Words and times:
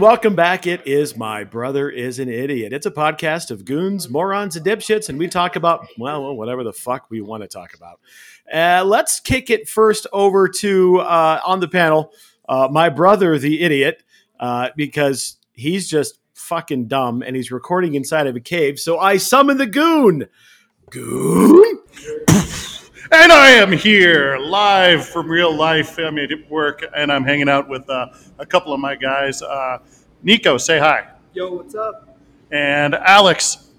Welcome 0.00 0.34
back. 0.34 0.66
It 0.66 0.86
is 0.86 1.14
My 1.14 1.44
Brother 1.44 1.90
is 1.90 2.20
an 2.20 2.30
Idiot. 2.30 2.72
It's 2.72 2.86
a 2.86 2.90
podcast 2.90 3.50
of 3.50 3.66
goons, 3.66 4.08
morons, 4.08 4.56
and 4.56 4.64
dipshits, 4.64 5.10
and 5.10 5.18
we 5.18 5.28
talk 5.28 5.56
about, 5.56 5.86
well, 5.98 6.34
whatever 6.34 6.64
the 6.64 6.72
fuck 6.72 7.10
we 7.10 7.20
want 7.20 7.42
to 7.42 7.46
talk 7.46 7.74
about. 7.74 8.00
Uh, 8.50 8.82
let's 8.82 9.20
kick 9.20 9.50
it 9.50 9.68
first 9.68 10.06
over 10.10 10.48
to, 10.48 11.00
uh, 11.00 11.42
on 11.44 11.60
the 11.60 11.68
panel, 11.68 12.14
uh, 12.48 12.66
my 12.72 12.88
brother, 12.88 13.38
the 13.38 13.60
idiot, 13.60 14.02
uh, 14.40 14.70
because 14.74 15.36
he's 15.52 15.86
just 15.86 16.18
fucking 16.32 16.88
dumb 16.88 17.20
and 17.20 17.36
he's 17.36 17.52
recording 17.52 17.94
inside 17.94 18.26
of 18.26 18.34
a 18.34 18.40
cave. 18.40 18.80
So 18.80 18.98
I 18.98 19.18
summon 19.18 19.58
the 19.58 19.66
goon. 19.66 20.26
Goon? 20.88 21.78
And 23.12 23.32
I 23.32 23.50
am 23.50 23.72
here 23.72 24.38
live 24.38 25.04
from 25.06 25.28
real 25.28 25.54
life. 25.54 25.98
I'm 25.98 26.16
at 26.18 26.30
work 26.48 26.84
and 26.94 27.10
I'm 27.12 27.24
hanging 27.24 27.48
out 27.48 27.68
with 27.68 27.88
uh, 27.90 28.06
a 28.38 28.46
couple 28.46 28.72
of 28.72 28.78
my 28.78 28.94
guys. 28.94 29.42
Uh, 29.42 29.78
Nico, 30.22 30.56
say 30.58 30.78
hi. 30.78 31.08
Yo, 31.34 31.52
what's 31.54 31.74
up? 31.74 32.16
And 32.52 32.94
Alex. 32.94 33.70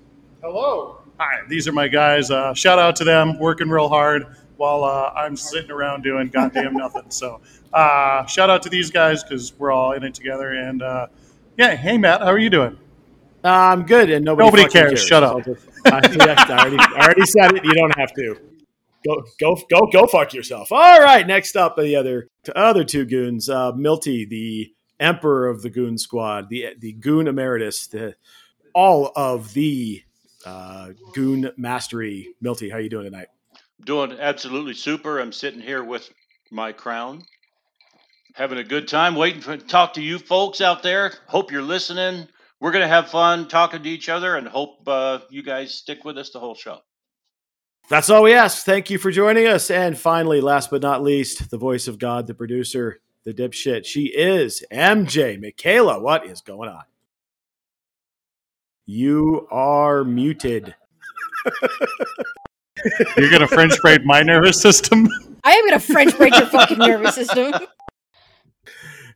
Hello. 0.43 0.97
Hi. 1.17 1.41
These 1.47 1.67
are 1.67 1.71
my 1.71 1.87
guys. 1.87 2.29
Uh, 2.29 2.53
shout 2.53 2.77
out 2.77 2.95
to 2.97 3.03
them, 3.05 3.39
working 3.39 3.69
real 3.69 3.87
hard 3.87 4.35
while 4.57 4.83
uh, 4.83 5.13
I'm 5.15 5.37
sitting 5.37 5.71
around 5.71 6.03
doing 6.03 6.27
goddamn 6.27 6.73
nothing. 6.77 7.09
So 7.09 7.39
uh, 7.71 8.25
shout 8.25 8.49
out 8.49 8.61
to 8.63 8.69
these 8.69 8.91
guys 8.91 9.23
because 9.23 9.57
we're 9.57 9.71
all 9.71 9.93
in 9.93 10.03
it 10.03 10.13
together. 10.13 10.51
And 10.51 10.81
uh, 10.81 11.07
yeah, 11.57 11.75
hey, 11.75 11.97
Matt, 11.97 12.19
how 12.19 12.27
are 12.27 12.37
you 12.39 12.49
doing? 12.49 12.77
I'm 13.43 13.85
good, 13.85 14.11
and 14.11 14.23
nobody, 14.25 14.45
Nobody 14.47 14.63
fucking 14.63 14.81
cares. 14.89 15.03
Shut 15.07 15.23
up. 15.23 15.35
I'll 15.35 15.41
just- 15.41 15.67
I, 15.83 15.97
I 15.97 16.59
already, 16.59 16.77
I 16.77 16.99
already 17.05 17.25
said 17.25 17.53
it. 17.55 17.63
You 17.65 17.73
don't 17.73 17.97
have 17.97 18.13
to. 18.13 18.37
Go, 19.05 19.23
go, 19.39 19.57
go, 19.69 19.87
go! 19.91 20.05
Fuck 20.05 20.33
yourself. 20.33 20.71
All 20.71 20.99
right. 20.99 21.25
Next 21.25 21.55
up, 21.55 21.75
the 21.75 21.95
other, 21.95 22.27
the 22.43 22.57
other 22.57 22.83
two 22.83 23.05
goons. 23.05 23.49
Uh, 23.49 23.71
Milty, 23.71 24.25
the 24.25 24.73
emperor 24.99 25.47
of 25.47 25.63
the 25.63 25.69
goon 25.69 25.97
squad, 25.97 26.49
the 26.49 26.75
the 26.79 26.93
goon 26.93 27.27
emeritus, 27.27 27.87
the 27.87 28.15
all 28.73 29.11
of 29.15 29.53
the 29.53 30.03
uh, 30.45 30.89
goon 31.13 31.51
mastery. 31.57 32.35
Milty, 32.39 32.69
how 32.69 32.77
you 32.77 32.89
doing 32.89 33.05
tonight? 33.05 33.27
Doing 33.83 34.17
absolutely 34.19 34.75
super. 34.75 35.19
I'm 35.19 35.31
sitting 35.31 35.61
here 35.61 35.83
with 35.83 36.09
my 36.51 36.71
crown, 36.71 37.23
having 38.35 38.59
a 38.59 38.63
good 38.63 38.87
time, 38.87 39.15
waiting 39.15 39.41
to 39.41 39.57
talk 39.57 39.95
to 39.95 40.01
you 40.01 40.19
folks 40.19 40.61
out 40.61 40.83
there. 40.83 41.13
Hope 41.27 41.51
you're 41.51 41.63
listening. 41.63 42.27
We're 42.59 42.71
going 42.71 42.83
to 42.83 42.87
have 42.87 43.09
fun 43.09 43.47
talking 43.47 43.81
to 43.81 43.89
each 43.89 44.07
other 44.07 44.35
and 44.35 44.47
hope 44.47 44.87
uh, 44.87 45.19
you 45.31 45.41
guys 45.41 45.73
stick 45.73 46.05
with 46.05 46.19
us 46.19 46.29
the 46.29 46.39
whole 46.39 46.53
show. 46.53 46.77
That's 47.91 48.09
all 48.09 48.23
we 48.23 48.33
ask. 48.33 48.63
Thank 48.63 48.89
you 48.89 48.97
for 48.97 49.11
joining 49.11 49.47
us. 49.47 49.69
And 49.69 49.97
finally, 49.97 50.39
last 50.39 50.69
but 50.71 50.81
not 50.81 51.03
least, 51.03 51.49
the 51.49 51.57
voice 51.57 51.89
of 51.89 51.99
God, 51.99 52.25
the 52.25 52.33
producer, 52.33 53.01
the 53.25 53.33
dipshit. 53.33 53.83
She 53.83 54.05
is 54.05 54.63
MJ. 54.71 55.37
Michaela, 55.37 55.99
what 55.99 56.25
is 56.25 56.39
going 56.39 56.69
on? 56.69 56.83
You 58.85 59.45
are 59.51 60.05
muted. 60.05 60.73
You're 63.17 63.29
going 63.29 63.41
to 63.41 63.47
French 63.49 63.73
braid 63.81 64.05
my 64.05 64.21
nervous 64.21 64.61
system? 64.61 65.09
I 65.43 65.51
am 65.51 65.67
gonna 65.67 65.79
French 65.81 66.15
break 66.17 66.33
your 66.33 66.45
fucking 66.45 66.77
nervous 66.77 67.15
system. 67.15 67.51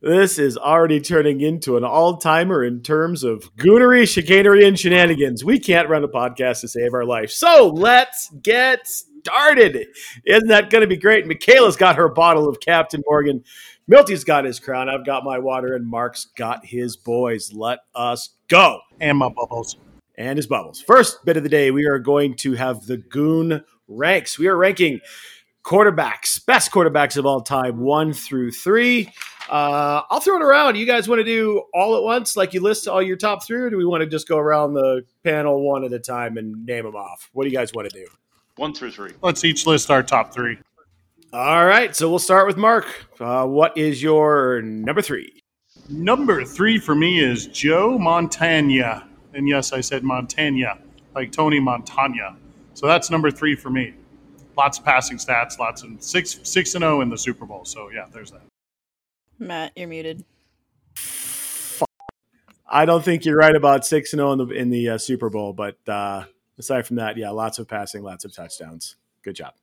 This 0.05 0.37
is 0.37 0.55
already 0.55 1.01
turning 1.01 1.41
into 1.41 1.77
an 1.77 1.83
all 1.83 2.17
timer 2.17 2.63
in 2.63 2.83
terms 2.83 3.23
of 3.23 3.51
goonery, 3.55 4.07
chicanery, 4.07 4.63
and 4.63 4.77
shenanigans. 4.77 5.43
We 5.43 5.57
can't 5.57 5.89
run 5.89 6.03
a 6.03 6.07
podcast 6.07 6.61
to 6.61 6.67
save 6.67 6.93
our 6.93 7.03
life. 7.03 7.31
So 7.31 7.71
let's 7.73 8.29
get 8.43 8.85
started. 8.85 9.87
Isn't 10.23 10.49
that 10.49 10.69
going 10.69 10.83
to 10.83 10.87
be 10.87 10.95
great? 10.95 11.25
Michaela's 11.25 11.75
got 11.75 11.95
her 11.95 12.07
bottle 12.07 12.47
of 12.47 12.59
Captain 12.59 13.01
Morgan. 13.09 13.43
Milty's 13.87 14.23
got 14.23 14.45
his 14.45 14.59
crown. 14.59 14.89
I've 14.89 15.07
got 15.07 15.23
my 15.23 15.39
water, 15.39 15.73
and 15.73 15.87
Mark's 15.89 16.25
got 16.37 16.63
his 16.63 16.95
boys. 16.95 17.51
Let 17.51 17.79
us 17.95 18.29
go. 18.47 18.81
And 18.99 19.17
my 19.17 19.29
bubbles. 19.29 19.75
and 20.19 20.37
his 20.37 20.45
bubbles. 20.45 20.81
First 20.81 21.25
bit 21.25 21.35
of 21.35 21.41
the 21.41 21.49
day, 21.49 21.71
we 21.71 21.87
are 21.87 21.97
going 21.97 22.35
to 22.37 22.53
have 22.53 22.85
the 22.85 22.97
Goon 22.97 23.63
ranks. 23.87 24.37
We 24.37 24.49
are 24.49 24.55
ranking 24.55 24.99
quarterbacks, 25.65 26.45
best 26.45 26.71
quarterbacks 26.71 27.17
of 27.17 27.25
all 27.25 27.41
time, 27.41 27.79
one 27.79 28.13
through 28.13 28.51
three. 28.51 29.11
Uh, 29.49 30.01
I'll 30.09 30.19
throw 30.19 30.37
it 30.37 30.41
around. 30.41 30.75
You 30.75 30.85
guys 30.85 31.07
want 31.07 31.19
to 31.19 31.23
do 31.23 31.63
all 31.73 31.95
at 31.95 32.03
once, 32.03 32.35
like 32.35 32.53
you 32.53 32.61
list 32.61 32.87
all 32.87 33.01
your 33.01 33.17
top 33.17 33.45
three, 33.45 33.59
or 33.59 33.69
do 33.69 33.77
we 33.77 33.85
want 33.85 34.01
to 34.01 34.07
just 34.07 34.27
go 34.27 34.37
around 34.37 34.73
the 34.73 35.03
panel 35.23 35.61
one 35.61 35.83
at 35.83 35.93
a 35.93 35.99
time 35.99 36.37
and 36.37 36.65
name 36.65 36.85
them 36.85 36.95
off? 36.95 37.29
What 37.33 37.43
do 37.43 37.49
you 37.49 37.55
guys 37.55 37.71
want 37.73 37.89
to 37.89 37.95
do? 37.95 38.07
One 38.55 38.73
through 38.73 38.91
three. 38.91 39.11
Let's 39.21 39.43
each 39.43 39.67
list 39.67 39.91
our 39.91 40.01
top 40.01 40.33
three. 40.33 40.57
All 41.33 41.65
right, 41.65 41.95
so 41.95 42.09
we'll 42.09 42.19
start 42.19 42.47
with 42.47 42.57
Mark. 42.57 42.85
Uh, 43.19 43.45
what 43.45 43.77
is 43.77 44.01
your 44.01 44.61
number 44.61 45.01
three? 45.01 45.41
Number 45.89 46.45
three 46.45 46.79
for 46.79 46.95
me 46.95 47.19
is 47.19 47.47
Joe 47.47 47.97
Montana. 47.97 49.07
And 49.33 49.47
yes, 49.47 49.73
I 49.73 49.81
said 49.81 50.03
Montana, 50.03 50.79
like 51.13 51.31
Tony 51.31 51.59
Montana. 51.59 52.37
So 52.73 52.87
that's 52.87 53.11
number 53.11 53.29
three 53.29 53.55
for 53.55 53.69
me. 53.69 53.93
Lots 54.57 54.79
of 54.79 54.85
passing 54.85 55.17
stats, 55.17 55.59
lots 55.59 55.83
of 55.83 55.91
six 55.99 56.39
six 56.43 56.73
and 56.75 56.81
zero 56.81 57.01
in 57.01 57.09
the 57.09 57.17
Super 57.17 57.45
Bowl. 57.45 57.65
So 57.65 57.89
yeah, 57.93 58.05
there's 58.11 58.31
that. 58.31 58.41
Matt, 59.39 59.73
you're 59.75 59.87
muted. 59.87 60.23
I 62.67 62.85
don't 62.85 63.03
think 63.03 63.25
you're 63.25 63.37
right 63.37 63.55
about 63.55 63.85
six 63.85 64.13
and 64.13 64.19
zero 64.19 64.31
in 64.31 64.37
the 64.39 64.47
in 64.49 64.69
the 64.69 64.89
uh, 64.89 64.97
Super 64.97 65.29
Bowl, 65.29 65.53
but 65.53 65.77
uh, 65.87 66.25
aside 66.57 66.87
from 66.87 66.97
that, 66.97 67.17
yeah, 67.17 67.29
lots 67.29 67.59
of 67.59 67.67
passing, 67.67 68.03
lots 68.03 68.25
of 68.25 68.33
touchdowns. 68.33 68.95
Good 69.23 69.35
job, 69.35 69.53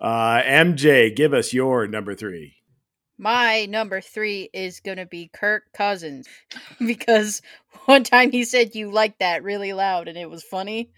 uh, 0.00 0.42
MJ. 0.42 1.14
Give 1.14 1.34
us 1.34 1.52
your 1.52 1.86
number 1.86 2.14
three. 2.14 2.54
My 3.18 3.66
number 3.66 4.00
three 4.00 4.50
is 4.52 4.80
gonna 4.80 5.06
be 5.06 5.30
Kirk 5.32 5.64
Cousins 5.74 6.26
because 6.78 7.42
one 7.84 8.02
time 8.02 8.30
he 8.30 8.44
said 8.44 8.74
you 8.74 8.90
liked 8.90 9.20
that 9.20 9.42
really 9.42 9.72
loud 9.72 10.08
and 10.08 10.16
it 10.16 10.30
was 10.30 10.42
funny. 10.42 10.90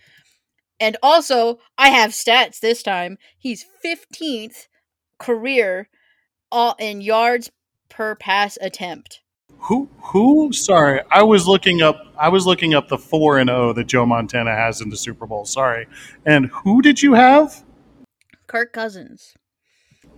And 0.81 0.97
also, 1.03 1.59
I 1.77 1.91
have 1.91 2.13
stats 2.13 2.61
this 2.61 2.85
time. 2.85 3.19
He's 3.37 3.67
15th 3.85 4.69
career 5.19 5.89
all 6.53 6.77
in 6.79 7.01
yards 7.01 7.51
per 7.89 8.15
pass 8.15 8.59
attempt. 8.61 9.21
Who 9.63 9.89
who? 10.01 10.53
Sorry, 10.53 11.01
I 11.11 11.23
was 11.23 11.47
looking 11.49 11.83
up. 11.83 12.01
I 12.19 12.29
was 12.29 12.47
looking 12.47 12.75
up 12.75 12.89
the 12.89 12.99
four 12.99 13.39
and 13.39 13.49
zero 13.49 13.73
that 13.73 13.85
Joe 13.89 14.07
Montana 14.07 14.55
has 14.55 14.81
in 14.81 14.89
the 14.91 14.97
Super 14.97 15.27
Bowl. 15.27 15.45
Sorry, 15.45 15.87
and 16.25 16.47
who 16.47 16.81
did 16.83 17.03
you 17.03 17.15
have? 17.15 17.65
Kirk 18.47 18.73
Cousins. 18.73 19.35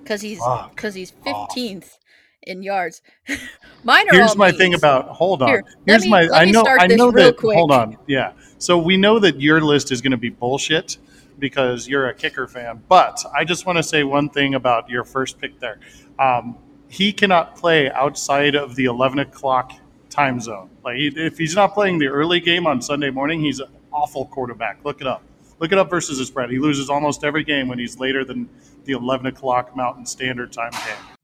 Cuz 0.05 0.21
he's 0.21 0.41
cuz 0.77 0.95
he's 0.95 1.13
off. 1.27 1.51
15th 1.55 1.97
in 2.43 2.63
yards. 2.63 3.03
Mine 3.85 4.09
are 4.09 4.15
Here's 4.15 4.37
my 4.37 4.53
thing 4.53 4.75
about. 4.75 5.09
Hold 5.09 5.43
on. 5.43 5.49
Here, 5.49 5.65
let 5.67 5.77
Here's 5.87 6.05
me- 6.05 6.11
my. 6.11 6.23
let 6.23 6.33
I 6.33 6.45
know. 6.51 6.61
start 6.61 6.81
I 6.81 6.87
this 6.89 6.99
know 6.99 7.09
real 7.11 7.27
that. 7.27 7.37
quick. 7.37 7.57
Hold 7.57 7.73
on. 7.73 7.97
Yeah. 8.07 8.33
So 8.59 8.77
we 8.79 8.97
know 8.97 9.19
that 9.19 9.41
your 9.41 9.61
list 9.63 9.91
is 9.91 10.01
going 10.03 10.11
to 10.13 10.17
be 10.19 10.29
bullshit 10.31 10.99
because 11.39 11.89
you're 11.89 12.09
a 12.09 12.15
kicker 12.15 12.47
fan. 12.47 12.83
But 12.89 13.25
I 13.35 13.45
just 13.45 13.65
want 13.67 13.79
to 13.79 13.83
say 13.83 14.05
one 14.05 14.29
thing 14.29 14.55
about 14.55 14.89
your 14.91 15.05
first 15.05 15.39
pick 15.41 15.59
there. 15.61 15.81
Um, 16.19 16.57
he 16.91 17.13
cannot 17.13 17.57
play 17.57 17.89
outside 17.91 18.57
of 18.57 18.75
the 18.75 18.87
11 18.87 19.21
o'clock 19.21 19.73
time 20.11 20.41
zone. 20.41 20.69
Like 20.85 20.97
he, 20.97 21.07
if 21.15 21.39
he's 21.39 21.55
not 21.55 21.73
playing 21.73 22.01
the 22.01 22.09
early 22.09 22.41
game 22.41 22.67
on 22.67 22.83
Sunday 22.83 23.11
morning, 23.11 23.41
he's 23.41 23.61
an 23.61 23.69
awful 23.93 24.27
quarterback. 24.27 24.85
Look 24.85 25.01
it 25.01 25.07
up. 25.07 25.23
Look 25.61 25.71
it 25.71 25.79
up 25.79 25.89
versus 25.89 26.19
the 26.19 26.27
spread. 26.27 26.51
He 26.51 26.59
loses 26.59 26.91
almost 26.91 27.23
every 27.23 27.45
game 27.45 27.69
when 27.69 27.79
he's 27.79 28.01
later 28.01 28.25
than 28.25 28.49
the 28.85 28.93
11 28.93 29.27
o'clock 29.27 29.77
Mountain 29.77 30.05
Standard 30.05 30.53
Time 30.53 30.73
game. 30.73 31.17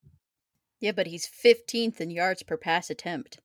Yeah, 0.78 0.92
but 0.92 1.08
he's 1.08 1.26
15th 1.26 2.00
in 2.00 2.10
yards 2.10 2.44
per 2.44 2.56
pass 2.56 2.88
attempt. 2.88 3.40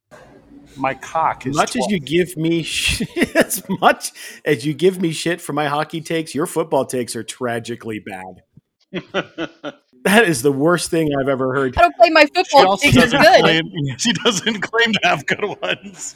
My 0.78 0.94
cock 0.94 1.48
As 1.48 1.52
is 1.52 1.58
much 1.58 1.76
as 1.76 1.88
you 1.88 2.00
give 2.00 2.38
me, 2.38 2.62
shit, 2.62 3.36
as 3.36 3.68
much 3.68 4.12
as 4.46 4.64
you 4.64 4.76
give 4.76 5.02
me 5.02 5.12
shit 5.12 5.42
for 5.42 5.54
my 5.54 5.66
hockey 5.66 6.02
takes, 6.02 6.36
your 6.36 6.46
football 6.46 6.86
takes 6.86 7.16
are 7.16 7.24
tragically 7.24 8.00
bad. 8.00 9.74
That 10.04 10.28
is 10.28 10.42
the 10.42 10.52
worst 10.52 10.90
thing 10.90 11.12
I've 11.20 11.30
ever 11.30 11.54
heard. 11.54 11.78
I 11.78 11.82
don't 11.82 11.96
play 11.96 12.10
my 12.10 12.22
She 12.22 12.32
football 12.34 12.72
also 12.72 12.92
doesn't 12.92 13.22
good. 13.22 13.42
claim. 13.42 13.98
She 13.98 14.14
doesn't 14.14 14.62
claim 14.62 14.94
to 14.94 15.00
have 15.04 15.26
good 15.26 15.44
ones. 15.62 16.16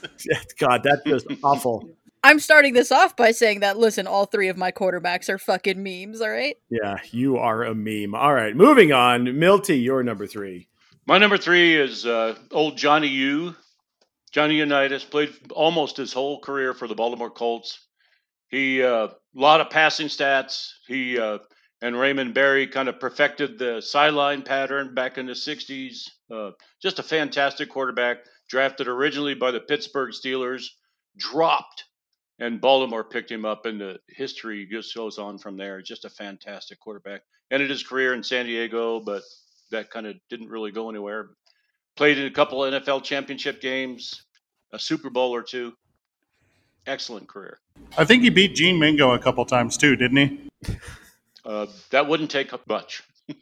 God, 0.57 0.83
that's 0.83 1.25
awful. 1.43 1.87
I'm 2.23 2.39
starting 2.39 2.73
this 2.73 2.91
off 2.91 3.15
by 3.15 3.29
saying 3.31 3.59
that 3.59 3.77
listen, 3.77 4.07
all 4.07 4.25
three 4.25 4.47
of 4.47 4.57
my 4.57 4.71
quarterbacks 4.71 5.29
are 5.29 5.37
fucking 5.37 5.83
memes, 5.83 6.21
all 6.21 6.31
right? 6.31 6.57
Yeah, 6.69 6.97
you 7.11 7.37
are 7.37 7.63
a 7.63 7.75
meme. 7.75 8.15
All 8.15 8.33
right, 8.33 8.55
moving 8.55 8.91
on. 8.91 9.37
Milty, 9.37 9.77
you're 9.77 10.01
number 10.01 10.25
three. 10.25 10.67
My 11.05 11.19
number 11.19 11.37
three 11.37 11.75
is 11.75 12.07
uh, 12.07 12.35
old 12.49 12.77
Johnny 12.77 13.09
U. 13.09 13.55
Johnny 14.31 14.55
Unitas 14.55 15.03
played 15.03 15.33
almost 15.51 15.97
his 15.97 16.11
whole 16.11 16.39
career 16.39 16.73
for 16.73 16.87
the 16.87 16.95
Baltimore 16.95 17.29
Colts. 17.29 17.79
He 18.47 18.81
a 18.81 18.95
uh, 18.95 19.13
lot 19.35 19.61
of 19.61 19.69
passing 19.69 20.07
stats. 20.07 20.71
He 20.87 21.19
uh, 21.19 21.37
and 21.81 21.97
Raymond 21.97 22.33
Berry 22.33 22.67
kind 22.67 22.89
of 22.89 22.99
perfected 22.99 23.59
the 23.59 23.81
sideline 23.81 24.41
pattern 24.41 24.93
back 24.95 25.17
in 25.17 25.25
the 25.25 25.33
'60s. 25.33 26.09
Uh, 26.31 26.51
just 26.81 26.99
a 26.99 27.03
fantastic 27.03 27.69
quarterback. 27.69 28.17
Drafted 28.49 28.87
originally 28.87 29.33
by 29.33 29.51
the 29.51 29.59
Pittsburgh 29.59 30.11
Steelers, 30.11 30.67
dropped, 31.17 31.85
and 32.39 32.61
Baltimore 32.61 33.03
picked 33.03 33.31
him 33.31 33.45
up, 33.45 33.65
and 33.65 33.79
the 33.81 33.99
history 34.07 34.67
just 34.71 34.95
goes 34.95 35.17
on 35.17 35.37
from 35.37 35.57
there. 35.57 35.81
Just 35.81 36.05
a 36.05 36.09
fantastic 36.09 36.79
quarterback. 36.79 37.21
Ended 37.51 37.69
his 37.69 37.83
career 37.83 38.13
in 38.13 38.23
San 38.23 38.45
Diego, 38.45 38.99
but 38.99 39.23
that 39.71 39.89
kind 39.89 40.05
of 40.07 40.15
didn't 40.29 40.49
really 40.49 40.71
go 40.71 40.89
anywhere. 40.89 41.29
Played 41.95 42.17
in 42.17 42.25
a 42.25 42.31
couple 42.31 42.59
NFL 42.59 43.03
championship 43.03 43.61
games. 43.61 44.25
a 44.71 44.79
Super 44.79 45.09
Bowl 45.09 45.33
or 45.33 45.41
two. 45.41 45.73
Excellent 46.87 47.27
career. 47.27 47.59
I 47.97 48.05
think 48.05 48.21
he 48.23 48.29
beat 48.29 48.53
Gene 48.55 48.77
Mingo 48.77 49.11
a 49.11 49.19
couple 49.19 49.43
times 49.45 49.77
too, 49.77 49.95
didn't 49.95 50.17
he? 50.17 50.77
Uh, 51.45 51.67
that 51.91 52.07
wouldn't 52.07 52.31
take 52.31 52.51
much. 52.67 53.03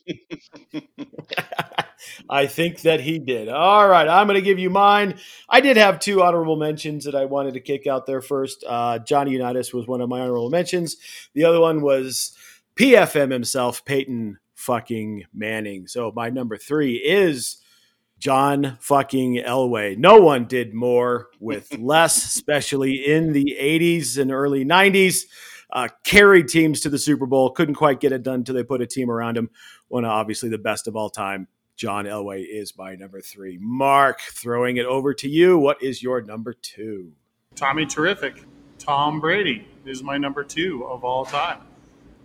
I 2.30 2.48
think 2.48 2.82
that 2.82 3.00
he 3.00 3.20
did. 3.20 3.50
All 3.50 3.88
right, 3.88 4.08
I'm 4.08 4.28
going 4.28 4.40
to 4.40 4.46
give 4.46 4.60
you 4.60 4.70
mine. 4.70 5.16
I 5.50 5.62
did 5.62 5.78
have 5.78 6.00
two 6.00 6.22
honorable 6.22 6.58
mentions 6.58 7.06
that 7.06 7.16
I 7.16 7.26
wanted 7.26 7.54
to 7.56 7.60
kick 7.60 7.88
out 7.88 8.06
there 8.06 8.22
first. 8.22 8.64
Uh, 8.68 9.00
Johnny 9.00 9.32
Unitas 9.32 9.74
was 9.74 9.88
one 9.88 10.02
of 10.02 10.10
my 10.10 10.20
honorable 10.22 10.50
mentions. 10.50 10.98
The 11.34 11.46
other 11.46 11.60
one 11.60 11.82
was 11.82 12.36
PFM 12.76 13.32
himself, 13.32 13.86
Peyton 13.86 14.38
fucking 14.56 15.26
Manning. 15.34 15.88
So 15.88 16.12
my 16.16 16.30
number 16.30 16.58
three 16.58 16.96
is 16.96 17.58
John 18.20 18.78
fucking 18.80 19.44
Elway. 19.46 19.98
No 19.98 20.22
one 20.22 20.46
did 20.46 20.74
more 20.74 21.28
with 21.40 21.78
less, 21.78 22.26
especially 22.36 23.06
in 23.06 23.34
the 23.34 23.58
80s 23.60 24.18
and 24.18 24.32
early 24.32 24.66
90s. 24.66 25.24
Uh, 25.74 25.88
carried 26.04 26.48
teams 26.48 26.80
to 26.82 26.90
the 26.90 27.00
Super 27.00 27.26
Bowl, 27.26 27.50
couldn't 27.50 27.74
quite 27.74 28.00
get 28.00 28.12
it 28.12 28.22
done 28.22 28.36
until 28.36 28.54
they 28.54 28.64
put 28.64 28.80
a 28.80 28.86
team 28.86 29.10
around 29.10 29.36
him. 29.36 29.50
One 29.88 30.06
obviously 30.06 30.50
the 30.50 30.60
best 30.60 30.88
of 30.88 30.96
all 30.96 31.10
time. 31.10 31.48
John 31.76 32.06
Elway 32.06 32.46
is 32.48 32.78
my 32.78 32.94
number 32.94 33.20
three. 33.20 33.58
Mark, 33.60 34.22
throwing 34.22 34.78
it 34.78 34.86
over 34.86 35.16
to 35.16 35.28
you. 35.28 35.58
What 35.58 35.82
is 35.82 36.04
your 36.04 36.22
number 36.22 36.54
two? 36.54 37.14
Tommy 37.56 37.88
Terrific. 37.88 38.44
Tom 38.78 39.20
Brady 39.20 39.68
is 39.86 40.04
my 40.04 40.18
number 40.18 40.44
two 40.44 40.86
of 40.86 41.04
all 41.04 41.26
time. 41.26 41.62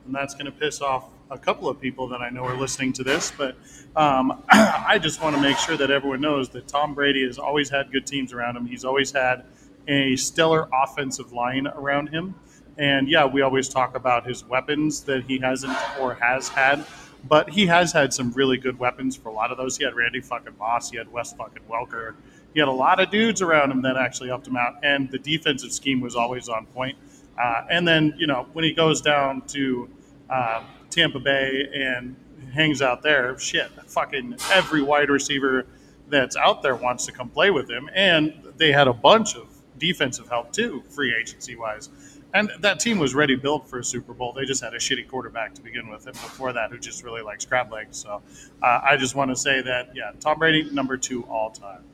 And 0.05 0.15
that's 0.15 0.35
going 0.35 0.47
to 0.47 0.53
piss 0.53 0.83
off 0.83 1.09
a 1.31 1.39
couple 1.39 1.69
of 1.69 1.81
people 1.81 2.09
that 2.09 2.21
I 2.21 2.31
know 2.31 2.45
are 2.45 2.56
listening 2.56 2.93
to 2.95 3.05
this, 3.05 3.33
but 3.37 3.56
um, 3.97 4.43
I 4.50 4.99
just 5.00 5.23
want 5.23 5.37
to 5.37 5.43
make 5.43 5.59
sure 5.59 5.77
that 5.77 5.91
everyone 5.91 6.21
knows 6.21 6.49
that 6.50 6.67
Tom 6.67 6.95
Brady 6.95 7.25
has 7.27 7.39
always 7.39 7.69
had 7.69 7.93
good 7.93 8.06
teams 8.06 8.33
around 8.33 8.56
him. 8.56 8.67
He's 8.67 8.85
always 8.85 9.12
had 9.12 9.45
a 9.87 10.17
stellar 10.17 10.69
offensive 10.73 11.33
line 11.33 11.67
around 11.67 12.09
him. 12.09 12.35
And 12.79 13.09
yeah, 13.09 13.27
we 13.27 13.43
always 13.43 13.69
talk 13.69 13.97
about 13.97 14.27
his 14.27 14.45
weapons 14.45 15.03
that 15.03 15.25
he 15.25 15.39
hasn't 15.39 15.77
or 16.01 16.15
has 16.15 16.49
had, 16.49 16.85
but 17.29 17.51
he 17.51 17.67
has 17.67 17.93
had 17.93 18.15
some 18.15 18.33
really 18.33 18.57
good 18.57 18.79
weapons 18.79 19.17
for 19.17 19.29
a 19.29 19.33
lot 19.33 19.51
of 19.51 19.59
those. 19.59 19.77
He 19.77 19.85
had 19.85 19.95
Randy 19.95 20.21
fucking 20.21 20.57
Moss, 20.59 20.91
he 20.91 20.97
had 20.97 21.13
Wes 21.13 21.33
fucking 21.33 21.63
Welker. 21.69 22.15
He 22.55 22.61
had 22.61 22.69
a 22.69 22.73
lot 22.73 23.01
of 23.01 23.11
dudes 23.11 23.43
around 23.43 23.71
him 23.73 23.83
that 23.83 23.97
actually 23.97 24.29
helped 24.29 24.47
him 24.47 24.57
out, 24.57 24.77
and 24.83 25.11
the 25.11 25.19
defensive 25.19 25.73
scheme 25.73 26.01
was 26.01 26.17
always 26.17 26.49
on 26.49 26.67
point. 26.67 26.97
Uh, 27.39 27.65
and 27.71 27.87
then, 27.87 28.15
you 28.17 28.27
know, 28.27 28.47
when 28.53 28.65
he 28.65 28.73
goes 28.73 29.01
down 29.01 29.43
to 29.43 29.89
uh, 30.31 30.63
Tampa 30.91 31.21
Bay 31.21 31.69
and 31.75 32.17
hangs 32.53 32.83
out 32.83 33.03
there, 33.03 33.39
shit, 33.39 33.71
fucking 33.87 34.37
every 34.53 34.83
wide 34.83 35.11
receiver 35.11 35.67
that's 36.09 36.37
out 36.37 36.63
there 36.63 36.75
wants 36.75 37.07
to 37.07 37.13
come 37.13 37.29
play 37.29 37.51
with 37.51 37.71
him. 37.71 37.89
And 37.95 38.35
they 38.57 38.73
had 38.73 38.89
a 38.89 38.93
bunch 38.93 39.37
of 39.37 39.47
defensive 39.79 40.29
help 40.29 40.53
too, 40.53 40.83
free 40.89 41.15
agency 41.15 41.55
wise. 41.55 41.91
And 42.35 42.51
that 42.61 42.79
team 42.79 42.99
was 42.99 43.15
ready 43.15 43.37
built 43.37 43.69
for 43.69 43.79
a 43.79 43.85
Super 43.85 44.13
Bowl. 44.13 44.33
They 44.35 44.45
just 44.45 44.63
had 44.63 44.75
a 44.75 44.79
shitty 44.79 45.09
quarterback 45.09 45.55
to 45.55 45.63
begin 45.63 45.89
with, 45.89 46.05
and 46.07 46.15
before 46.15 46.53
that, 46.53 46.71
who 46.71 46.79
just 46.79 47.03
really 47.03 47.23
likes 47.23 47.45
crab 47.47 47.73
legs. 47.73 47.97
So 47.97 48.21
uh, 48.63 48.81
I 48.83 48.97
just 48.99 49.15
want 49.15 49.31
to 49.31 49.37
say 49.37 49.63
that, 49.63 49.91
yeah, 49.97 50.13
Tom 50.21 50.39
Brady, 50.39 50.69
number 50.71 50.97
two 50.99 51.25
all 51.25 51.51
time 51.51 51.85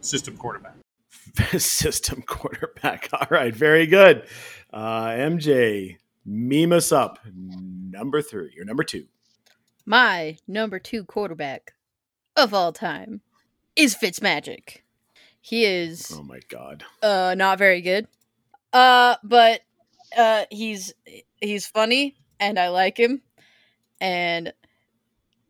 system 0.00 0.36
quarterback. 0.36 0.74
System 1.58 2.22
quarterback. 2.22 3.08
All 3.12 3.26
right, 3.30 3.54
very 3.54 3.86
good. 3.86 4.26
Uh, 4.72 5.08
MJ, 5.08 5.96
meme 6.26 6.72
us 6.72 6.90
up. 6.90 7.18
Number 7.34 8.20
three, 8.22 8.52
or 8.58 8.64
number 8.64 8.82
two. 8.84 9.06
My 9.86 10.36
number 10.48 10.78
two 10.78 11.04
quarterback 11.04 11.74
of 12.36 12.52
all 12.54 12.72
time 12.72 13.20
is 13.76 13.94
Fitzmagic. 13.94 14.78
He 15.40 15.64
is 15.64 16.10
Oh 16.14 16.22
my 16.22 16.40
God. 16.48 16.84
uh 17.02 17.34
not 17.36 17.58
very 17.58 17.80
good. 17.80 18.08
Uh 18.72 19.16
but 19.22 19.60
uh 20.16 20.44
he's 20.50 20.92
he's 21.40 21.66
funny 21.66 22.16
and 22.40 22.58
I 22.58 22.68
like 22.68 22.96
him 22.98 23.22
and 24.00 24.52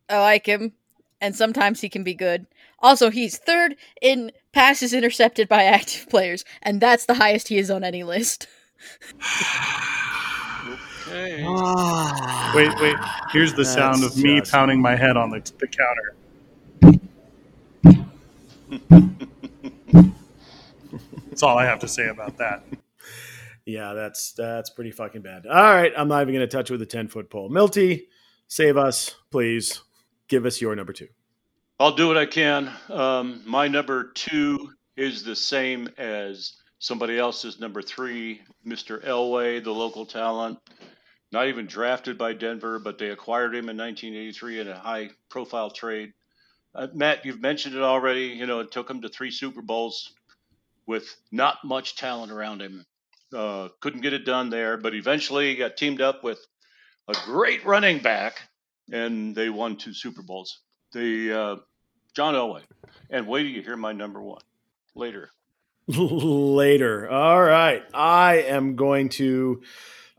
I 0.08 0.18
like 0.20 0.46
him 0.46 0.72
and 1.20 1.34
sometimes 1.34 1.80
he 1.80 1.88
can 1.88 2.04
be 2.04 2.14
good. 2.14 2.46
Also, 2.80 3.10
he's 3.10 3.38
third 3.38 3.76
in 4.00 4.32
passes 4.52 4.92
intercepted 4.92 5.48
by 5.48 5.64
active 5.64 6.08
players 6.10 6.44
and 6.62 6.80
that's 6.80 7.06
the 7.06 7.14
highest 7.14 7.48
he 7.48 7.58
is 7.58 7.70
on 7.70 7.84
any 7.84 8.02
list. 8.02 8.46
Okay. 11.08 11.44
Wait, 12.54 12.80
wait. 12.80 12.96
Here's 13.32 13.54
the 13.54 13.64
sound 13.64 14.02
of 14.04 14.16
me 14.16 14.40
just- 14.40 14.52
pounding 14.52 14.80
my 14.80 14.94
head 14.96 15.16
on 15.16 15.30
the, 15.30 15.52
the 15.58 15.66
counter. 15.66 16.14
That's 21.28 21.42
all 21.42 21.56
I 21.58 21.64
have 21.64 21.78
to 21.80 21.88
say 21.88 22.08
about 22.08 22.36
that. 22.38 22.62
Yeah, 23.64 23.94
that's 23.94 24.32
that's 24.32 24.70
pretty 24.70 24.90
fucking 24.90 25.22
bad. 25.22 25.46
All 25.46 25.54
right, 25.54 25.92
I'm 25.96 26.08
not 26.08 26.22
even 26.22 26.34
going 26.34 26.48
to 26.48 26.56
touch 26.56 26.70
it 26.70 26.74
with 26.74 26.82
a 26.82 26.86
10 26.86 27.08
foot 27.08 27.30
pole. 27.30 27.48
Milty, 27.48 28.08
save 28.48 28.76
us, 28.76 29.14
please. 29.30 29.82
Give 30.28 30.46
us 30.46 30.60
your 30.60 30.74
number 30.74 30.92
two. 30.92 31.08
I'll 31.78 31.94
do 31.94 32.08
what 32.08 32.16
I 32.16 32.26
can. 32.26 32.72
Um, 32.88 33.42
my 33.44 33.68
number 33.68 34.12
two 34.14 34.70
is 34.96 35.24
the 35.24 35.36
same 35.36 35.88
as 35.98 36.54
somebody 36.78 37.18
else's 37.18 37.60
number 37.60 37.82
three, 37.82 38.40
Mr. 38.66 39.04
Elway, 39.04 39.62
the 39.62 39.72
local 39.72 40.06
talent. 40.06 40.58
Not 41.30 41.48
even 41.48 41.66
drafted 41.66 42.18
by 42.18 42.34
Denver, 42.34 42.78
but 42.78 42.98
they 42.98 43.08
acquired 43.08 43.54
him 43.54 43.68
in 43.68 43.76
1983 43.76 44.60
in 44.60 44.68
a 44.68 44.78
high 44.78 45.10
profile 45.28 45.70
trade. 45.70 46.12
Uh, 46.74 46.88
Matt, 46.92 47.24
you've 47.24 47.40
mentioned 47.40 47.74
it 47.74 47.82
already. 47.82 48.26
You 48.26 48.46
know, 48.46 48.60
it 48.60 48.70
took 48.70 48.88
him 48.88 49.00
to 49.02 49.08
three 49.08 49.30
Super 49.30 49.62
Bowls 49.62 50.12
with 50.86 51.16
not 51.30 51.58
much 51.64 51.96
talent 51.96 52.32
around 52.32 52.60
him. 52.60 52.84
Uh, 53.32 53.68
couldn't 53.80 54.00
get 54.00 54.12
it 54.12 54.24
done 54.24 54.50
there, 54.50 54.76
but 54.76 54.94
eventually 54.94 55.54
got 55.56 55.76
teamed 55.76 56.00
up 56.00 56.22
with 56.22 56.38
a 57.08 57.14
great 57.24 57.64
running 57.64 57.98
back, 57.98 58.40
and 58.90 59.34
they 59.34 59.48
won 59.48 59.76
two 59.76 59.94
Super 59.94 60.22
Bowls. 60.22 60.60
The 60.92 61.32
uh, 61.32 61.56
John 62.14 62.34
Elway. 62.34 62.62
And 63.10 63.26
wait 63.26 63.42
till 63.42 63.52
you 63.52 63.62
hear 63.62 63.76
my 63.76 63.92
number 63.92 64.20
one 64.20 64.42
later. 64.94 65.30
Later. 65.88 67.10
All 67.10 67.42
right. 67.42 67.82
I 67.92 68.42
am 68.42 68.76
going 68.76 69.08
to 69.10 69.62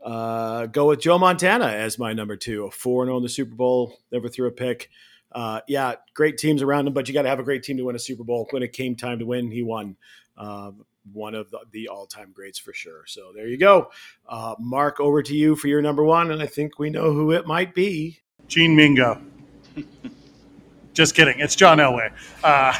uh, 0.04 0.66
go 0.66 0.88
with 0.88 1.00
Joe 1.00 1.18
Montana 1.18 1.66
as 1.66 1.98
my 1.98 2.12
number 2.12 2.36
two. 2.36 2.66
A 2.66 2.70
4 2.70 3.06
0 3.06 3.16
in 3.16 3.22
the 3.22 3.28
Super 3.28 3.54
Bowl, 3.54 3.98
never 4.12 4.28
threw 4.28 4.46
a 4.46 4.52
pick. 4.52 4.90
Uh, 5.32 5.60
yeah, 5.66 5.94
great 6.12 6.38
teams 6.38 6.62
around 6.62 6.86
him, 6.86 6.92
but 6.92 7.08
you 7.08 7.14
got 7.14 7.22
to 7.22 7.28
have 7.28 7.40
a 7.40 7.44
great 7.44 7.62
team 7.62 7.76
to 7.78 7.84
win 7.84 7.96
a 7.96 7.98
Super 7.98 8.24
Bowl. 8.24 8.46
When 8.50 8.62
it 8.62 8.72
came 8.72 8.94
time 8.94 9.18
to 9.18 9.26
win, 9.26 9.50
he 9.50 9.62
won. 9.62 9.96
Uh, 10.36 10.72
one 11.12 11.34
of 11.34 11.50
the, 11.50 11.60
the 11.72 11.88
all 11.88 12.06
time 12.06 12.30
greats 12.32 12.58
for 12.58 12.72
sure. 12.72 13.04
So 13.06 13.32
there 13.34 13.46
you 13.46 13.56
go. 13.56 13.90
Uh, 14.28 14.54
Mark, 14.58 15.00
over 15.00 15.22
to 15.22 15.34
you 15.34 15.56
for 15.56 15.68
your 15.68 15.82
number 15.82 16.04
one. 16.04 16.30
And 16.30 16.42
I 16.42 16.46
think 16.46 16.78
we 16.78 16.90
know 16.90 17.12
who 17.12 17.32
it 17.32 17.46
might 17.46 17.74
be. 17.74 18.20
Gene 18.48 18.76
Mingo. 18.76 19.20
Just 20.94 21.14
kidding. 21.14 21.40
It's 21.40 21.56
John 21.56 21.78
Elway. 21.78 22.12
Uh, 22.42 22.72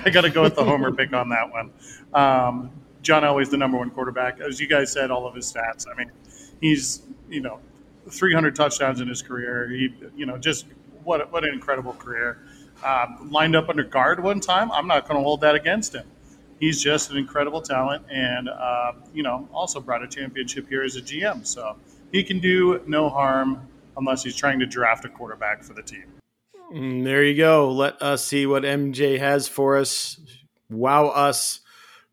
I 0.04 0.10
got 0.10 0.22
to 0.22 0.30
go 0.30 0.42
with 0.42 0.54
the 0.54 0.64
homer 0.64 0.90
pick 0.90 1.12
on 1.12 1.28
that 1.28 1.50
one. 1.50 1.70
Um, 2.14 2.70
John 3.02 3.24
Elway's 3.24 3.50
the 3.50 3.58
number 3.58 3.76
one 3.76 3.90
quarterback. 3.90 4.40
As 4.40 4.58
you 4.58 4.66
guys 4.66 4.90
said, 4.90 5.10
all 5.10 5.26
of 5.26 5.34
his 5.34 5.52
stats. 5.52 5.86
I 5.92 5.96
mean, 5.96 6.10
he's 6.60 7.02
you 7.28 7.40
know 7.40 7.60
300 8.08 8.56
touchdowns 8.56 9.00
in 9.00 9.08
his 9.08 9.20
career. 9.20 9.68
He 9.68 9.94
you 10.16 10.24
know 10.24 10.38
just 10.38 10.66
what 11.04 11.30
what 11.30 11.44
an 11.44 11.52
incredible 11.52 11.92
career. 11.92 12.38
Um, 12.84 13.28
lined 13.30 13.54
up 13.54 13.68
under 13.68 13.84
guard 13.84 14.22
one 14.22 14.40
time. 14.40 14.72
I'm 14.72 14.86
not 14.86 15.06
going 15.06 15.18
to 15.18 15.22
hold 15.22 15.42
that 15.42 15.54
against 15.54 15.94
him. 15.94 16.06
He's 16.62 16.80
just 16.80 17.10
an 17.10 17.16
incredible 17.16 17.60
talent, 17.60 18.04
and 18.08 18.48
uh, 18.48 18.92
you 19.12 19.24
know 19.24 19.48
also 19.52 19.80
brought 19.80 20.04
a 20.04 20.06
championship 20.06 20.68
here 20.68 20.84
as 20.84 20.94
a 20.94 21.02
GM. 21.02 21.44
So 21.44 21.74
he 22.12 22.22
can 22.22 22.38
do 22.38 22.80
no 22.86 23.08
harm 23.08 23.66
unless 23.96 24.22
he's 24.22 24.36
trying 24.36 24.60
to 24.60 24.66
draft 24.66 25.04
a 25.04 25.08
quarterback 25.08 25.64
for 25.64 25.74
the 25.74 25.82
team. 25.82 26.04
Mm, 26.72 27.02
there 27.02 27.24
you 27.24 27.36
go. 27.36 27.72
Let 27.72 28.00
us 28.00 28.24
see 28.24 28.46
what 28.46 28.62
MJ 28.62 29.18
has 29.18 29.48
for 29.48 29.76
us. 29.76 30.20
Wow 30.70 31.08
us 31.08 31.62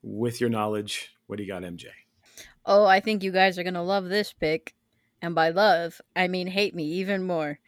with 0.01 0.41
your 0.41 0.49
knowledge. 0.49 1.13
What 1.27 1.37
do 1.37 1.43
you 1.43 1.49
got, 1.49 1.61
MJ? 1.61 1.85
Oh, 2.65 2.85
I 2.87 3.01
think 3.01 3.21
you 3.21 3.31
guys 3.31 3.59
are 3.59 3.63
going 3.63 3.75
to 3.75 3.83
love 3.83 4.05
this 4.05 4.33
pick. 4.33 4.73
And 5.21 5.35
by 5.35 5.49
love, 5.49 6.01
I 6.15 6.27
mean 6.27 6.47
hate 6.47 6.73
me 6.73 6.85
even 6.85 7.21
more. 7.21 7.59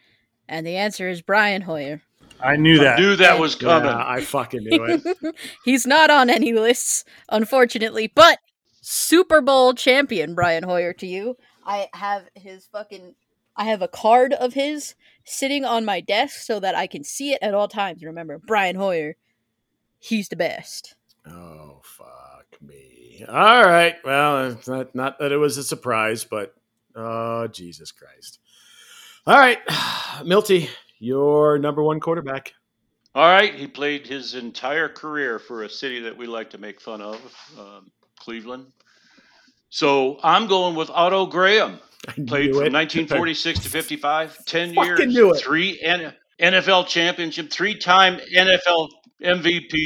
And 0.49 0.65
the 0.65 0.77
answer 0.77 1.07
is 1.07 1.21
Brian 1.21 1.61
Hoyer. 1.61 2.01
I 2.43 2.55
knew 2.55 2.79
that. 2.79 2.97
I 2.97 3.01
Knew 3.01 3.15
that 3.17 3.39
was 3.39 3.55
coming. 3.55 3.89
Yeah, 3.89 4.03
I 4.05 4.21
fucking 4.21 4.63
knew 4.63 4.83
it. 4.83 5.35
He's 5.65 5.85
not 5.85 6.09
on 6.09 6.29
any 6.29 6.53
lists, 6.53 7.05
unfortunately, 7.29 8.11
but 8.13 8.39
Super 8.81 9.41
Bowl 9.41 9.73
champion 9.73 10.33
Brian 10.35 10.63
Hoyer 10.63 10.93
to 10.93 11.07
you. 11.07 11.37
I 11.65 11.87
have 11.93 12.23
his 12.35 12.65
fucking 12.71 13.15
I 13.55 13.65
have 13.65 13.81
a 13.81 13.87
card 13.87 14.33
of 14.33 14.53
his 14.53 14.95
sitting 15.25 15.65
on 15.65 15.85
my 15.85 15.99
desk 16.01 16.41
so 16.41 16.59
that 16.59 16.73
I 16.73 16.87
can 16.87 17.03
see 17.03 17.33
it 17.33 17.39
at 17.41 17.53
all 17.53 17.67
times. 17.67 18.03
Remember, 18.03 18.39
Brian 18.39 18.75
Hoyer, 18.75 19.15
he's 19.99 20.29
the 20.29 20.35
best. 20.35 20.95
oh 21.27 21.81
fuck 21.83 22.45
me. 22.61 23.23
All 23.27 23.63
right. 23.63 23.95
Well, 24.03 24.51
it's 24.51 24.67
not 24.67 24.95
not 24.95 25.19
that 25.19 25.31
it 25.31 25.37
was 25.37 25.57
a 25.57 25.63
surprise, 25.63 26.23
but 26.23 26.55
oh 26.95 27.47
Jesus 27.47 27.91
Christ. 27.91 28.39
All 29.27 29.37
right, 29.37 29.59
Milty, 30.25 30.67
your 31.01 31.57
number 31.57 31.81
one 31.83 31.99
quarterback. 31.99 32.53
All 33.13 33.27
right, 33.27 33.53
he 33.53 33.67
played 33.67 34.07
his 34.07 34.35
entire 34.35 34.87
career 34.87 35.39
for 35.39 35.63
a 35.63 35.69
city 35.69 35.99
that 36.01 36.15
we 36.15 36.27
like 36.27 36.51
to 36.51 36.57
make 36.57 36.79
fun 36.79 37.01
of, 37.01 37.15
um, 37.59 37.91
Cleveland. 38.17 38.67
So 39.69 40.19
I'm 40.23 40.47
going 40.47 40.75
with 40.75 40.89
Otto 40.89 41.25
Graham. 41.25 41.79
Played 42.27 42.53
from 42.53 42.67
it. 42.67 42.73
1946 42.73 43.59
to 43.61 43.69
55, 43.69 44.45
10 44.45 44.75
Fucking 44.75 45.11
years, 45.11 45.41
three 45.41 45.79
N- 45.81 46.13
NFL 46.39 46.87
championship, 46.87 47.51
three-time 47.51 48.19
NFL 48.35 48.89
MVP, 49.21 49.85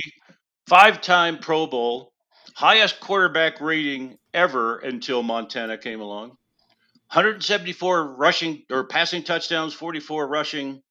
five-time 0.68 1.40
Pro 1.40 1.66
Bowl, 1.68 2.14
highest 2.56 3.00
quarterback 3.00 3.60
rating 3.62 4.18
ever 4.34 4.80
until 4.80 5.24
Montana 5.24 5.78
came 5.78 6.02
along. 6.02 6.30
174 7.12 8.16
rushing 8.16 8.64
or 8.70 8.86
passing 8.88 9.24
touchdowns, 9.24 9.74
44 9.74 10.28
rushing 10.28 10.82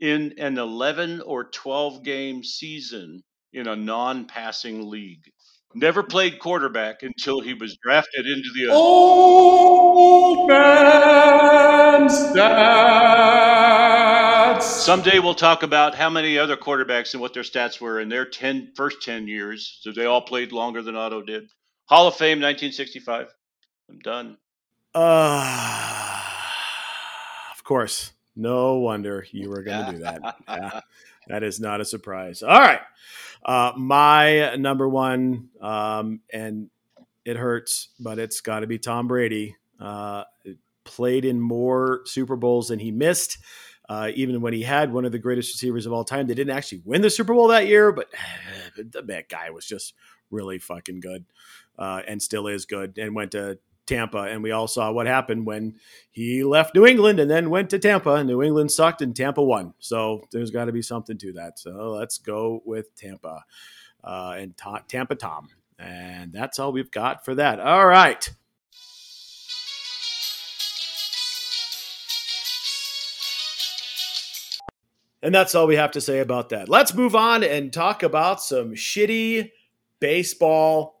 in 0.00 0.34
an 0.38 0.58
11 0.58 1.20
or 1.22 1.44
12 1.44 2.02
game 2.02 2.42
season 2.44 3.22
in 3.52 3.66
a 3.66 3.76
non-passing 3.76 4.88
league. 4.88 5.32
Never 5.74 6.02
played 6.02 6.38
quarterback 6.38 7.02
until 7.02 7.40
he 7.40 7.52
was 7.54 7.76
drafted 7.82 8.26
into 8.26 8.48
the 8.54 8.68
Old 8.72 10.48
man 10.48 12.08
stats. 12.08 13.58
Someday 14.62 15.18
we'll 15.18 15.34
talk 15.34 15.62
about 15.62 15.94
how 15.94 16.08
many 16.08 16.38
other 16.38 16.56
quarterbacks 16.56 17.12
and 17.12 17.20
what 17.20 17.34
their 17.34 17.42
stats 17.42 17.80
were 17.80 18.00
in 18.00 18.08
their 18.08 18.24
10, 18.24 18.72
first 18.74 19.02
10 19.02 19.28
years. 19.28 19.78
So 19.82 19.92
they 19.92 20.06
all 20.06 20.22
played 20.22 20.52
longer 20.52 20.80
than 20.80 20.96
Otto 20.96 21.20
did. 21.22 21.50
Hall 21.84 22.08
of 22.08 22.16
Fame 22.16 22.40
1965. 22.40 23.26
I'm 23.90 23.98
done. 23.98 24.38
Uh, 24.94 26.22
of 27.52 27.62
course. 27.62 28.12
No 28.38 28.76
wonder 28.76 29.26
you 29.32 29.50
were 29.50 29.62
going 29.62 29.86
to 29.86 29.92
do 29.92 29.98
that. 29.98 30.36
Yeah, 30.48 30.80
that 31.26 31.42
is 31.42 31.58
not 31.58 31.80
a 31.80 31.84
surprise. 31.84 32.42
All 32.42 32.58
right. 32.58 32.80
Uh, 33.44 33.72
my 33.76 34.54
number 34.54 34.88
one, 34.88 35.48
um, 35.60 36.20
and 36.32 36.70
it 37.24 37.36
hurts, 37.36 37.88
but 37.98 38.18
it's 38.20 38.40
got 38.40 38.60
to 38.60 38.68
be 38.68 38.78
Tom 38.78 39.08
Brady. 39.08 39.56
Uh, 39.80 40.22
played 40.84 41.24
in 41.24 41.40
more 41.40 42.02
Super 42.04 42.36
Bowls 42.36 42.68
than 42.68 42.78
he 42.78 42.90
missed. 42.90 43.38
Uh, 43.88 44.10
even 44.14 44.40
when 44.40 44.52
he 44.52 44.62
had 44.62 44.92
one 44.92 45.04
of 45.04 45.12
the 45.12 45.18
greatest 45.18 45.54
receivers 45.54 45.84
of 45.84 45.92
all 45.92 46.04
time, 46.04 46.26
they 46.26 46.34
didn't 46.34 46.56
actually 46.56 46.82
win 46.84 47.02
the 47.02 47.10
Super 47.10 47.34
Bowl 47.34 47.48
that 47.48 47.66
year, 47.66 47.90
but 47.90 48.08
that 48.92 49.28
guy 49.28 49.50
was 49.50 49.66
just 49.66 49.94
really 50.30 50.58
fucking 50.58 51.00
good 51.00 51.24
uh, 51.78 52.02
and 52.06 52.22
still 52.22 52.46
is 52.46 52.66
good 52.66 52.98
and 52.98 53.14
went 53.14 53.32
to 53.32 53.58
Tampa. 53.88 54.18
And 54.18 54.42
we 54.42 54.52
all 54.52 54.68
saw 54.68 54.92
what 54.92 55.06
happened 55.06 55.46
when 55.46 55.76
he 56.10 56.44
left 56.44 56.74
New 56.74 56.86
England 56.86 57.18
and 57.18 57.30
then 57.30 57.50
went 57.50 57.70
to 57.70 57.78
Tampa. 57.78 58.22
New 58.22 58.42
England 58.42 58.70
sucked 58.70 59.02
and 59.02 59.16
Tampa 59.16 59.42
won. 59.42 59.74
So 59.78 60.22
there's 60.30 60.50
got 60.50 60.66
to 60.66 60.72
be 60.72 60.82
something 60.82 61.18
to 61.18 61.32
that. 61.32 61.58
So 61.58 61.90
let's 61.90 62.18
go 62.18 62.62
with 62.64 62.94
Tampa 62.94 63.44
uh, 64.04 64.36
and 64.38 64.56
ta- 64.56 64.84
Tampa 64.86 65.16
Tom. 65.16 65.48
And 65.78 66.32
that's 66.32 66.58
all 66.58 66.72
we've 66.72 66.90
got 66.90 67.24
for 67.24 67.34
that. 67.36 67.58
All 67.58 67.86
right. 67.86 68.28
And 75.20 75.34
that's 75.34 75.54
all 75.54 75.66
we 75.66 75.76
have 75.76 75.92
to 75.92 76.00
say 76.00 76.20
about 76.20 76.50
that. 76.50 76.68
Let's 76.68 76.94
move 76.94 77.16
on 77.16 77.42
and 77.42 77.72
talk 77.72 78.04
about 78.04 78.40
some 78.40 78.72
shitty 78.72 79.50
baseball 80.00 80.97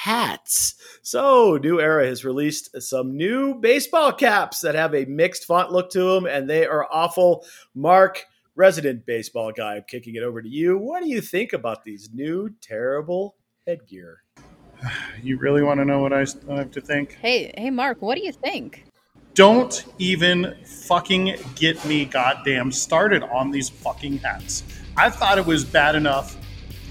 hats. 0.00 0.76
So, 1.02 1.58
New 1.62 1.78
Era 1.78 2.06
has 2.06 2.24
released 2.24 2.80
some 2.80 3.18
new 3.18 3.54
baseball 3.54 4.12
caps 4.12 4.60
that 4.60 4.74
have 4.74 4.94
a 4.94 5.04
mixed 5.04 5.44
font 5.44 5.72
look 5.72 5.90
to 5.90 6.14
them, 6.14 6.24
and 6.24 6.48
they 6.48 6.64
are 6.64 6.86
awful. 6.90 7.44
Mark, 7.74 8.24
resident 8.54 9.04
baseball 9.04 9.52
guy, 9.52 9.76
I'm 9.76 9.84
kicking 9.86 10.14
it 10.14 10.22
over 10.22 10.40
to 10.40 10.48
you. 10.48 10.78
What 10.78 11.02
do 11.02 11.10
you 11.10 11.20
think 11.20 11.52
about 11.52 11.84
these 11.84 12.08
new 12.14 12.50
terrible 12.62 13.36
headgear? 13.66 14.22
You 15.22 15.36
really 15.36 15.62
want 15.62 15.78
to 15.80 15.84
know 15.84 15.98
what 15.98 16.14
I 16.14 16.20
have 16.20 16.70
to 16.70 16.80
think? 16.80 17.18
Hey, 17.20 17.52
hey, 17.54 17.68
Mark, 17.68 18.00
what 18.00 18.16
do 18.16 18.24
you 18.24 18.32
think? 18.32 18.86
Don't 19.34 19.84
even 19.98 20.56
fucking 20.64 21.36
get 21.54 21.84
me 21.84 22.06
goddamn 22.06 22.72
started 22.72 23.22
on 23.24 23.50
these 23.50 23.68
fucking 23.68 24.16
hats. 24.16 24.64
I 24.96 25.10
thought 25.10 25.36
it 25.36 25.44
was 25.44 25.62
bad 25.62 25.94
enough 25.94 26.38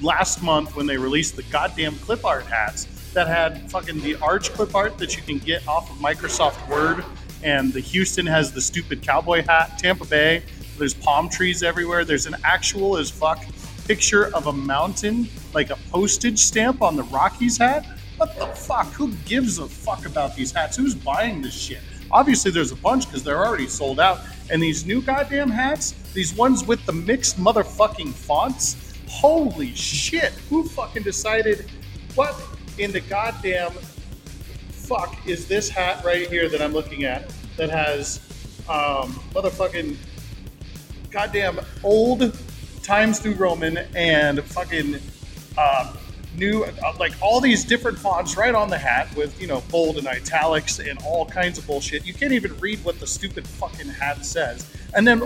last 0.04 0.44
month 0.44 0.75
when 0.75 0.86
they 0.86 0.98
released 0.98 1.36
the 1.36 1.44
goddamn 1.44 1.96
clip 1.96 2.24
art 2.24 2.46
hats 2.46 2.99
that 3.13 3.28
had 3.28 3.70
fucking 3.72 4.00
the 4.01 4.16
arch 4.22 4.51
clip 4.54 4.75
art 4.75 4.98
that 4.98 5.16
you 5.16 5.24
can 5.24 5.38
get 5.39 5.68
off 5.68 5.89
of 5.89 5.98
Microsoft 5.98 6.68
Word, 6.70 7.04
and 7.44 7.72
the 7.74 7.80
Houston 7.80 8.25
has 8.25 8.51
the 8.51 8.62
stupid 8.62 9.01
cowboy 9.01 9.44
hat. 9.44 9.80
Tampa 9.80 10.06
Bay, 10.06 10.44
there's 10.78 10.94
palm 10.94 11.30
trees 11.30 11.63
everywhere. 11.63 12.06
There's 12.06 12.25
an 12.25 12.36
actual 12.44 12.98
as 12.98 13.10
fuck 13.10 13.44
picture 13.86 14.34
of 14.36 14.48
a 14.48 14.54
mountain, 14.54 15.28
like 15.54 15.72
a 15.72 15.75
postage 15.92 16.39
stamp 16.39 16.82
on 16.82 16.96
the 16.96 17.04
Rockies 17.04 17.58
hat. 17.58 17.86
What 18.18 18.38
the 18.38 18.48
fuck? 18.48 18.88
Who 18.94 19.12
gives 19.25 19.60
a 19.60 19.68
fuck 19.68 20.06
about 20.06 20.36
these 20.36 20.51
hats? 20.51 20.78
Who's 20.78 20.94
buying 20.94 21.42
this 21.42 21.54
shit? 21.54 21.80
Obviously, 22.12 22.51
there's 22.51 22.72
a 22.72 22.75
bunch 22.75 23.08
because 23.08 23.24
they're 23.24 23.46
already 23.46 23.68
sold 23.68 24.00
out. 24.00 24.20
And 24.51 24.62
these 24.62 24.86
new 24.86 25.01
goddamn 25.01 25.50
hats, 25.50 25.94
these 26.13 26.34
ones 26.36 26.66
with 26.66 26.86
the 26.86 26.92
mixed 26.92 27.39
motherfucking 27.39 28.13
fonts, 28.13 28.96
holy 29.08 29.74
shit! 29.75 30.34
Who 30.50 30.68
fucking 30.68 31.04
decided 31.04 31.70
what 32.16 32.34
in 32.79 32.93
the 32.93 33.01
goddamn 33.01 33.71
fuck 34.71 35.27
is 35.27 35.48
this 35.48 35.69
hat 35.69 36.03
right 36.03 36.29
here 36.29 36.48
that 36.48 36.62
I'm 36.62 36.71
looking 36.71 37.03
at 37.03 37.31
that 37.57 37.69
has 37.69 38.19
um, 38.69 39.12
motherfucking 39.33 39.98
goddamn 41.12 41.59
old 41.83 42.38
Times 42.81 43.24
New 43.24 43.33
Roman 43.33 43.77
and 43.95 44.41
fucking 44.43 44.95
uh, 45.57 45.93
new, 46.38 46.63
uh, 46.63 46.93
like 46.98 47.12
all 47.21 47.41
these 47.41 47.65
different 47.65 48.00
fonts 48.00 48.38
right 48.38 48.55
on 48.55 48.69
the 48.69 48.77
hat 48.77 49.13
with, 49.15 49.39
you 49.41 49.48
know, 49.48 49.62
bold 49.69 49.98
and 49.98 50.07
italics 50.07 50.79
and 50.79 50.98
all 51.03 51.25
kinds 51.25 51.57
of 51.57 51.67
bullshit. 51.67 52.05
You 52.05 52.13
can't 52.13 52.31
even 52.31 52.57
read 52.59 52.83
what 52.86 53.00
the 53.00 53.07
stupid 53.07 53.45
fucking 53.45 53.89
hat 53.89 54.25
says. 54.25 54.65
And 54.95 55.05
then, 55.05 55.24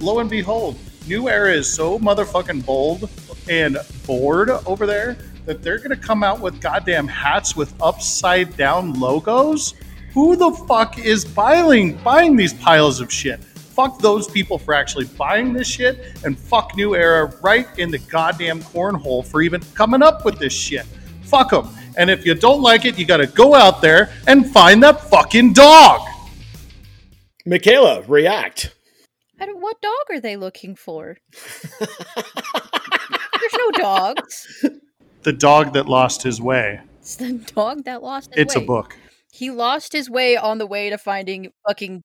lo 0.00 0.20
and 0.20 0.30
behold, 0.30 0.78
New 1.06 1.28
Era 1.28 1.52
is 1.52 1.70
so 1.70 1.98
motherfucking 1.98 2.64
bold 2.64 3.10
and 3.48 3.76
bored 4.06 4.48
over 4.48 4.86
there 4.86 5.18
that 5.46 5.62
they're 5.62 5.78
gonna 5.78 5.96
come 5.96 6.22
out 6.22 6.40
with 6.40 6.60
goddamn 6.60 7.06
hats 7.08 7.54
with 7.56 7.74
upside 7.82 8.56
down 8.56 8.98
logos. 8.98 9.74
Who 10.12 10.36
the 10.36 10.52
fuck 10.52 10.98
is 10.98 11.24
buying 11.24 11.96
buying 11.98 12.36
these 12.36 12.54
piles 12.54 13.00
of 13.00 13.12
shit? 13.12 13.42
Fuck 13.42 13.98
those 13.98 14.28
people 14.28 14.56
for 14.58 14.72
actually 14.72 15.06
buying 15.06 15.52
this 15.52 15.66
shit, 15.66 16.16
and 16.24 16.38
fuck 16.38 16.76
New 16.76 16.94
Era 16.94 17.34
right 17.42 17.66
in 17.78 17.90
the 17.90 17.98
goddamn 17.98 18.60
cornhole 18.60 19.26
for 19.26 19.42
even 19.42 19.60
coming 19.74 20.02
up 20.02 20.24
with 20.24 20.38
this 20.38 20.52
shit. 20.52 20.86
Fuck 21.22 21.50
them. 21.50 21.68
And 21.96 22.08
if 22.08 22.24
you 22.24 22.34
don't 22.34 22.62
like 22.62 22.84
it, 22.84 22.98
you 22.98 23.04
gotta 23.04 23.26
go 23.26 23.54
out 23.54 23.82
there 23.82 24.12
and 24.28 24.48
find 24.48 24.82
that 24.84 25.00
fucking 25.10 25.52
dog. 25.52 26.00
Michaela, 27.46 28.02
react. 28.02 28.74
I 29.40 29.46
don't, 29.46 29.60
what 29.60 29.80
dog 29.82 29.92
are 30.10 30.20
they 30.20 30.36
looking 30.36 30.76
for? 30.76 31.18
There's 31.80 31.90
no 33.58 33.70
dogs. 33.72 34.64
The 35.24 35.32
dog 35.32 35.72
that 35.72 35.88
lost 35.88 36.22
his 36.22 36.40
way. 36.40 36.80
It's 37.00 37.16
the 37.16 37.32
dog 37.32 37.84
that 37.84 38.02
lost 38.02 38.34
his 38.34 38.42
It's 38.42 38.56
a 38.56 38.60
book. 38.60 38.96
He 39.32 39.50
lost 39.50 39.92
his 39.92 40.08
way 40.08 40.36
on 40.36 40.58
the 40.58 40.66
way 40.66 40.90
to 40.90 40.98
finding 40.98 41.50
fucking 41.66 42.02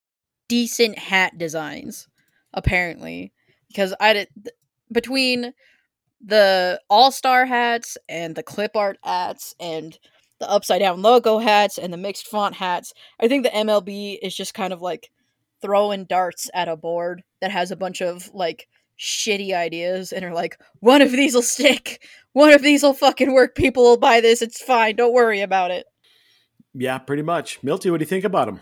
decent 0.48 0.98
hat 0.98 1.38
designs, 1.38 2.08
apparently. 2.52 3.32
Because 3.68 3.94
I 4.00 4.14
did 4.14 4.28
between 4.90 5.52
the 6.20 6.80
all 6.88 7.12
star 7.12 7.46
hats 7.46 7.96
and 8.08 8.34
the 8.34 8.42
clip 8.42 8.74
art 8.74 8.98
hats 9.04 9.54
and 9.60 9.98
the 10.38 10.50
upside 10.50 10.80
down 10.80 11.02
logo 11.02 11.38
hats 11.38 11.78
and 11.78 11.92
the 11.92 11.98
mixed 11.98 12.26
font 12.26 12.56
hats, 12.56 12.92
I 13.20 13.28
think 13.28 13.44
the 13.44 13.50
MLB 13.50 14.18
is 14.22 14.34
just 14.34 14.54
kind 14.54 14.72
of 14.72 14.80
like 14.80 15.10
throwing 15.60 16.04
darts 16.04 16.50
at 16.54 16.68
a 16.68 16.76
board 16.76 17.22
that 17.40 17.50
has 17.50 17.70
a 17.70 17.76
bunch 17.76 18.00
of 18.00 18.30
like 18.34 18.66
shitty 19.00 19.54
ideas 19.54 20.12
and 20.12 20.24
are 20.24 20.34
like, 20.34 20.60
one 20.80 21.00
of 21.00 21.10
these 21.10 21.34
will 21.34 21.42
stick, 21.42 22.06
one 22.32 22.52
of 22.52 22.62
these 22.62 22.82
will 22.82 22.92
fucking 22.92 23.32
work, 23.32 23.54
people 23.54 23.82
will 23.82 23.96
buy 23.96 24.20
this, 24.20 24.42
it's 24.42 24.62
fine, 24.62 24.96
don't 24.96 25.14
worry 25.14 25.40
about 25.40 25.70
it. 25.70 25.86
Yeah, 26.74 26.98
pretty 26.98 27.22
much. 27.22 27.62
Milty, 27.62 27.90
what 27.90 27.98
do 27.98 28.02
you 28.02 28.08
think 28.08 28.24
about 28.24 28.46
them? 28.46 28.60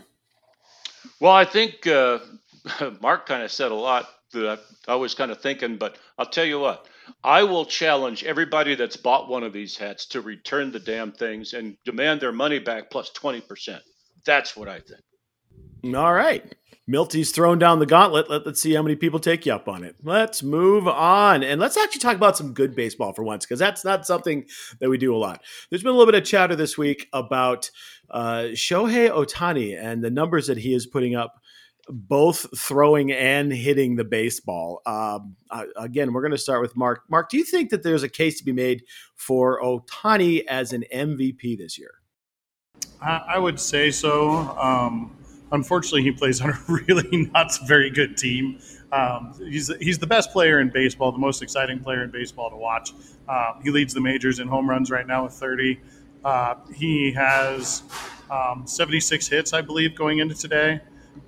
Well, 1.19 1.33
I 1.33 1.45
think 1.45 1.85
uh, 1.85 2.19
Mark 3.01 3.27
kind 3.27 3.43
of 3.43 3.51
said 3.51 3.71
a 3.71 3.75
lot 3.75 4.09
that 4.33 4.59
I, 4.87 4.93
I 4.93 4.95
was 4.95 5.13
kind 5.13 5.31
of 5.31 5.41
thinking, 5.41 5.77
but 5.77 5.97
I'll 6.17 6.25
tell 6.25 6.45
you 6.45 6.59
what. 6.59 6.87
I 7.23 7.43
will 7.43 7.65
challenge 7.65 8.23
everybody 8.23 8.75
that's 8.75 8.95
bought 8.95 9.29
one 9.29 9.43
of 9.43 9.51
these 9.51 9.75
hats 9.75 10.05
to 10.07 10.21
return 10.21 10.71
the 10.71 10.79
damn 10.79 11.11
things 11.11 11.53
and 11.53 11.75
demand 11.83 12.21
their 12.21 12.31
money 12.31 12.59
back 12.59 12.89
plus 12.91 13.11
20%. 13.11 13.79
That's 14.25 14.55
what 14.55 14.69
I 14.69 14.79
think. 14.79 15.95
All 15.95 16.13
right. 16.13 16.55
Milty's 16.89 17.31
thrown 17.31 17.59
down 17.59 17.77
the 17.77 17.85
gauntlet. 17.85 18.29
Let, 18.29 18.47
us 18.47 18.59
see 18.59 18.73
how 18.73 18.81
many 18.81 18.95
people 18.95 19.19
take 19.19 19.45
you 19.45 19.53
up 19.53 19.67
on 19.67 19.83
it. 19.83 19.95
Let's 20.03 20.41
move 20.41 20.87
on. 20.87 21.43
And 21.43 21.61
let's 21.61 21.77
actually 21.77 21.99
talk 21.99 22.15
about 22.15 22.35
some 22.35 22.53
good 22.53 22.75
baseball 22.75 23.13
for 23.13 23.23
once, 23.23 23.45
because 23.45 23.59
that's 23.59 23.85
not 23.85 24.07
something 24.07 24.45
that 24.79 24.89
we 24.89 24.97
do 24.97 25.15
a 25.15 25.17
lot. 25.17 25.43
There's 25.69 25.83
been 25.83 25.91
a 25.91 25.95
little 25.95 26.11
bit 26.11 26.19
of 26.19 26.27
chatter 26.27 26.55
this 26.55 26.77
week 26.79 27.07
about 27.13 27.69
uh, 28.09 28.47
Shohei 28.53 29.11
Ohtani 29.11 29.79
and 29.79 30.03
the 30.03 30.09
numbers 30.09 30.47
that 30.47 30.57
he 30.57 30.73
is 30.73 30.87
putting 30.87 31.15
up 31.15 31.39
both 31.87 32.45
throwing 32.57 33.11
and 33.11 33.51
hitting 33.51 33.95
the 33.95 34.03
baseball. 34.03 34.81
Um, 34.85 35.35
again, 35.75 36.11
we're 36.11 36.21
going 36.21 36.31
to 36.31 36.37
start 36.39 36.61
with 36.61 36.75
Mark. 36.75 37.03
Mark, 37.09 37.29
do 37.29 37.37
you 37.37 37.43
think 37.43 37.69
that 37.69 37.83
there's 37.83 38.03
a 38.03 38.09
case 38.09 38.39
to 38.39 38.45
be 38.45 38.51
made 38.51 38.83
for 39.15 39.61
Ohtani 39.61 40.43
as 40.47 40.73
an 40.73 40.85
MVP 40.93 41.57
this 41.57 41.77
year? 41.77 41.91
I, 43.01 43.23
I 43.29 43.37
would 43.37 43.59
say 43.59 43.91
so. 43.91 44.57
Um, 44.57 45.15
unfortunately, 45.51 46.03
he 46.03 46.11
plays 46.11 46.41
on 46.41 46.49
a 46.49 46.59
really 46.67 47.29
not 47.33 47.51
very 47.67 47.89
good 47.89 48.17
team. 48.17 48.59
Um, 48.91 49.33
he's 49.37 49.71
he's 49.79 49.99
the 49.99 50.07
best 50.07 50.31
player 50.31 50.59
in 50.59 50.69
baseball, 50.69 51.11
the 51.11 51.19
most 51.19 51.41
exciting 51.41 51.79
player 51.79 52.03
in 52.03 52.11
baseball 52.11 52.49
to 52.49 52.55
watch. 52.55 52.93
Uh, 53.27 53.53
he 53.61 53.69
leads 53.69 53.93
the 53.93 54.01
majors 54.01 54.39
in 54.39 54.47
home 54.47 54.69
runs 54.69 54.89
right 54.89 55.05
now 55.05 55.25
with 55.25 55.33
30. 55.33 55.79
Uh, 56.25 56.55
he 56.73 57.11
has 57.11 57.83
um, 58.31 58.65
76 58.65 59.27
hits, 59.27 59.53
I 59.53 59.61
believe, 59.61 59.95
going 59.95 60.19
into 60.19 60.35
today, 60.35 60.81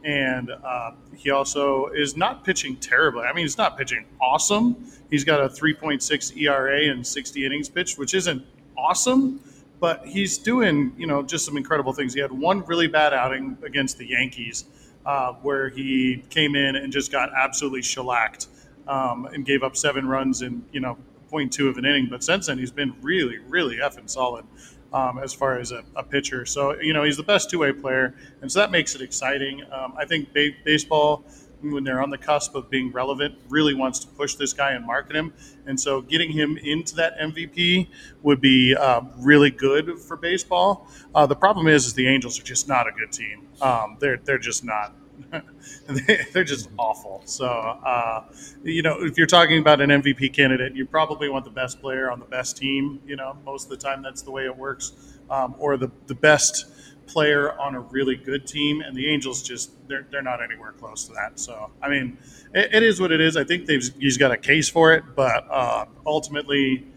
and 0.04 0.50
uh, 0.50 0.92
he 1.16 1.30
also 1.30 1.88
is 1.88 2.18
not 2.18 2.44
pitching 2.44 2.75
terribly. 2.78 3.24
I 3.24 3.34
mean, 3.34 3.46
he's 3.46 3.58
not 3.58 3.78
pitching 3.78 4.06
awesome. 4.20 4.92
He's 5.10 5.24
got 5.24 5.40
a 5.40 5.48
3.6 5.48 6.38
ERA 6.38 6.90
and 6.92 7.06
60 7.06 7.46
innings 7.46 7.70
pitched, 7.70 7.98
which 7.98 8.13
isn't 8.13 8.44
awesome, 8.78 9.40
but 9.82 10.06
he's 10.06 10.38
doing 10.38 10.94
you 10.98 11.08
know 11.08 11.22
just 11.22 11.44
some 11.44 11.58
incredible 11.58 11.92
things. 11.92 12.14
He 12.14 12.22
had 12.22 12.32
one 12.32 12.64
really 12.66 12.88
bad 12.88 13.14
outing 13.14 13.58
against 13.66 13.98
the 13.98 14.06
Yankees 14.06 14.64
uh, 15.06 15.34
where 15.34 15.68
he 15.68 16.24
came 16.30 16.56
in 16.56 16.78
and 16.78 16.94
just 16.94 17.12
got 17.12 17.32
absolutely 17.36 17.82
shellacked 17.82 18.48
um, 18.88 19.26
and 19.26 19.46
gave 19.46 19.64
up 19.64 19.76
seven 19.76 20.08
runs 20.08 20.44
in 20.44 20.64
you 20.72 20.80
know 20.80 20.98
0.2 21.30 21.70
of 21.70 21.78
an 21.78 21.86
inning. 21.86 22.08
But 22.10 22.24
since 22.24 22.46
then, 22.48 22.58
he's 22.58 22.72
been 22.72 22.94
really, 23.02 23.40
really 23.40 23.78
effing 23.78 24.10
solid 24.10 24.46
um, 24.94 25.20
as 25.20 25.34
far 25.34 25.58
as 25.58 25.72
a, 25.72 25.84
a, 25.96 26.04
pitcher. 26.04 26.46
So 26.46 26.80
you 26.80 26.94
know 26.94 27.04
he's 27.04 27.18
the 27.18 27.24
best 27.24 27.50
two-way 27.50 27.74
player, 27.74 28.14
and 28.42 28.52
so 28.52 28.60
that 28.60 28.72
makes 28.72 28.96
it 28.96 29.02
exciting. 29.02 29.64
Um, 29.72 29.94
I 29.98 30.06
think 30.06 30.32
ba- 30.34 30.56
baseball. 30.64 31.26
When 31.62 31.84
they're 31.84 32.01
on 32.01 32.10
the 32.10 32.18
cusp 32.18 32.56
of 32.56 32.70
being 32.70 32.91
relevant, 32.91 33.36
really 33.50 33.74
wants 33.74 34.00
to 34.00 34.08
push 34.08 34.36
this 34.36 34.53
guy 34.53 34.72
and 34.72 34.86
market 34.86 35.15
him, 35.15 35.34
and 35.65 35.80
so 35.80 36.01
getting 36.01 36.32
him 36.32 36.58
into 36.58 36.96
that 36.96 37.18
MVP 37.20 37.88
would 38.24 38.41
be 38.41 38.75
uh, 38.75 39.01
really 39.18 39.51
good 39.51 40.00
for 40.00 40.18
baseball. 40.18 40.88
Uh, 41.13 41.25
the 41.25 41.36
problem 41.36 41.68
is, 41.68 41.86
is 41.86 41.94
the 41.94 42.08
Angels 42.08 42.39
are 42.39 42.44
just 42.44 42.68
not 42.68 42.88
a 42.88 42.91
good 42.91 43.12
team. 43.12 43.48
Um, 43.62 43.98
they're 44.00 44.18
they're 44.18 44.38
just 44.38 44.63
not. 44.63 44.96
they're 46.34 46.44
just 46.44 46.70
awful. 46.77 47.22
So, 47.25 47.46
uh, 47.48 48.24
you 48.63 48.82
know, 48.82 49.03
if 49.03 49.18
you're 49.18 49.27
talking 49.27 49.60
about 49.60 49.82
an 49.82 49.89
MVP 49.89 50.34
candidate, 50.34 50.75
you 50.75 50.86
probably 50.86 51.30
want 51.30 51.46
the 51.46 51.51
best 51.51 51.80
player 51.80 52.10
on 52.10 52.20
the 52.20 52.25
best 52.25 52.58
team. 52.58 53.00
You 53.06 53.15
know, 53.15 53.38
most 53.46 53.65
of 53.65 53.70
the 53.70 53.77
time 53.77 54.01
that's 54.01 54.22
the 54.22 54.32
way 54.32 54.46
it 54.46 54.56
works, 54.56 54.94
um, 55.30 55.56
or 55.60 55.77
the 55.77 55.91
the 56.08 56.15
best 56.15 56.65
player 57.12 57.60
on 57.60 57.75
a 57.75 57.80
really 57.80 58.15
good 58.15 58.48
team. 58.48 58.82
And 58.82 58.96
the 58.96 59.08
Angels 59.10 59.41
just 59.41 59.72
they're 59.88 60.08
they're 60.12 60.22
not 60.22 60.41
anywhere 60.41 60.72
close 60.74 61.06
to 61.08 61.13
that. 61.13 61.39
So, 61.39 61.72
I 61.82 61.89
mean, 61.89 62.18
it, 62.53 62.74
it 62.74 62.84
is 62.84 63.00
what 63.00 63.12
it 63.12 63.22
is. 63.22 63.38
I 63.38 63.44
think 63.44 63.65
they've 63.65 63.84
he's 64.00 64.18
got 64.18 64.32
a 64.32 64.38
case 64.38 64.70
for 64.70 64.94
it, 64.94 65.03
but 65.15 65.46
uh, 65.50 65.86
ultimately, 66.06 66.88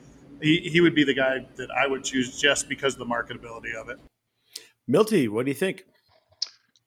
he 0.41 0.61
he 0.61 0.81
would 0.81 0.95
be 0.95 1.05
the 1.05 1.15
guy 1.15 1.47
that 1.57 1.71
I 1.71 1.87
would 1.87 2.05
choose 2.05 2.41
just 2.41 2.69
because 2.69 2.95
of 2.95 2.99
the 3.01 3.07
marketability 3.07 3.75
of 3.75 3.89
it. 3.89 3.99
Milty, 4.87 5.29
what 5.29 5.47
do 5.47 5.51
you 5.51 5.57
think? 5.57 5.85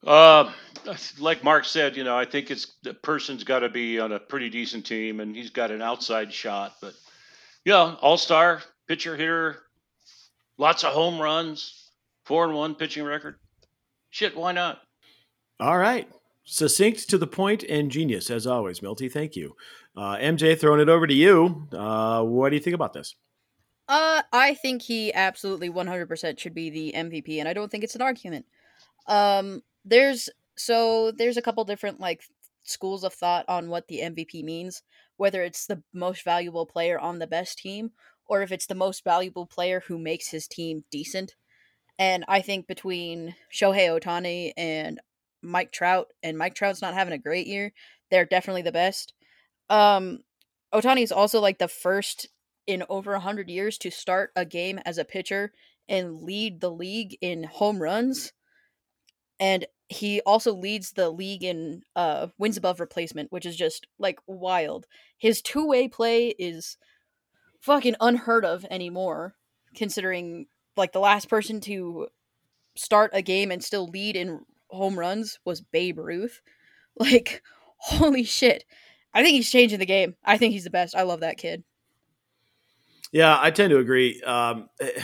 Uh, 0.05 0.51
like 1.19 1.43
Mark 1.43 1.65
said, 1.65 1.97
you 1.97 2.03
know, 2.03 2.17
I 2.17 2.25
think 2.25 2.51
it's 2.51 2.75
the 2.83 2.93
person's 2.93 3.43
got 3.43 3.59
to 3.59 3.69
be 3.69 3.99
on 3.99 4.11
a 4.11 4.19
pretty 4.19 4.49
decent 4.49 4.85
team, 4.85 5.19
and 5.19 5.35
he's 5.35 5.49
got 5.49 5.71
an 5.71 5.81
outside 5.81 6.31
shot. 6.31 6.75
But 6.81 6.93
yeah, 7.65 7.95
all 8.01 8.17
star 8.17 8.61
pitcher 8.87 9.17
hitter, 9.17 9.63
lots 10.57 10.83
of 10.83 10.93
home 10.93 11.19
runs, 11.19 11.86
four 12.27 12.45
and 12.45 12.53
one 12.53 12.75
pitching 12.75 13.03
record. 13.03 13.35
Shit, 14.09 14.35
why 14.35 14.51
not? 14.51 14.81
All 15.59 15.77
right, 15.77 16.07
succinct 16.43 17.09
to 17.09 17.17
the 17.17 17.27
point 17.27 17.63
and 17.63 17.89
genius 17.89 18.29
as 18.29 18.45
always, 18.45 18.81
Milty. 18.81 19.09
Thank 19.09 19.35
you, 19.35 19.55
uh, 19.95 20.17
MJ. 20.17 20.59
Throwing 20.59 20.81
it 20.81 20.89
over 20.89 21.07
to 21.07 21.13
you. 21.13 21.67
Uh, 21.71 22.23
what 22.23 22.49
do 22.49 22.55
you 22.55 22.61
think 22.61 22.75
about 22.75 22.93
this? 22.93 23.15
Uh, 23.87 24.21
I 24.33 24.53
think 24.53 24.81
he 24.81 25.13
absolutely 25.13 25.69
100% 25.69 26.37
should 26.37 26.53
be 26.53 26.69
the 26.69 26.93
MVP, 26.93 27.39
and 27.39 27.47
I 27.47 27.53
don't 27.53 27.71
think 27.71 27.85
it's 27.85 27.95
an 27.95 28.01
argument. 28.01 28.45
Um, 29.07 29.63
there's 29.85 30.29
so 30.57 31.11
there's 31.11 31.37
a 31.37 31.41
couple 31.41 31.63
different 31.63 31.99
like 31.99 32.23
schools 32.63 33.03
of 33.03 33.13
thought 33.13 33.45
on 33.47 33.69
what 33.69 33.87
the 33.87 33.99
MVP 33.99 34.43
means, 34.43 34.83
whether 35.15 35.41
it's 35.41 35.65
the 35.65 35.81
most 35.93 36.23
valuable 36.23 36.65
player 36.65 36.99
on 36.99 37.19
the 37.19 37.27
best 37.27 37.57
team 37.59 37.91
or 38.27 38.41
if 38.41 38.51
it's 38.51 38.65
the 38.65 38.75
most 38.75 39.03
valuable 39.03 39.45
player 39.45 39.81
who 39.87 39.97
makes 39.97 40.27
his 40.27 40.47
team 40.47 40.83
decent. 40.91 41.35
And 41.99 42.25
I 42.27 42.41
think 42.41 42.67
between 42.67 43.35
Shohei 43.53 43.89
Ohtani 43.89 44.53
and 44.55 44.99
Mike 45.41 45.71
Trout, 45.71 46.07
and 46.21 46.37
Mike 46.37 46.55
Trout's 46.55 46.81
not 46.81 46.93
having 46.93 47.13
a 47.13 47.17
great 47.17 47.47
year, 47.47 47.73
they're 48.11 48.25
definitely 48.25 48.61
the 48.61 48.71
best. 48.71 49.13
Um, 49.69 50.19
Ohtani 50.73 51.03
is 51.03 51.11
also 51.11 51.39
like 51.39 51.59
the 51.59 51.67
first 51.67 52.27
in 52.67 52.83
over 52.89 53.13
100 53.13 53.49
years 53.49 53.77
to 53.79 53.89
start 53.89 54.31
a 54.35 54.45
game 54.45 54.79
as 54.85 54.97
a 54.97 55.05
pitcher 55.05 55.51
and 55.87 56.21
lead 56.21 56.59
the 56.59 56.71
league 56.71 57.17
in 57.21 57.43
home 57.43 57.81
runs. 57.81 58.33
And 59.39 59.65
he 59.89 60.21
also 60.21 60.53
leads 60.53 60.91
the 60.91 61.09
league 61.09 61.43
in 61.43 61.83
uh, 61.95 62.27
wins 62.37 62.57
above 62.57 62.79
replacement, 62.79 63.31
which 63.31 63.45
is 63.45 63.55
just 63.55 63.87
like 63.97 64.19
wild. 64.27 64.85
His 65.17 65.41
two 65.41 65.65
way 65.65 65.87
play 65.87 66.29
is 66.37 66.77
fucking 67.61 67.95
unheard 68.01 68.43
of 68.43 68.65
anymore, 68.69 69.35
considering 69.75 70.47
like 70.77 70.93
the 70.93 70.99
last 70.99 71.29
person 71.29 71.59
to 71.61 72.07
start 72.75 73.11
a 73.13 73.21
game 73.21 73.51
and 73.51 73.63
still 73.63 73.87
lead 73.87 74.15
in 74.15 74.41
home 74.69 74.97
runs 74.97 75.39
was 75.45 75.61
Babe 75.61 75.99
Ruth. 75.99 76.41
Like, 76.99 77.43
holy 77.77 78.23
shit. 78.23 78.65
I 79.13 79.21
think 79.21 79.35
he's 79.35 79.51
changing 79.51 79.77
the 79.77 79.85
game. 79.85 80.15
I 80.25 80.39
think 80.39 80.53
he's 80.53 80.63
the 80.63 80.71
best. 80.71 80.95
I 80.95 81.03
love 81.03 81.19
that 81.19 81.37
kid. 81.37 81.63
Yeah, 83.11 83.37
I 83.39 83.51
tend 83.51 83.69
to 83.69 83.77
agree. 83.77 84.19
Um, 84.23 84.67
eh, 84.81 84.99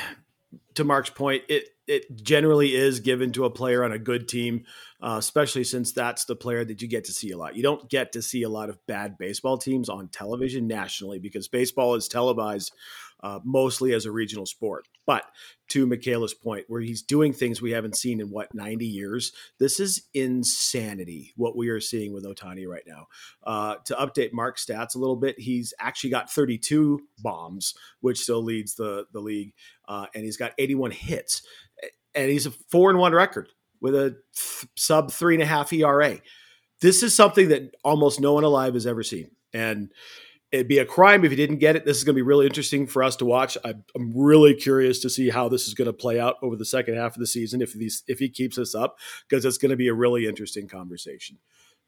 to 0.74 0.84
Mark's 0.84 1.12
point, 1.12 1.44
it 1.50 1.66
it 1.86 2.24
generally 2.24 2.76
is 2.76 3.02
given 3.02 3.32
to 3.34 3.46
a 3.46 3.50
player 3.50 3.84
on 3.84 3.92
a 3.92 4.00
good 4.00 4.28
team, 4.28 4.64
uh, 5.02 5.18
especially 5.20 5.66
since 5.66 5.92
that's 5.92 6.26
the 6.26 6.36
player 6.36 6.64
that 6.64 6.82
you 6.82 6.88
get 6.88 7.04
to 7.06 7.14
see 7.14 7.32
a 7.32 7.38
lot. 7.38 7.56
You 7.56 7.64
don't 7.64 7.90
get 7.90 8.14
to 8.14 8.22
see 8.22 8.44
a 8.44 8.50
lot 8.50 8.70
of 8.70 8.84
bad 8.88 9.18
baseball 9.18 9.58
teams 9.58 9.90
on 9.90 10.08
television 10.08 10.66
nationally 10.66 11.20
because 11.20 11.48
baseball 11.48 11.96
is 11.96 12.08
televised 12.08 12.72
uh, 13.24 13.40
mostly 13.46 13.94
as 13.94 14.06
a 14.06 14.12
regional 14.12 14.46
sport. 14.46 14.88
But 15.06 15.24
to 15.70 15.88
Michaela's 15.88 16.34
point, 16.34 16.66
where 16.68 16.82
he's 16.82 17.02
doing 17.02 17.32
things 17.32 17.62
we 17.62 17.72
haven't 17.72 17.96
seen 17.96 18.20
in 18.20 18.30
what 18.30 18.54
90 18.54 18.86
years, 18.86 19.32
this 19.60 19.80
is 19.80 20.04
insanity 20.14 21.32
what 21.38 21.56
we 21.56 21.70
are 21.70 21.80
seeing 21.80 22.14
with 22.14 22.26
Ohtani 22.26 22.68
right 22.68 22.84
now. 22.86 23.08
Uh, 23.44 23.76
to 23.86 23.96
update 23.96 24.34
Mark's 24.34 24.66
stats 24.66 24.96
a 24.96 25.00
little 25.00 25.16
bit, 25.16 25.40
he's 25.40 25.74
actually 25.80 26.10
got 26.10 26.30
32 26.30 27.00
bombs, 27.20 27.74
which 28.02 28.20
still 28.20 28.44
leads 28.44 28.76
the 28.76 29.06
the 29.14 29.22
league, 29.22 29.54
uh, 29.88 30.06
and 30.14 30.26
he's 30.26 30.38
got 30.38 30.52
81 30.58 30.92
hits, 30.92 31.42
and 32.14 32.30
he's 32.30 32.46
a 32.46 32.52
four 32.52 32.90
and 32.90 33.00
one 33.00 33.14
record 33.14 33.50
with 33.80 33.96
a 33.96 34.12
th- 34.36 34.70
sub 34.76 35.12
three 35.12 35.36
and 35.36 35.44
a 35.44 35.48
half 35.48 35.72
ERA. 35.72 36.20
This 36.82 37.04
is 37.04 37.16
something 37.16 37.48
that 37.50 37.74
almost 37.86 38.20
no 38.20 38.34
one 38.34 38.44
alive 38.44 38.74
has 38.74 38.86
ever 38.86 39.04
seen, 39.04 39.32
and 39.54 39.92
it'd 40.54 40.68
be 40.68 40.78
a 40.78 40.86
crime 40.86 41.26
if 41.26 41.32
he 41.32 41.36
didn't 41.36 41.58
get 41.58 41.76
it. 41.76 41.84
This 41.84 41.98
is 41.98 42.04
going 42.04 42.13
to 42.13 42.18
be 42.18 42.22
really 42.22 42.46
interesting 42.46 42.86
for 42.86 43.04
us 43.04 43.16
to 43.18 43.26
watch. 43.26 43.58
I'm, 43.66 43.84
I'm 43.96 44.13
really 44.16 44.54
curious 44.54 45.00
to 45.00 45.10
see 45.10 45.30
how 45.30 45.50
this 45.50 45.68
is 45.68 45.74
going 45.74 45.88
to 45.88 45.94
play 45.94 46.20
out 46.20 46.36
over 46.44 46.56
the 46.56 46.63
second 46.63 46.96
half 46.96 47.16
of 47.16 47.20
the 47.20 47.28
season 47.28 47.62
if 47.62 47.74
these 47.74 48.04
if 48.08 48.20
he 48.20 48.30
keeps 48.30 48.56
this 48.56 48.76
up 48.76 49.00
because 49.28 49.44
it's 49.44 49.58
going 49.58 49.72
to 49.72 49.76
be 49.76 49.88
a 49.88 49.94
really 49.94 50.28
interesting 50.28 50.68
conversation. 50.68 51.39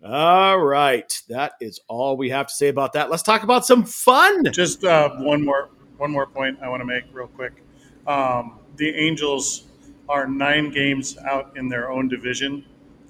All 0.03 0.59
right, 0.59 1.21
that 1.29 1.53
is 1.61 1.79
all 1.87 2.17
we 2.17 2.29
have 2.31 2.47
to 2.47 2.53
say 2.53 2.67
about 2.67 2.93
that. 2.93 3.09
Let's 3.09 3.23
talk 3.23 3.43
about 3.43 3.65
some 3.65 3.85
fun. 3.85 4.51
Just 4.51 4.83
uh, 4.83 5.11
one 5.17 5.45
more 5.45 5.69
one 5.97 6.11
more 6.11 6.25
point 6.25 6.57
I 6.61 6.67
want 6.67 6.81
to 6.81 6.85
make 6.85 7.03
real 7.13 7.27
quick. 7.27 7.63
Um, 8.07 8.59
the 8.77 8.89
Angels 8.89 9.67
are 10.09 10.27
nine 10.27 10.71
games 10.71 11.17
out 11.19 11.55
in 11.55 11.69
their 11.69 11.91
own 11.91 12.07
division. 12.07 12.65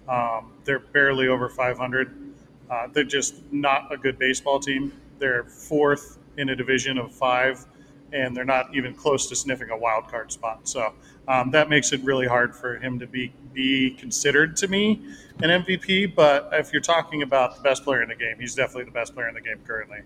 Um, 0.07 0.53
they're 0.65 0.79
barely 0.79 1.27
over 1.27 1.49
500. 1.49 2.33
Uh, 2.69 2.87
they're 2.93 3.03
just 3.03 3.41
not 3.51 3.91
a 3.91 3.97
good 3.97 4.19
baseball 4.19 4.59
team. 4.59 4.93
They're 5.19 5.43
fourth 5.45 6.17
in 6.37 6.49
a 6.49 6.55
division 6.55 6.97
of 6.97 7.13
five, 7.13 7.65
and 8.11 8.35
they're 8.35 8.45
not 8.45 8.75
even 8.75 8.93
close 8.93 9.27
to 9.29 9.35
sniffing 9.35 9.69
a 9.69 9.77
wild 9.77 10.07
card 10.07 10.31
spot. 10.31 10.67
So 10.67 10.93
um, 11.27 11.51
that 11.51 11.69
makes 11.69 11.91
it 11.93 12.01
really 12.03 12.27
hard 12.27 12.55
for 12.55 12.77
him 12.77 12.99
to 12.99 13.07
be 13.07 13.33
be 13.53 13.91
considered 13.91 14.55
to 14.57 14.67
me 14.67 15.01
an 15.41 15.63
MVP. 15.63 16.15
But 16.15 16.49
if 16.53 16.73
you're 16.73 16.81
talking 16.81 17.21
about 17.21 17.57
the 17.57 17.63
best 17.63 17.83
player 17.83 18.01
in 18.01 18.09
the 18.09 18.15
game, 18.15 18.35
he's 18.39 18.55
definitely 18.55 18.85
the 18.85 18.91
best 18.91 19.13
player 19.13 19.27
in 19.27 19.35
the 19.35 19.41
game 19.41 19.59
currently. 19.65 19.99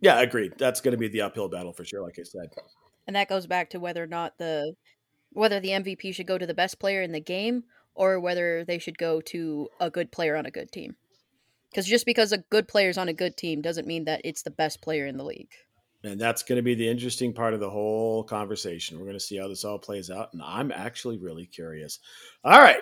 Yeah, 0.00 0.20
agreed. 0.20 0.54
That's 0.58 0.80
going 0.80 0.92
to 0.92 0.98
be 0.98 1.08
the 1.08 1.22
uphill 1.22 1.48
battle 1.48 1.72
for 1.72 1.84
sure. 1.84 2.02
Like 2.02 2.18
I 2.18 2.22
said, 2.22 2.50
and 3.06 3.16
that 3.16 3.28
goes 3.28 3.46
back 3.46 3.70
to 3.70 3.80
whether 3.80 4.02
or 4.02 4.08
not 4.08 4.38
the 4.38 4.74
whether 5.32 5.60
the 5.60 5.70
MVP 5.70 6.14
should 6.14 6.26
go 6.26 6.38
to 6.38 6.46
the 6.46 6.54
best 6.54 6.78
player 6.78 7.02
in 7.02 7.12
the 7.12 7.20
game 7.20 7.64
or 7.94 8.20
whether 8.20 8.64
they 8.64 8.78
should 8.78 8.98
go 8.98 9.20
to 9.20 9.68
a 9.80 9.90
good 9.90 10.12
player 10.12 10.36
on 10.36 10.46
a 10.46 10.50
good 10.50 10.70
team. 10.70 10.96
Because 11.76 11.86
just 11.86 12.06
because 12.06 12.32
a 12.32 12.38
good 12.38 12.68
player 12.68 12.88
is 12.88 12.96
on 12.96 13.10
a 13.10 13.12
good 13.12 13.36
team 13.36 13.60
doesn't 13.60 13.86
mean 13.86 14.06
that 14.06 14.22
it's 14.24 14.40
the 14.40 14.50
best 14.50 14.80
player 14.80 15.04
in 15.06 15.18
the 15.18 15.24
league. 15.24 15.50
And 16.04 16.18
that's 16.18 16.42
going 16.42 16.56
to 16.56 16.62
be 16.62 16.74
the 16.74 16.88
interesting 16.88 17.34
part 17.34 17.52
of 17.52 17.60
the 17.60 17.68
whole 17.68 18.24
conversation. 18.24 18.98
We're 18.98 19.04
going 19.04 19.18
to 19.18 19.20
see 19.20 19.36
how 19.36 19.46
this 19.46 19.62
all 19.62 19.78
plays 19.78 20.08
out. 20.08 20.30
And 20.32 20.40
I'm 20.42 20.72
actually 20.72 21.18
really 21.18 21.44
curious. 21.44 21.98
All 22.44 22.58
right. 22.58 22.80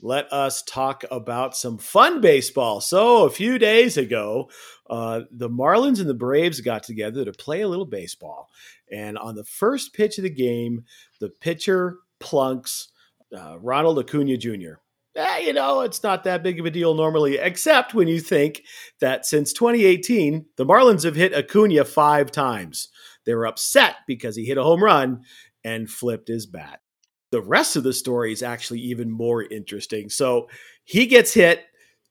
let 0.00 0.32
us 0.32 0.62
talk 0.62 1.02
about 1.10 1.56
some 1.56 1.76
fun 1.76 2.20
baseball. 2.20 2.80
So, 2.80 3.26
a 3.26 3.30
few 3.30 3.58
days 3.58 3.96
ago, 3.96 4.48
uh, 4.88 5.22
the 5.32 5.50
Marlins 5.50 5.98
and 5.98 6.08
the 6.08 6.14
Braves 6.14 6.60
got 6.60 6.84
together 6.84 7.24
to 7.24 7.32
play 7.32 7.62
a 7.62 7.68
little 7.68 7.84
baseball. 7.84 8.48
And 8.92 9.18
on 9.18 9.34
the 9.34 9.44
first 9.44 9.92
pitch 9.92 10.18
of 10.18 10.22
the 10.22 10.30
game, 10.30 10.84
the 11.18 11.30
pitcher 11.30 11.98
plunks 12.20 12.90
uh, 13.36 13.58
Ronald 13.58 13.98
Acuna 13.98 14.36
Jr. 14.36 14.74
Eh, 15.16 15.38
you 15.40 15.52
know, 15.52 15.80
it's 15.80 16.02
not 16.02 16.22
that 16.24 16.42
big 16.42 16.60
of 16.60 16.66
a 16.66 16.70
deal 16.70 16.94
normally, 16.94 17.36
except 17.36 17.94
when 17.94 18.06
you 18.06 18.20
think 18.20 18.62
that 19.00 19.26
since 19.26 19.52
2018, 19.52 20.46
the 20.56 20.64
Marlins 20.64 21.02
have 21.02 21.16
hit 21.16 21.34
Acuna 21.34 21.84
five 21.84 22.30
times. 22.30 22.88
They 23.26 23.34
were 23.34 23.46
upset 23.46 23.96
because 24.06 24.36
he 24.36 24.44
hit 24.44 24.58
a 24.58 24.62
home 24.62 24.82
run 24.82 25.22
and 25.64 25.90
flipped 25.90 26.28
his 26.28 26.46
bat. 26.46 26.80
The 27.32 27.42
rest 27.42 27.76
of 27.76 27.82
the 27.82 27.92
story 27.92 28.32
is 28.32 28.42
actually 28.42 28.80
even 28.80 29.10
more 29.10 29.42
interesting. 29.42 30.10
So 30.10 30.48
he 30.84 31.06
gets 31.06 31.34
hit. 31.34 31.64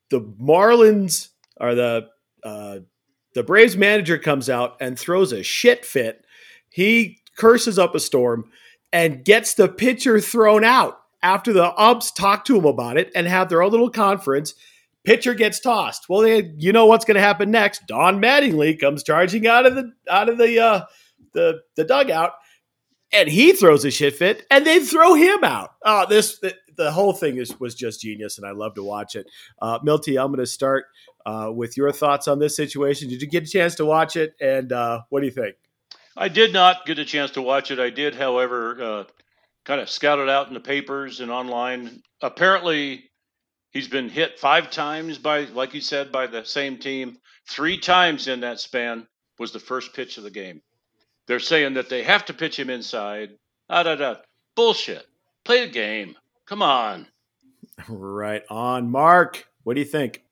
The 0.10 0.22
Marlins 0.22 1.30
or 1.60 1.76
the 1.76 2.08
uh, 2.44 2.80
the 3.36 3.44
Braves 3.44 3.78
manager 3.78 4.18
comes 4.18 4.50
out 4.50 4.78
and 4.82 4.98
throws 4.98 5.32
a 5.32 5.44
shit 5.44 5.86
fit. 5.86 6.26
He 6.70 7.20
curses 7.38 7.78
up 7.78 7.96
a 7.96 8.00
storm 8.00 8.46
and 8.92 9.24
gets 9.24 9.54
the 9.54 9.68
pitcher 9.68 10.20
thrown 10.20 10.64
out 10.64 10.99
after 11.22 11.54
the 11.54 11.74
umps 11.80 12.12
talk 12.12 12.46
to 12.46 12.58
him 12.58 12.66
about 12.66 12.98
it 12.98 13.12
and 13.16 13.28
have 13.28 13.50
their 13.50 13.62
own 13.62 13.72
little 13.72 13.90
conference. 13.90 14.54
Pitcher 15.06 15.34
gets 15.34 15.60
tossed. 15.60 16.08
Well, 16.10 16.22
they, 16.22 16.54
you 16.58 16.74
know 16.74 16.86
what's 16.86 17.06
going 17.06 17.16
to 17.16 17.22
happen 17.22 17.52
next. 17.52 17.88
Don 17.88 18.22
Mattingly 18.22 18.80
comes 18.80 19.04
charging 19.04 19.48
out 19.48 19.66
of 19.66 19.76
the 19.76 19.94
out 20.10 20.30
of 20.30 20.38
the 20.38 20.60
uh, 20.60 20.86
the 21.34 21.62
the 21.76 21.86
dugout 21.86 22.34
and 23.12 23.30
he 23.30 23.54
throws 23.54 23.86
a 23.86 23.92
shit 23.92 24.16
fit, 24.16 24.46
and 24.52 24.66
they 24.66 24.80
throw 24.80 25.14
him 25.14 25.44
out. 25.44 25.72
Oh, 25.84 26.06
this 26.08 26.40
the, 26.40 26.56
the 26.76 26.92
whole 26.92 27.14
thing 27.14 27.38
is 27.38 27.60
was 27.60 27.76
just 27.76 28.02
genius, 28.02 28.38
and 28.38 28.46
I 28.46 28.52
love 28.52 28.76
to 28.76 28.84
watch 28.84 29.16
it. 29.16 29.28
Uh, 29.62 29.80
Milty, 29.84 30.18
I'm 30.18 30.28
going 30.28 30.40
to 30.40 30.46
start 30.46 30.86
uh, 31.26 31.52
with 31.54 31.78
your 31.78 31.92
thoughts 31.92 32.28
on 32.28 32.40
this 32.40 32.56
situation. 32.56 33.10
Did 33.10 33.22
you 33.22 33.28
get 33.28 33.44
a 33.44 33.48
chance 33.48 33.76
to 33.76 33.86
watch 33.86 34.16
it, 34.16 34.36
and 34.40 34.72
uh, 34.72 35.02
what 35.10 35.22
do 35.22 35.26
you 35.26 35.32
think? 35.32 35.56
I 36.16 36.28
did 36.28 36.54
not 36.54 36.86
get 36.86 37.00
a 37.00 37.06
chance 37.06 37.32
to 37.32 37.42
watch 37.42 37.72
it. 37.72 37.80
I 37.80 37.90
did, 37.90 38.16
however, 38.16 38.82
uh, 38.82 39.04
kind 39.70 39.82
of 39.82 39.88
scouted 39.88 40.28
out 40.28 40.48
in 40.48 40.56
the 40.56 40.60
papers 40.60 41.20
and 41.20 41.30
online. 41.30 42.02
Apparently, 42.24 43.04
he's 43.70 43.88
been 43.88 44.10
hit 44.10 44.40
five 44.40 44.72
times 44.72 45.20
by, 45.20 45.42
like 45.42 45.76
you 45.76 45.80
said, 45.80 46.12
by 46.12 46.26
the 46.26 46.44
same 46.44 46.80
team. 46.80 47.20
Three 47.48 47.78
times 47.78 48.28
in 48.28 48.40
that 48.40 48.60
span 48.60 49.06
was 49.38 49.52
the 49.52 49.60
first 49.60 49.94
pitch 49.94 50.18
of 50.18 50.24
the 50.24 50.32
game. 50.32 50.64
They're 51.28 51.40
saying 51.40 51.76
that 51.76 51.88
they 51.88 52.02
have 52.02 52.26
to 52.26 52.34
pitch 52.34 52.58
him 52.58 52.72
inside. 52.72 53.30
Da 53.70 53.84
da 53.84 53.96
da. 53.96 54.16
Bullshit. 54.56 55.06
Play 55.46 55.68
the 55.68 55.72
game. 55.72 56.16
Come 56.48 56.64
on. 56.64 57.06
Right 57.88 58.42
on, 58.50 58.90
Mark. 58.90 59.48
What 59.66 59.76
do 59.76 59.82
you 59.82 59.86
think? 59.86 60.24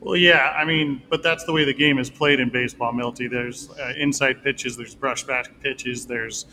Well, 0.00 0.16
yeah, 0.16 0.52
I 0.54 0.66
mean, 0.66 1.00
but 1.08 1.22
that's 1.22 1.44
the 1.44 1.52
way 1.54 1.64
the 1.64 1.72
game 1.72 1.98
is 1.98 2.10
played 2.10 2.38
in 2.38 2.50
baseball, 2.50 2.92
Milty. 2.92 3.28
There's 3.28 3.70
uh, 3.70 3.94
inside 3.96 4.44
pitches, 4.44 4.76
there's 4.76 4.94
brushback 4.94 5.46
pitches, 5.62 6.04
there's 6.04 6.44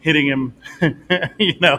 hitting 0.00 0.26
him. 0.26 0.54
you 1.38 1.58
know, 1.60 1.78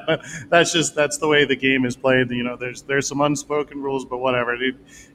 that's 0.49 0.73
just 0.73 0.95
that's 0.95 1.17
the 1.17 1.27
way 1.27 1.45
the 1.45 1.55
game 1.55 1.85
is 1.85 1.95
played. 1.95 2.29
You 2.31 2.43
know, 2.43 2.55
there's 2.55 2.81
there's 2.83 3.07
some 3.07 3.21
unspoken 3.21 3.81
rules, 3.81 4.05
but 4.05 4.17
whatever. 4.17 4.55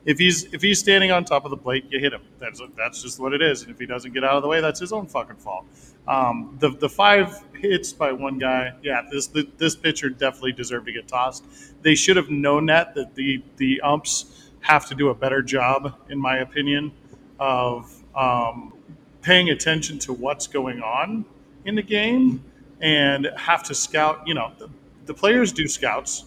If 0.04 0.18
he's 0.18 0.44
if 0.52 0.62
he's 0.62 0.78
standing 0.78 1.12
on 1.12 1.24
top 1.24 1.44
of 1.44 1.50
the 1.50 1.56
plate, 1.56 1.84
you 1.90 1.98
hit 1.98 2.12
him. 2.12 2.22
That's 2.38 2.60
that's 2.76 3.02
just 3.02 3.20
what 3.20 3.32
it 3.32 3.42
is. 3.42 3.62
And 3.62 3.70
if 3.70 3.78
he 3.78 3.86
doesn't 3.86 4.12
get 4.12 4.24
out 4.24 4.36
of 4.36 4.42
the 4.42 4.48
way, 4.48 4.60
that's 4.60 4.80
his 4.80 4.92
own 4.92 5.06
fucking 5.06 5.36
fault. 5.36 5.66
Um, 6.08 6.56
the 6.58 6.70
the 6.70 6.88
five 6.88 7.44
hits 7.54 7.92
by 7.92 8.12
one 8.12 8.38
guy, 8.38 8.72
yeah, 8.82 9.02
this 9.10 9.28
the, 9.28 9.48
this 9.58 9.76
pitcher 9.76 10.08
definitely 10.10 10.52
deserved 10.52 10.86
to 10.86 10.92
get 10.92 11.06
tossed. 11.06 11.44
They 11.82 11.94
should 11.94 12.16
have 12.16 12.30
known 12.30 12.66
that 12.66 12.94
that 12.94 13.14
the 13.14 13.42
the 13.56 13.80
umps 13.82 14.50
have 14.60 14.86
to 14.86 14.94
do 14.94 15.10
a 15.10 15.14
better 15.14 15.42
job, 15.42 15.98
in 16.08 16.18
my 16.18 16.38
opinion, 16.38 16.92
of 17.38 18.02
um, 18.14 18.72
paying 19.20 19.50
attention 19.50 19.98
to 19.98 20.12
what's 20.12 20.46
going 20.46 20.80
on 20.80 21.24
in 21.64 21.74
the 21.74 21.82
game 21.82 22.44
and 22.82 23.30
have 23.36 23.62
to 23.64 23.74
scout. 23.74 24.26
You 24.26 24.34
know, 24.34 24.52
the, 24.58 24.68
the 25.06 25.14
players 25.14 25.52
do 25.52 25.66
scouts. 25.66 26.24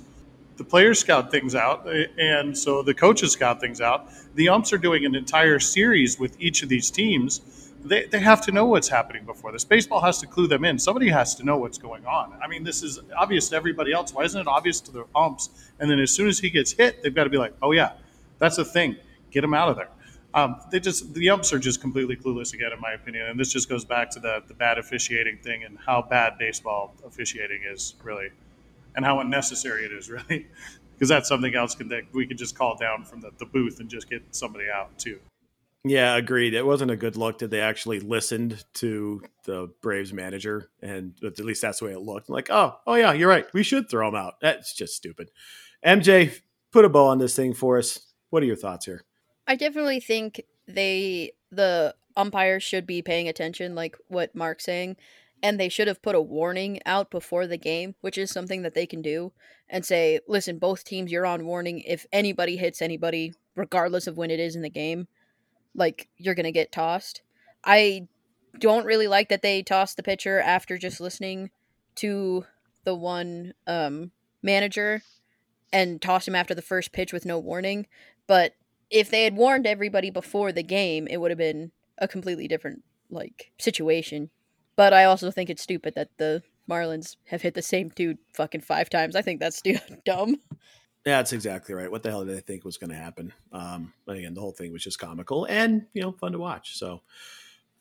The 0.57 0.63
players 0.63 0.99
scout 0.99 1.31
things 1.31 1.53
out, 1.53 1.85
eh, 1.87 2.05
and 2.17 2.57
so 2.57 2.81
the 2.81 2.93
coaches 2.93 3.33
scout 3.33 3.59
things 3.59 3.81
out. 3.81 4.09
The 4.35 4.49
umps 4.49 4.71
are 4.71 4.77
doing 4.77 5.05
an 5.05 5.13
entire 5.13 5.59
series 5.59 6.17
with 6.17 6.39
each 6.39 6.63
of 6.63 6.69
these 6.69 6.89
teams 6.89 7.41
they, 7.85 8.05
they 8.05 8.19
have 8.19 8.41
to 8.41 8.51
know 8.51 8.65
what's 8.65 8.87
happening 8.87 9.25
before 9.25 9.51
this. 9.51 9.63
Baseball 9.63 10.01
has 10.01 10.17
to 10.19 10.27
clue 10.27 10.47
them 10.47 10.65
in. 10.65 10.79
Somebody 10.79 11.07
has 11.09 11.35
to 11.35 11.43
know 11.43 11.57
what's 11.57 11.77
going 11.77 12.05
on. 12.05 12.33
I 12.41 12.47
mean, 12.47 12.63
this 12.63 12.83
is 12.83 12.99
obvious 13.15 13.49
to 13.49 13.55
everybody 13.55 13.93
else. 13.93 14.13
Why 14.13 14.23
isn't 14.23 14.39
it 14.39 14.47
obvious 14.47 14.81
to 14.81 14.91
the 14.91 15.05
umps? 15.15 15.49
And 15.79 15.89
then 15.89 15.99
as 15.99 16.11
soon 16.11 16.27
as 16.27 16.39
he 16.39 16.49
gets 16.49 16.71
hit, 16.71 17.03
they've 17.03 17.13
got 17.13 17.25
to 17.25 17.29
be 17.29 17.37
like, 17.37 17.53
oh, 17.61 17.71
yeah, 17.71 17.93
that's 18.39 18.57
a 18.57 18.65
thing. 18.65 18.95
Get 19.31 19.43
him 19.43 19.53
out 19.53 19.69
of 19.69 19.75
there. 19.75 19.89
Um, 20.35 20.57
they 20.69 20.81
just 20.81 21.13
the 21.13 21.29
umps 21.29 21.53
are 21.53 21.59
just 21.59 21.79
completely 21.79 22.17
clueless 22.17 22.53
again, 22.53 22.73
in 22.73 22.81
my 22.81 22.91
opinion. 22.91 23.27
And 23.27 23.39
this 23.39 23.53
just 23.53 23.69
goes 23.69 23.85
back 23.85 24.09
to 24.11 24.19
the 24.19 24.43
the 24.47 24.53
bad 24.53 24.77
officiating 24.77 25.37
thing 25.37 25.63
and 25.63 25.79
how 25.79 26.01
bad 26.01 26.37
baseball 26.37 26.93
officiating 27.05 27.61
is 27.71 27.95
really, 28.03 28.27
and 28.95 29.05
how 29.05 29.21
unnecessary 29.21 29.85
it 29.85 29.93
is 29.93 30.09
really, 30.09 30.47
because 30.93 31.07
that's 31.07 31.29
something 31.29 31.55
else 31.55 31.73
can 31.73 31.87
that 31.87 32.03
we 32.13 32.27
could 32.27 32.37
just 32.37 32.57
call 32.57 32.75
down 32.75 33.05
from 33.05 33.21
the, 33.21 33.31
the 33.37 33.45
booth 33.45 33.79
and 33.79 33.89
just 33.89 34.09
get 34.09 34.23
somebody 34.31 34.65
out 34.69 34.97
too. 34.99 35.19
Yeah, 35.87 36.15
agreed. 36.15 36.55
It 36.55 36.65
wasn't 36.65 36.89
a 36.91 36.97
good 36.97 37.15
look 37.15 37.37
that 37.39 37.51
they 37.51 37.61
actually 37.61 37.99
listened 37.99 38.65
to 38.75 39.21
the 39.43 39.71
Braves 39.81 40.11
manager, 40.11 40.69
and 40.81 41.13
at 41.23 41.39
least 41.39 41.61
that's 41.61 41.79
the 41.79 41.85
way 41.85 41.91
it 41.91 42.01
looked. 42.01 42.27
Like, 42.27 42.49
oh, 42.49 42.75
oh 42.87 42.95
yeah, 42.95 43.13
you're 43.13 43.29
right. 43.29 43.45
We 43.53 43.61
should 43.63 43.87
throw 43.87 44.09
him 44.09 44.15
out. 44.15 44.41
That's 44.41 44.73
just 44.73 44.95
stupid. 44.95 45.29
MJ, 45.85 46.39
put 46.71 46.85
a 46.85 46.89
bow 46.89 47.05
on 47.05 47.19
this 47.19 47.35
thing 47.35 47.53
for 47.53 47.77
us. 47.77 47.99
What 48.31 48.41
are 48.41 48.47
your 48.47 48.55
thoughts 48.55 48.87
here? 48.87 49.03
I 49.47 49.55
definitely 49.55 49.99
think 49.99 50.41
they 50.67 51.33
the 51.51 51.95
umpires 52.17 52.63
should 52.63 52.87
be 52.87 53.01
paying 53.01 53.27
attention, 53.27 53.75
like 53.75 53.95
what 54.07 54.35
Mark's 54.35 54.65
saying, 54.65 54.97
and 55.43 55.59
they 55.59 55.69
should 55.69 55.87
have 55.87 56.01
put 56.01 56.15
a 56.15 56.21
warning 56.21 56.79
out 56.85 57.11
before 57.11 57.45
the 57.47 57.57
game, 57.57 57.95
which 58.01 58.17
is 58.17 58.31
something 58.31 58.61
that 58.63 58.73
they 58.73 58.85
can 58.85 59.01
do, 59.01 59.31
and 59.69 59.85
say, 59.85 60.19
listen, 60.27 60.57
both 60.57 60.83
teams, 60.83 61.11
you're 61.11 61.25
on 61.25 61.45
warning. 61.45 61.79
If 61.79 62.05
anybody 62.11 62.57
hits 62.57 62.81
anybody, 62.81 63.33
regardless 63.55 64.07
of 64.07 64.17
when 64.17 64.31
it 64.31 64.39
is 64.39 64.55
in 64.55 64.61
the 64.61 64.69
game, 64.69 65.07
like 65.75 66.07
you're 66.17 66.35
gonna 66.35 66.51
get 66.51 66.71
tossed. 66.71 67.21
I 67.63 68.07
don't 68.59 68.85
really 68.85 69.07
like 69.07 69.29
that 69.29 69.41
they 69.41 69.61
tossed 69.61 69.97
the 69.97 70.03
pitcher 70.03 70.39
after 70.39 70.77
just 70.77 71.01
listening 71.01 71.49
to 71.95 72.45
the 72.83 72.95
one 72.95 73.53
um, 73.67 74.11
manager 74.41 75.01
and 75.73 76.01
tossed 76.01 76.27
him 76.27 76.35
after 76.35 76.55
the 76.55 76.61
first 76.61 76.91
pitch 76.93 77.11
with 77.11 77.25
no 77.25 77.37
warning. 77.37 77.87
But 78.27 78.53
if 78.89 79.09
they 79.09 79.23
had 79.23 79.35
warned 79.35 79.67
everybody 79.67 80.09
before 80.09 80.51
the 80.51 80.63
game, 80.63 81.07
it 81.07 81.17
would 81.17 81.31
have 81.31 81.37
been 81.37 81.71
a 81.97 82.07
completely 82.07 82.47
different 82.47 82.83
like 83.09 83.51
situation. 83.59 84.29
But 84.75 84.93
I 84.93 85.05
also 85.05 85.31
think 85.31 85.49
it's 85.49 85.63
stupid 85.63 85.95
that 85.95 86.09
the 86.17 86.43
Marlins 86.69 87.15
have 87.27 87.41
hit 87.41 87.53
the 87.53 87.61
same 87.61 87.89
dude 87.89 88.17
fucking 88.33 88.61
five 88.61 88.89
times. 88.89 89.15
I 89.15 89.21
think 89.21 89.39
that's 89.39 89.57
stu- 89.59 89.77
dumb. 90.05 90.37
Yeah, 91.05 91.17
that's 91.17 91.33
exactly 91.33 91.75
right. 91.75 91.89
What 91.89 92.01
the 92.01 92.09
hell 92.09 92.25
did 92.25 92.35
they 92.35 92.41
think 92.41 92.65
was 92.65 92.77
going 92.77 92.89
to 92.89 92.95
happen? 92.95 93.31
Um, 93.51 93.93
but 94.05 94.17
again, 94.17 94.33
the 94.33 94.41
whole 94.41 94.51
thing 94.51 94.73
was 94.73 94.83
just 94.83 94.99
comical 94.99 95.45
and 95.45 95.85
you 95.93 96.01
know 96.01 96.11
fun 96.13 96.31
to 96.31 96.39
watch. 96.39 96.77
So 96.77 97.01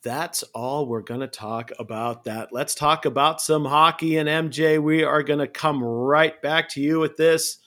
that's 0.03 0.43
all 0.53 0.85
we're 0.85 1.01
going 1.01 1.21
to 1.21 1.27
talk 1.27 1.71
about. 1.79 2.25
That 2.25 2.49
let's 2.53 2.75
talk 2.75 3.05
about 3.05 3.41
some 3.41 3.65
hockey 3.65 4.17
and 4.17 4.29
MJ. 4.29 4.81
We 4.81 5.03
are 5.03 5.23
going 5.23 5.39
to 5.39 5.47
come 5.47 5.83
right 5.83 6.39
back 6.41 6.69
to 6.69 6.81
you 6.81 6.99
with 6.99 7.17
this. 7.17 7.57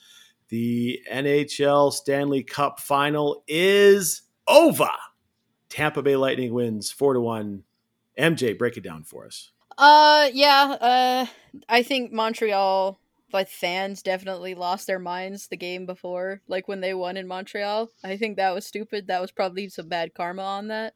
The 0.49 1.01
NHL 1.11 1.93
Stanley 1.93 2.43
Cup 2.43 2.79
Final 2.79 3.43
is 3.47 4.23
over. 4.47 4.89
Tampa 5.69 6.01
Bay 6.01 6.15
Lightning 6.15 6.53
wins 6.53 6.91
four 6.91 7.13
to 7.13 7.21
one. 7.21 7.63
MJ, 8.17 8.57
break 8.57 8.75
it 8.75 8.83
down 8.83 9.03
for 9.03 9.25
us. 9.25 9.51
Uh, 9.77 10.29
yeah. 10.33 10.75
Uh, 10.81 11.25
I 11.69 11.83
think 11.83 12.11
Montreal 12.11 12.99
but 13.31 13.49
fans 13.49 14.01
definitely 14.01 14.55
lost 14.55 14.87
their 14.87 14.99
minds 14.99 15.47
the 15.47 15.57
game 15.57 15.85
before, 15.85 16.41
like 16.47 16.67
when 16.67 16.81
they 16.81 16.93
won 16.93 17.17
in 17.17 17.27
Montreal. 17.27 17.89
I 18.03 18.17
think 18.17 18.37
that 18.37 18.53
was 18.53 18.65
stupid. 18.65 19.07
That 19.07 19.21
was 19.21 19.31
probably 19.31 19.69
some 19.69 19.87
bad 19.87 20.13
karma 20.13 20.41
on 20.41 20.67
that. 20.69 20.93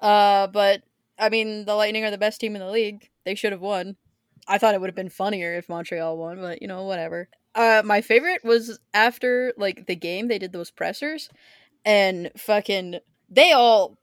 Uh, 0.00 0.48
but 0.48 0.82
I 1.18 1.28
mean, 1.28 1.64
the 1.64 1.74
Lightning 1.74 2.04
are 2.04 2.10
the 2.10 2.18
best 2.18 2.40
team 2.40 2.56
in 2.56 2.60
the 2.60 2.70
league. 2.70 3.08
They 3.24 3.34
should 3.34 3.52
have 3.52 3.60
won. 3.60 3.96
I 4.48 4.58
thought 4.58 4.74
it 4.74 4.80
would 4.80 4.88
have 4.88 4.96
been 4.96 5.08
funnier 5.08 5.54
if 5.54 5.68
Montreal 5.68 6.18
won, 6.18 6.40
but 6.40 6.60
you 6.60 6.68
know, 6.68 6.84
whatever. 6.84 7.28
Uh, 7.54 7.82
my 7.84 8.00
favorite 8.00 8.42
was 8.44 8.78
after 8.94 9.52
like 9.56 9.86
the 9.86 9.96
game 9.96 10.28
they 10.28 10.38
did 10.38 10.52
those 10.52 10.70
pressers, 10.70 11.28
and 11.84 12.30
fucking 12.36 12.98
they 13.28 13.52
all 13.52 13.98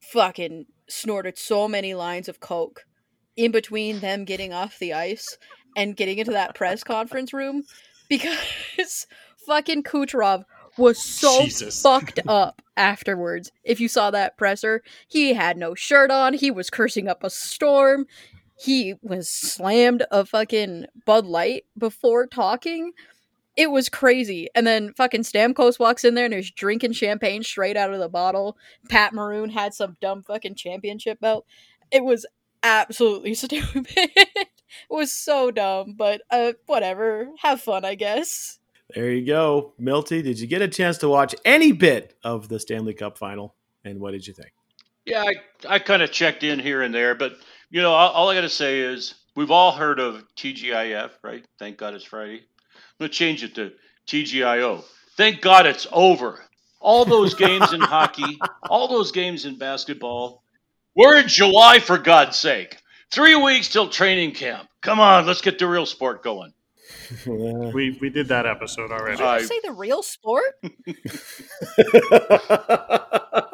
fucking 0.00 0.66
snorted 0.88 1.38
so 1.38 1.68
many 1.68 1.94
lines 1.94 2.28
of 2.28 2.40
coke 2.40 2.84
in 3.36 3.50
between 3.52 4.00
them 4.00 4.24
getting 4.24 4.52
off 4.52 4.78
the 4.78 4.92
ice 4.92 5.38
and 5.76 5.96
getting 5.96 6.18
into 6.18 6.32
that 6.32 6.54
press 6.54 6.82
conference 6.82 7.32
room 7.32 7.62
because 8.08 9.06
fucking 9.46 9.82
Kucherov 9.82 10.44
was 10.76 11.02
so 11.02 11.42
Jesus. 11.42 11.80
fucked 11.80 12.20
up 12.28 12.62
afterwards. 12.76 13.50
If 13.64 13.80
you 13.80 13.88
saw 13.88 14.10
that 14.10 14.36
presser, 14.36 14.82
he 15.08 15.34
had 15.34 15.56
no 15.56 15.74
shirt 15.74 16.10
on. 16.10 16.34
He 16.34 16.50
was 16.50 16.70
cursing 16.70 17.08
up 17.08 17.22
a 17.22 17.30
storm. 17.30 18.06
He 18.60 18.94
was 19.00 19.26
slammed 19.28 20.04
a 20.10 20.26
fucking 20.26 20.84
Bud 21.06 21.24
Light 21.24 21.64
before 21.78 22.26
talking. 22.26 22.92
It 23.56 23.70
was 23.70 23.88
crazy. 23.88 24.48
And 24.54 24.66
then 24.66 24.92
fucking 24.92 25.22
Stamkos 25.22 25.78
walks 25.78 26.04
in 26.04 26.14
there 26.14 26.26
and 26.26 26.32
there's 26.34 26.50
drinking 26.50 26.92
champagne 26.92 27.42
straight 27.42 27.78
out 27.78 27.92
of 27.92 28.00
the 28.00 28.08
bottle. 28.10 28.58
Pat 28.90 29.14
Maroon 29.14 29.48
had 29.48 29.72
some 29.72 29.96
dumb 30.02 30.22
fucking 30.22 30.56
championship 30.56 31.20
belt. 31.20 31.46
It 31.90 32.04
was 32.04 32.26
absolutely 32.62 33.32
stupid. 33.34 33.86
it 33.86 34.48
was 34.90 35.10
so 35.10 35.50
dumb, 35.50 35.94
but 35.96 36.20
uh, 36.30 36.52
whatever. 36.66 37.28
Have 37.38 37.62
fun, 37.62 37.86
I 37.86 37.94
guess. 37.94 38.58
There 38.94 39.10
you 39.10 39.24
go. 39.24 39.72
Milty, 39.78 40.20
did 40.20 40.38
you 40.38 40.46
get 40.46 40.60
a 40.60 40.68
chance 40.68 40.98
to 40.98 41.08
watch 41.08 41.34
any 41.46 41.72
bit 41.72 42.14
of 42.22 42.48
the 42.48 42.60
Stanley 42.60 42.92
Cup 42.92 43.16
final? 43.16 43.54
And 43.84 44.00
what 44.00 44.10
did 44.10 44.26
you 44.26 44.34
think? 44.34 44.50
Yeah, 45.06 45.24
I, 45.24 45.76
I 45.76 45.78
kind 45.78 46.02
of 46.02 46.12
checked 46.12 46.42
in 46.42 46.58
here 46.58 46.82
and 46.82 46.94
there, 46.94 47.14
but 47.14 47.32
you 47.70 47.82
know, 47.82 47.92
all, 47.92 48.10
all 48.12 48.28
I 48.28 48.34
got 48.34 48.40
to 48.42 48.48
say 48.48 48.80
is 48.80 49.14
we've 49.36 49.50
all 49.50 49.72
heard 49.72 50.00
of 50.00 50.24
TGIF, 50.36 51.10
right? 51.22 51.44
Thank 51.58 51.78
God 51.78 51.94
it's 51.94 52.04
Friday. 52.04 52.38
I'm 52.38 53.06
gonna 53.06 53.08
change 53.10 53.42
it 53.42 53.54
to 53.54 53.72
TGIO. 54.06 54.84
Thank 55.16 55.40
God 55.40 55.66
it's 55.66 55.86
over. 55.92 56.40
All 56.80 57.04
those 57.04 57.34
games 57.34 57.72
in 57.72 57.80
hockey, 57.80 58.38
all 58.68 58.88
those 58.88 59.12
games 59.12 59.44
in 59.44 59.58
basketball. 59.58 60.42
We're 60.96 61.18
in 61.18 61.28
July, 61.28 61.78
for 61.78 61.98
God's 61.98 62.36
sake. 62.36 62.76
Three 63.10 63.36
weeks 63.36 63.68
till 63.70 63.88
training 63.88 64.32
camp. 64.32 64.68
Come 64.82 65.00
on, 65.00 65.26
let's 65.26 65.40
get 65.40 65.58
the 65.58 65.66
real 65.66 65.86
sport 65.86 66.22
going. 66.22 66.52
We 67.26 67.96
we 68.00 68.10
did 68.10 68.28
that 68.28 68.46
episode 68.46 68.90
already. 68.90 69.16
Did 69.16 69.26
I- 69.26 69.38
you 69.38 69.44
say 69.44 69.60
the 69.62 69.72
real 69.72 70.02
sport? 70.02 70.44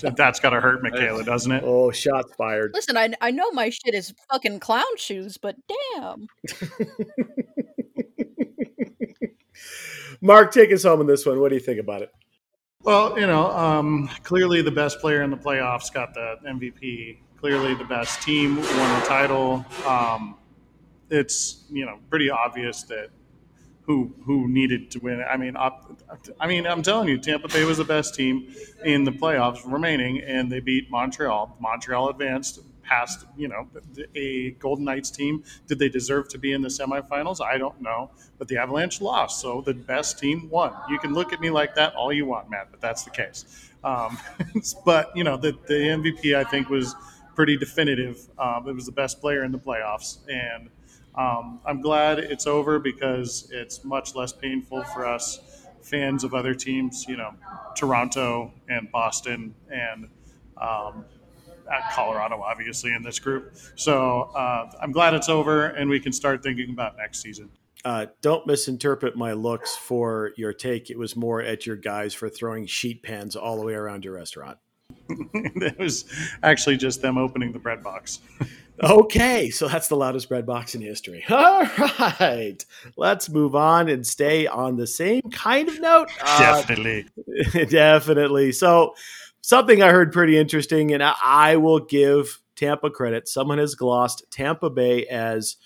That's 0.00 0.40
gotta 0.40 0.60
hurt 0.60 0.82
Michaela, 0.82 1.24
doesn't 1.26 1.52
it? 1.52 1.62
oh, 1.64 1.90
shots 1.90 2.32
fired. 2.36 2.72
Listen, 2.74 2.96
I, 2.96 3.12
I 3.20 3.30
know 3.30 3.50
my 3.52 3.70
shit 3.70 3.94
is 3.94 4.14
fucking 4.30 4.60
clown 4.60 4.84
shoes, 4.96 5.36
but 5.38 5.56
damn. 5.94 6.26
Mark, 10.20 10.52
take 10.52 10.72
us 10.72 10.84
home 10.84 11.00
on 11.00 11.06
this 11.06 11.26
one. 11.26 11.40
What 11.40 11.50
do 11.50 11.54
you 11.54 11.60
think 11.60 11.80
about 11.80 12.02
it? 12.02 12.10
Well, 12.82 13.18
you 13.18 13.26
know, 13.26 13.50
um, 13.50 14.08
clearly 14.22 14.62
the 14.62 14.70
best 14.70 15.00
player 15.00 15.22
in 15.22 15.30
the 15.30 15.36
playoffs 15.36 15.92
got 15.92 16.14
the 16.14 16.36
MVP. 16.46 17.18
Clearly 17.38 17.74
the 17.74 17.84
best 17.84 18.22
team 18.22 18.56
won 18.56 19.00
the 19.00 19.06
title. 19.06 19.64
Um, 19.86 20.36
it's 21.10 21.64
you 21.70 21.84
know 21.84 21.98
pretty 22.10 22.30
obvious 22.30 22.82
that 22.84 23.08
who 23.86 24.14
who 24.24 24.48
needed 24.48 24.90
to 24.92 24.98
win. 24.98 25.22
I 25.22 25.36
mean, 25.36 25.56
op- 25.56 26.00
I 26.40 26.46
mean, 26.46 26.66
I'm 26.66 26.82
telling 26.82 27.08
you, 27.08 27.18
Tampa 27.18 27.48
Bay 27.48 27.64
was 27.64 27.78
the 27.78 27.84
best 27.84 28.14
team 28.14 28.54
in 28.84 29.04
the 29.04 29.10
playoffs 29.10 29.60
remaining, 29.64 30.20
and 30.20 30.50
they 30.50 30.60
beat 30.60 30.90
Montreal. 30.90 31.56
Montreal 31.60 32.08
advanced 32.08 32.60
past 32.82 33.24
you 33.36 33.48
know 33.48 33.66
a 34.14 34.52
Golden 34.52 34.84
Knights 34.84 35.10
team. 35.10 35.44
Did 35.66 35.78
they 35.78 35.88
deserve 35.88 36.28
to 36.28 36.38
be 36.38 36.52
in 36.52 36.62
the 36.62 36.68
semifinals? 36.68 37.40
I 37.42 37.58
don't 37.58 37.80
know, 37.80 38.10
but 38.38 38.48
the 38.48 38.56
Avalanche 38.56 39.00
lost, 39.00 39.40
so 39.40 39.60
the 39.60 39.74
best 39.74 40.18
team 40.18 40.48
won. 40.50 40.72
You 40.88 40.98
can 40.98 41.12
look 41.12 41.32
at 41.32 41.40
me 41.40 41.50
like 41.50 41.74
that 41.74 41.94
all 41.94 42.12
you 42.12 42.26
want, 42.26 42.50
Matt, 42.50 42.68
but 42.70 42.80
that's 42.80 43.04
the 43.04 43.10
case. 43.10 43.44
Um, 43.82 44.18
but 44.84 45.14
you 45.14 45.24
know, 45.24 45.36
the 45.36 45.52
the 45.66 45.74
MVP 45.74 46.34
I 46.34 46.44
think 46.44 46.70
was 46.70 46.94
pretty 47.34 47.56
definitive. 47.56 48.28
Um, 48.38 48.68
it 48.68 48.74
was 48.74 48.86
the 48.86 48.92
best 48.92 49.20
player 49.20 49.44
in 49.44 49.52
the 49.52 49.58
playoffs, 49.58 50.18
and 50.28 50.70
um, 51.16 51.60
I'm 51.64 51.80
glad 51.80 52.18
it's 52.18 52.46
over 52.46 52.78
because 52.78 53.48
it's 53.52 53.84
much 53.84 54.14
less 54.14 54.32
painful 54.32 54.82
for 54.84 55.06
us 55.06 55.64
fans 55.84 56.24
of 56.24 56.34
other 56.34 56.54
teams, 56.54 57.04
you 57.08 57.16
know, 57.16 57.30
Toronto 57.76 58.52
and 58.68 58.90
Boston 58.90 59.54
and 59.70 60.08
um, 60.56 61.04
at 61.72 61.92
Colorado, 61.92 62.40
obviously, 62.40 62.92
in 62.92 63.02
this 63.02 63.18
group. 63.18 63.54
So 63.76 64.30
uh, 64.34 64.70
I'm 64.80 64.92
glad 64.92 65.14
it's 65.14 65.28
over 65.28 65.66
and 65.66 65.88
we 65.88 66.00
can 66.00 66.12
start 66.12 66.42
thinking 66.42 66.70
about 66.70 66.96
next 66.96 67.20
season. 67.20 67.50
Uh, 67.84 68.06
don't 68.22 68.46
misinterpret 68.46 69.14
my 69.14 69.34
looks 69.34 69.76
for 69.76 70.32
your 70.36 70.54
take. 70.54 70.90
It 70.90 70.98
was 70.98 71.16
more 71.16 71.42
at 71.42 71.66
your 71.66 71.76
guys 71.76 72.14
for 72.14 72.30
throwing 72.30 72.66
sheet 72.66 73.02
pans 73.02 73.36
all 73.36 73.58
the 73.58 73.62
way 73.62 73.74
around 73.74 74.04
your 74.04 74.14
restaurant. 74.14 74.56
it 75.08 75.78
was 75.78 76.06
actually 76.42 76.78
just 76.78 77.02
them 77.02 77.18
opening 77.18 77.52
the 77.52 77.58
bread 77.58 77.82
box. 77.82 78.20
Okay, 78.82 79.50
so 79.50 79.68
that's 79.68 79.88
the 79.88 79.96
loudest 79.96 80.28
bread 80.28 80.46
box 80.46 80.74
in 80.74 80.80
history. 80.80 81.24
All 81.30 81.64
right, 82.20 82.64
let's 82.96 83.28
move 83.28 83.54
on 83.54 83.88
and 83.88 84.06
stay 84.06 84.46
on 84.46 84.76
the 84.76 84.86
same 84.86 85.22
kind 85.30 85.68
of 85.68 85.80
note. 85.80 86.08
Uh, 86.20 86.38
Definitely. 86.38 87.06
definitely. 87.66 88.52
So, 88.52 88.94
something 89.42 89.82
I 89.82 89.90
heard 89.90 90.12
pretty 90.12 90.36
interesting, 90.36 90.92
and 90.92 91.02
I, 91.02 91.14
I 91.24 91.56
will 91.56 91.80
give 91.80 92.40
Tampa 92.56 92.90
credit. 92.90 93.28
Someone 93.28 93.58
has 93.58 93.76
glossed 93.76 94.24
Tampa 94.30 94.70
Bay 94.70 95.06
as 95.06 95.56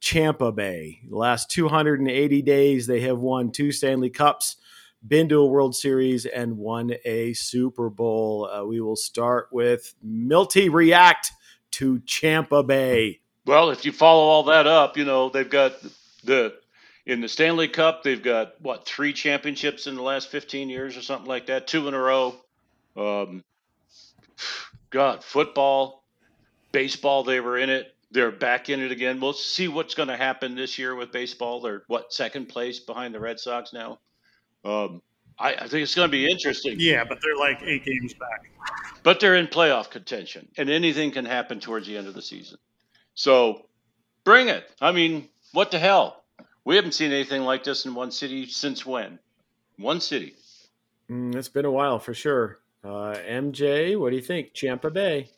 Champa 0.00 0.52
Bay. 0.52 1.00
The 1.08 1.16
last 1.16 1.50
280 1.50 2.42
days, 2.42 2.86
they 2.86 3.00
have 3.00 3.18
won 3.18 3.50
two 3.50 3.72
Stanley 3.72 4.10
Cups, 4.10 4.56
been 5.06 5.28
to 5.28 5.40
a 5.40 5.46
World 5.46 5.74
Series, 5.74 6.24
and 6.24 6.56
won 6.56 6.92
a 7.04 7.32
Super 7.32 7.90
Bowl. 7.90 8.48
Uh, 8.48 8.64
we 8.64 8.80
will 8.80 8.96
start 8.96 9.48
with 9.50 9.94
Milty 10.02 10.68
React 10.68 11.32
to 11.74 12.00
Champa 12.00 12.62
Bay. 12.62 13.20
Well, 13.46 13.70
if 13.70 13.84
you 13.84 13.92
follow 13.92 14.22
all 14.22 14.44
that 14.44 14.66
up, 14.66 14.96
you 14.96 15.04
know 15.04 15.28
they've 15.28 15.48
got 15.48 15.74
the 16.24 16.54
in 17.06 17.20
the 17.20 17.28
Stanley 17.28 17.68
Cup. 17.68 18.02
They've 18.02 18.22
got 18.22 18.60
what 18.60 18.86
three 18.86 19.12
championships 19.12 19.86
in 19.86 19.94
the 19.94 20.02
last 20.02 20.30
fifteen 20.30 20.68
years 20.68 20.96
or 20.96 21.02
something 21.02 21.28
like 21.28 21.46
that, 21.46 21.66
two 21.66 21.86
in 21.88 21.94
a 21.94 21.98
row. 21.98 22.34
Um, 22.96 23.44
God, 24.90 25.24
football, 25.24 26.04
baseball, 26.72 27.24
they 27.24 27.40
were 27.40 27.58
in 27.58 27.70
it. 27.70 27.94
They're 28.12 28.30
back 28.30 28.70
in 28.70 28.80
it 28.80 28.92
again. 28.92 29.20
We'll 29.20 29.32
see 29.32 29.66
what's 29.66 29.94
going 29.94 30.08
to 30.08 30.16
happen 30.16 30.54
this 30.54 30.78
year 30.78 30.94
with 30.94 31.10
baseball. 31.10 31.60
They're 31.60 31.82
what 31.88 32.12
second 32.12 32.46
place 32.46 32.78
behind 32.78 33.12
the 33.12 33.20
Red 33.20 33.40
Sox 33.40 33.72
now. 33.72 33.98
Um, 34.64 35.02
I, 35.38 35.54
I 35.54 35.68
think 35.68 35.82
it's 35.82 35.94
going 35.94 36.08
to 36.08 36.12
be 36.12 36.30
interesting. 36.30 36.76
Yeah, 36.78 37.04
but 37.04 37.18
they're 37.22 37.36
like 37.36 37.62
eight 37.62 37.84
games 37.84 38.14
back. 38.14 38.50
But 39.02 39.20
they're 39.20 39.34
in 39.34 39.48
playoff 39.48 39.90
contention, 39.90 40.48
and 40.56 40.70
anything 40.70 41.10
can 41.10 41.24
happen 41.24 41.60
towards 41.60 41.86
the 41.86 41.96
end 41.96 42.06
of 42.06 42.14
the 42.14 42.22
season. 42.22 42.58
So 43.14 43.66
bring 44.24 44.48
it. 44.48 44.64
I 44.80 44.92
mean, 44.92 45.28
what 45.52 45.70
the 45.70 45.78
hell? 45.78 46.24
We 46.64 46.76
haven't 46.76 46.92
seen 46.92 47.12
anything 47.12 47.42
like 47.42 47.64
this 47.64 47.84
in 47.84 47.94
one 47.94 48.10
city 48.10 48.46
since 48.46 48.86
when? 48.86 49.18
One 49.78 50.00
city. 50.00 50.34
Mm, 51.10 51.34
it's 51.34 51.48
been 51.48 51.66
a 51.66 51.70
while 51.70 51.98
for 51.98 52.14
sure. 52.14 52.58
Uh, 52.82 53.16
MJ, 53.28 53.98
what 53.98 54.10
do 54.10 54.16
you 54.16 54.22
think? 54.22 54.54
Champa 54.54 54.90
Bay. 54.90 55.28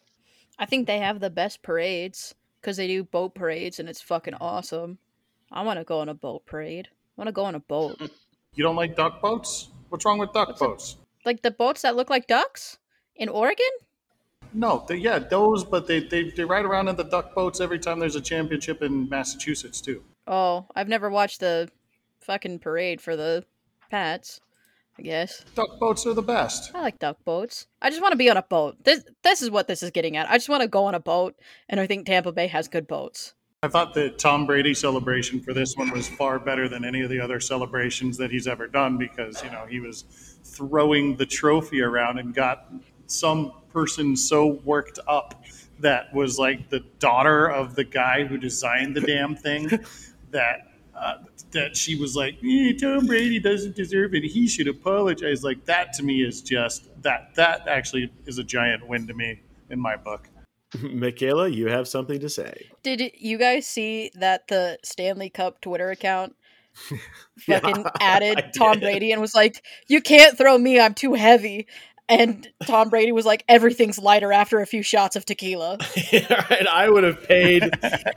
I 0.59 0.67
think 0.67 0.87
they 0.87 0.99
have 0.99 1.21
the 1.21 1.31
best 1.31 1.63
parades 1.63 2.35
because 2.61 2.77
they 2.77 2.87
do 2.87 3.05
boat 3.05 3.35
parades 3.35 3.79
and 3.79 3.89
it's 3.89 4.01
fucking 4.01 4.35
awesome. 4.35 4.99
I 5.51 5.63
want 5.63 5.79
to 5.79 5.85
go 5.85 6.01
on 6.01 6.09
a 6.09 6.15
boat 6.15 6.47
parade. 6.47 6.89
I 6.91 7.21
want 7.21 7.29
to 7.29 7.33
go 7.33 7.45
on 7.45 7.55
a 7.55 7.61
boat. 7.61 7.99
You 8.57 8.63
don't 8.65 8.75
like 8.75 8.97
duck 8.97 9.21
boats? 9.21 9.69
What's 9.88 10.05
wrong 10.05 10.18
with 10.18 10.33
duck 10.33 10.49
What's 10.49 10.61
boats? 10.61 10.96
like 11.25 11.42
the 11.42 11.51
boats 11.51 11.83
that 11.83 11.96
look 11.96 12.09
like 12.11 12.27
ducks 12.27 12.79
in 13.16 13.29
Oregon? 13.29 13.66
No, 14.53 14.85
they, 14.88 14.96
yeah, 14.96 15.18
those, 15.18 15.64
but 15.64 15.87
they, 15.87 16.01
they, 16.01 16.31
they 16.31 16.44
ride 16.44 16.64
around 16.64 16.88
in 16.88 16.96
the 16.96 17.05
duck 17.05 17.35
boats 17.35 17.61
every 17.61 17.79
time 17.79 17.99
there's 17.99 18.16
a 18.16 18.20
championship 18.20 18.83
in 18.83 19.09
Massachusetts, 19.09 19.81
too. 19.81 20.03
Oh, 20.27 20.66
I've 20.75 20.88
never 20.88 21.11
watched 21.11 21.40
the 21.40 21.68
fucking 22.20 22.61
parade 22.61 23.01
for 23.01 23.16
the 23.16 23.44
Pats. 23.90 24.40
I 24.99 25.03
guess 25.03 25.44
Duck 25.55 25.79
boats 25.79 26.07
are 26.07 26.14
the 26.14 26.22
best. 26.22 26.70
I 26.75 26.81
like 26.81 26.99
duck 26.99 27.18
boats. 27.25 27.66
I 27.83 27.90
just 27.90 28.01
want 28.01 28.12
to 28.12 28.16
be 28.16 28.31
on 28.31 28.38
a 28.38 28.42
boat. 28.42 28.83
This 28.83 29.05
this 29.22 29.42
is 29.42 29.51
what 29.51 29.68
this 29.68 29.83
is 29.83 29.90
getting 29.90 30.16
at. 30.16 30.31
I 30.31 30.37
just 30.38 30.49
want 30.49 30.62
to 30.62 30.68
go 30.68 30.87
on 30.87 30.94
a 30.94 31.01
boat, 31.01 31.37
and 31.68 31.79
I 31.79 31.87
think 31.87 32.07
Tampa 32.07 32.33
Bay 32.33 32.46
has 32.46 32.66
good 32.66 32.87
boats. 32.87 33.35
I 33.67 33.69
thought 33.69 33.95
the 33.95 34.11
Tom 34.11 34.47
Brady 34.47 34.75
celebration 34.75 35.41
for 35.41 35.53
this 35.53 35.77
one 35.77 35.91
was 35.91 36.09
far 36.09 36.39
better 36.39 36.69
than 36.69 36.85
any 36.85 37.01
of 37.01 37.11
the 37.11 37.19
other 37.19 37.41
celebrations 37.41 38.17
that 38.17 38.31
he's 38.31 38.47
ever 38.47 38.69
done 38.69 38.97
because, 38.97 39.43
you 39.43 39.51
know, 39.51 39.67
he 39.69 39.81
was 39.81 40.05
throwing 40.45 41.17
the 41.17 41.27
trophy 41.27 41.83
around 41.83 42.21
and 42.21 42.33
got 42.33 42.73
some 43.09 43.51
person 43.73 44.17
so 44.17 44.61
worked 44.65 45.01
up 45.09 45.43
that 45.81 46.15
was 46.15 46.39
like 46.39 46.69
the 46.69 46.79
daughter 47.01 47.51
of 47.51 47.75
the 47.75 47.83
guy 47.83 48.25
who 48.25 48.39
designed 48.39 48.95
the 48.95 49.01
damn 49.01 49.35
thing 49.35 49.69
that 50.31 50.71
uh, 50.95 51.17
that 51.51 51.77
she 51.77 51.97
was 51.97 52.15
like, 52.15 52.39
eh, 52.45 52.73
Tom 52.81 53.05
Brady 53.05 53.41
doesn't 53.41 53.75
deserve 53.75 54.15
it. 54.15 54.23
He 54.23 54.47
should 54.47 54.69
apologize. 54.69 55.43
Like 55.43 55.65
that 55.65 55.93
to 55.95 56.05
me 56.05 56.23
is 56.23 56.41
just 56.41 56.89
that 57.03 57.35
that 57.35 57.67
actually 57.67 58.13
is 58.27 58.39
a 58.39 58.45
giant 58.45 58.87
win 58.87 59.09
to 59.09 59.15
me 59.15 59.41
in 59.71 59.81
my 59.81 59.97
book. 59.97 60.29
Michaela, 60.93 61.49
you 61.49 61.69
have 61.69 61.89
something 61.89 62.21
to 62.21 62.29
say. 62.29 62.67
Did 62.83 63.12
you 63.15 63.39
guys 63.39 63.67
see 63.67 64.11
that 64.15 64.49
the 64.49 64.79
Stanley 64.83 65.31
Cup 65.31 65.61
Twitter 65.61 65.91
account 65.91 66.35
Yeah, 67.47 67.61
fucking 67.61 67.87
I 68.01 68.01
added 68.01 68.51
Tom 68.57 68.75
did. 68.75 68.83
Brady 68.83 69.12
and 69.12 69.21
was 69.21 69.35
like, 69.35 69.62
"You 69.89 70.01
can't 70.01 70.37
throw 70.37 70.57
me. 70.59 70.81
I'm 70.81 70.95
too 70.95 71.15
heavy." 71.15 71.67
And 72.09 72.47
Tom 72.67 72.89
Brady 72.91 73.12
was 73.12 73.27
like, 73.27 73.45
"Everything's 73.49 73.99
lighter 73.99 74.33
after 74.33 74.61
a 74.61 74.67
few 74.67 74.83
shots 74.83 75.17
of 75.17 75.25
tequila." 75.25 75.79
and 76.12 76.69
I 76.69 76.89
would 76.89 77.05
have 77.05 77.23
paid 77.25 77.71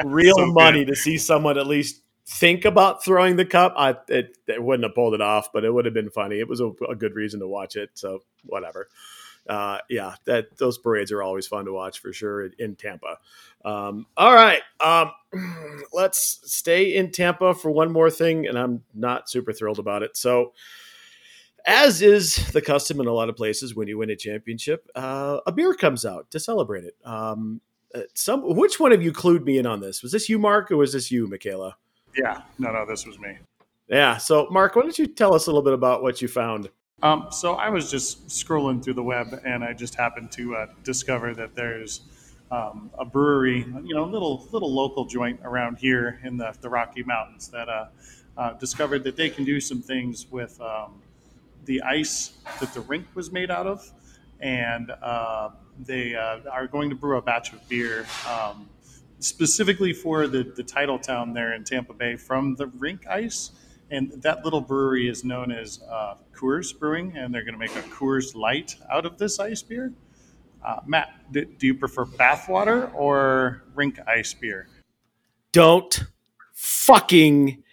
real 0.06 0.36
So 0.36 0.45
good. 0.45 0.54
money 0.54 0.86
to 0.86 0.95
see 0.95 1.17
someone 1.17 1.58
at 1.58 1.67
least 1.67 2.02
think 2.28 2.65
about 2.65 3.04
throwing 3.04 3.36
the 3.36 3.45
cup. 3.45 3.74
I 3.78 3.95
it, 4.08 4.38
it 4.48 4.62
wouldn't 4.63 4.84
have 4.84 4.95
pulled 4.95 5.13
it 5.15 5.22
off, 5.22 5.52
but 5.52 5.63
it 5.65 5.74
would 5.74 5.86
have 5.86 5.93
been 5.93 6.10
funny. 6.12 6.39
It 6.39 6.48
was 6.48 6.60
a, 6.60 6.67
a 6.89 6.95
good 6.95 7.15
reason 7.15 7.39
to 7.39 7.48
watch 7.48 7.76
it. 7.76 7.91
So 7.95 8.22
whatever. 8.45 8.88
Uh, 9.50 9.80
yeah, 9.90 10.14
that 10.26 10.58
those 10.58 10.78
parades 10.78 11.12
are 11.12 11.24
always 11.24 11.48
fun 11.48 11.66
to 11.66 11.74
watch 11.74 12.00
for 12.00 12.14
sure 12.14 12.46
in, 12.46 12.54
in 12.60 12.76
Tampa. 12.76 13.18
Um, 13.66 14.06
all 14.16 14.34
right, 14.34 14.62
um, 14.80 15.12
let's 15.94 16.40
stay 16.46 16.96
in 16.96 17.12
Tampa 17.12 17.56
for 17.56 17.72
one 17.72 17.92
more 17.92 18.12
thing, 18.12 18.48
and 18.48 18.58
I'm 18.58 18.84
not 18.94 19.30
super 19.30 19.52
thrilled 19.52 19.80
about 19.80 20.04
it. 20.04 20.16
So, 20.16 20.54
as 21.66 22.02
is 22.02 22.52
the 22.52 22.62
custom 22.62 23.00
in 23.00 23.08
a 23.08 23.12
lot 23.12 23.28
of 23.28 23.36
places 23.36 23.76
when 23.76 23.88
you 23.88 23.98
win 23.98 24.12
a 24.12 24.16
championship, 24.16 24.88
uh, 24.96 25.40
a 25.46 25.52
beer 25.52 25.74
comes 25.74 26.06
out 26.06 26.30
to 26.32 26.40
celebrate 26.40 26.84
it. 26.84 26.96
Um, 27.04 27.60
uh, 27.94 28.02
some 28.14 28.56
which 28.56 28.80
one 28.80 28.92
of 28.92 29.02
you 29.02 29.12
clued 29.12 29.44
me 29.44 29.58
in 29.58 29.66
on 29.66 29.80
this? 29.80 30.04
Was 30.04 30.12
this 30.12 30.30
you, 30.30 30.38
Mark, 30.38 30.72
or 30.72 30.78
was 30.78 30.94
this 30.94 31.12
you, 31.12 31.28
Michaela? 31.28 31.76
Yeah, 32.16 32.44
no, 32.60 32.72
no, 32.72 32.86
this 32.86 33.06
was 33.06 33.18
me. 33.20 33.38
Yeah. 33.88 34.18
So, 34.18 34.48
Mark, 34.52 34.76
why 34.76 34.84
don't 34.84 34.98
you 34.98 35.08
tell 35.08 35.34
us 35.34 35.48
a 35.48 35.50
little 35.50 35.64
bit 35.64 35.74
about 35.74 36.04
what 36.04 36.22
you 36.22 36.28
found? 36.28 36.70
Um, 37.02 37.28
so 37.32 37.54
I 37.54 37.70
was 37.70 37.90
just 37.90 38.28
scrolling 38.28 38.84
through 38.84 38.96
the 38.96 39.04
web, 39.04 39.40
and 39.46 39.64
I 39.64 39.74
just 39.74 39.96
happened 39.96 40.32
to 40.34 40.56
uh, 40.56 40.68
discover 40.84 41.34
that 41.34 41.56
there's 41.56 42.02
um, 42.52 42.92
a 42.98 43.06
brewery, 43.06 43.66
you 43.84 43.96
know, 43.96 44.04
a 44.04 44.12
little 44.12 44.48
little 44.52 44.74
local 44.74 45.06
joint 45.06 45.40
around 45.44 45.78
here 45.78 46.20
in 46.24 46.36
the, 46.36 46.54
the 46.62 46.70
Rocky 46.70 47.04
Mountains 47.04 47.48
that 47.50 47.70
uh, 47.70 47.86
uh, 48.38 48.54
discovered 48.54 49.04
that 49.06 49.16
they 49.16 49.30
can 49.30 49.46
do 49.46 49.62
some 49.62 49.82
things 49.82 50.30
with 50.30 50.60
um, 50.60 51.02
the 51.66 51.82
ice 51.84 52.34
that 52.60 52.74
the 52.74 52.82
rink 52.82 53.06
was 53.16 53.32
made 53.32 53.50
out 53.50 53.68
of, 53.68 53.90
and 54.42 54.92
uh, 55.02 55.52
they 55.86 56.16
uh, 56.16 56.40
are 56.52 56.68
going 56.68 56.90
to 56.90 56.96
brew 56.96 57.18
a 57.18 57.22
batch 57.22 57.54
of 57.54 57.68
beer. 57.70 58.06
Um, 58.28 58.68
specifically 59.22 59.92
for 59.92 60.28
the, 60.28 60.44
the 60.56 60.64
title 60.64 60.98
town 60.98 61.34
there 61.34 61.54
in 61.54 61.64
Tampa 61.66 61.94
Bay 61.94 62.16
from 62.16 62.56
the 62.56 62.68
rink 62.68 63.06
ice, 63.08 63.52
and 63.91 64.12
that 64.21 64.43
little 64.43 64.62
brewery 64.62 65.10
is 65.10 65.23
known 65.23 65.52
as 65.52 65.82
uh, 65.89 66.15
Coors 66.34 66.78
Brewing, 66.78 67.17
and 67.17 67.34
they're 67.34 67.43
going 67.43 67.54
to 67.54 67.60
make 67.60 67.75
a 67.75 67.82
Coors 67.89 68.36
Light 68.36 68.75
out 68.91 69.06
of 69.06 69.17
this 69.17 69.39
ice 69.39 69.62
beer. 69.62 69.93
Uh, 70.65 70.80
Matt, 70.86 71.32
do, 71.32 71.45
do 71.45 71.67
you 71.67 71.73
prefer 71.73 72.06
bathwater 72.06 72.93
or 72.93 73.63
rink 73.73 73.99
ice 74.08 74.34
beer? 74.34 74.67
Don't 75.52 76.04
fucking 76.54 77.63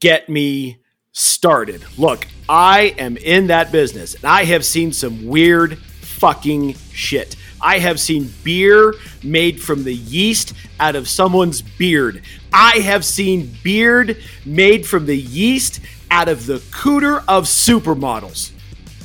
get 0.00 0.28
me 0.28 0.80
started. 1.12 1.84
Look, 1.96 2.26
I 2.48 2.94
am 2.98 3.16
in 3.16 3.46
that 3.46 3.72
business, 3.72 4.14
and 4.14 4.24
I 4.24 4.44
have 4.44 4.64
seen 4.64 4.92
some 4.92 5.26
weird 5.26 5.78
fucking 5.78 6.74
shit. 6.92 7.36
I 7.64 7.78
have 7.78 7.98
seen 7.98 8.30
beer 8.44 8.94
made 9.22 9.58
from 9.60 9.84
the 9.84 9.94
yeast 9.94 10.52
out 10.78 10.96
of 10.96 11.08
someone's 11.08 11.62
beard. 11.62 12.22
I 12.52 12.80
have 12.80 13.06
seen 13.06 13.56
beard 13.62 14.22
made 14.44 14.86
from 14.86 15.06
the 15.06 15.16
yeast 15.16 15.80
out 16.10 16.28
of 16.28 16.44
the 16.44 16.58
cooter 16.58 17.24
of 17.26 17.44
supermodels. 17.44 18.52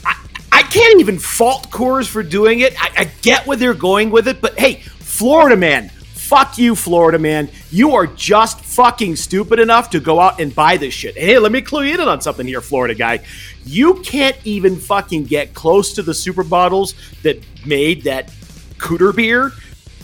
I, 0.06 0.28
I 0.52 0.64
can't 0.64 1.00
even 1.00 1.20
fault 1.20 1.70
Coors 1.70 2.08
for 2.08 2.22
doing 2.22 2.60
it. 2.60 2.76
I, 2.78 2.92
I 2.98 3.04
get 3.22 3.48
where 3.48 3.56
they're 3.56 3.74
going 3.74 4.12
with 4.12 4.28
it, 4.28 4.42
but 4.42 4.60
hey, 4.60 4.76
Florida 4.76 5.56
man, 5.56 5.88
fuck 5.88 6.58
you, 6.58 6.76
Florida 6.76 7.18
man. 7.18 7.50
You 7.72 7.96
are 7.96 8.08
just 8.08 8.60
fucking 8.60 9.16
stupid 9.16 9.60
enough 9.60 9.90
to 9.92 10.02
go 10.02 10.20
out 10.20 10.42
and 10.42 10.54
buy 10.54 10.76
this 10.76 10.94
shit. 10.94 11.18
Hey, 11.18 11.40
let 11.40 11.54
me 11.54 11.62
clue 11.62 11.84
you 11.84 11.94
in 11.94 12.02
on 12.02 12.20
something 12.20 12.46
here, 12.46 12.60
Florida 12.60 12.94
guy. 12.94 13.22
You 13.64 13.96
can't 14.02 14.38
even 14.44 14.76
fucking 14.76 15.24
get 15.24 15.54
close 15.54 15.94
to 15.94 16.04
the 16.04 16.12
supermodels 16.12 16.94
that 17.24 17.42
made 17.66 18.04
that 18.04 18.30
cooter 18.80 19.16
beer. 19.16 19.52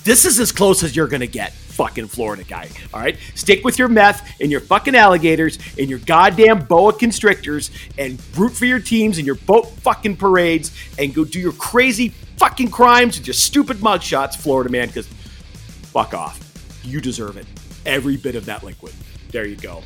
This 0.03 0.25
is 0.25 0.39
as 0.39 0.51
close 0.51 0.83
as 0.83 0.95
you're 0.95 1.07
gonna 1.07 1.25
get, 1.25 1.51
fucking 1.53 2.07
Florida 2.07 2.43
guy. 2.43 2.69
All 2.93 2.99
right, 2.99 3.17
stick 3.33 3.63
with 3.63 3.79
your 3.79 3.87
meth 3.87 4.39
and 4.39 4.51
your 4.51 4.61
fucking 4.61 4.95
alligators 4.95 5.57
and 5.79 5.89
your 5.89 5.99
goddamn 5.99 6.65
boa 6.65 6.93
constrictors 6.93 7.71
and 7.97 8.21
root 8.37 8.51
for 8.51 8.65
your 8.65 8.79
teams 8.79 9.17
and 9.17 9.25
your 9.25 9.35
boat 9.35 9.67
fucking 9.79 10.17
parades 10.17 10.71
and 10.99 11.13
go 11.13 11.25
do 11.25 11.39
your 11.39 11.53
crazy 11.53 12.09
fucking 12.37 12.69
crimes 12.69 13.17
with 13.17 13.25
your 13.25 13.33
stupid 13.33 13.77
mugshots, 13.77 14.35
Florida 14.35 14.69
man. 14.69 14.87
Because 14.87 15.07
fuck 15.07 16.13
off, 16.13 16.39
you 16.83 17.01
deserve 17.01 17.37
it. 17.37 17.47
Every 17.85 18.17
bit 18.17 18.35
of 18.35 18.45
that 18.45 18.63
liquid. 18.63 18.93
There 19.31 19.45
you 19.45 19.55
go. 19.55 19.81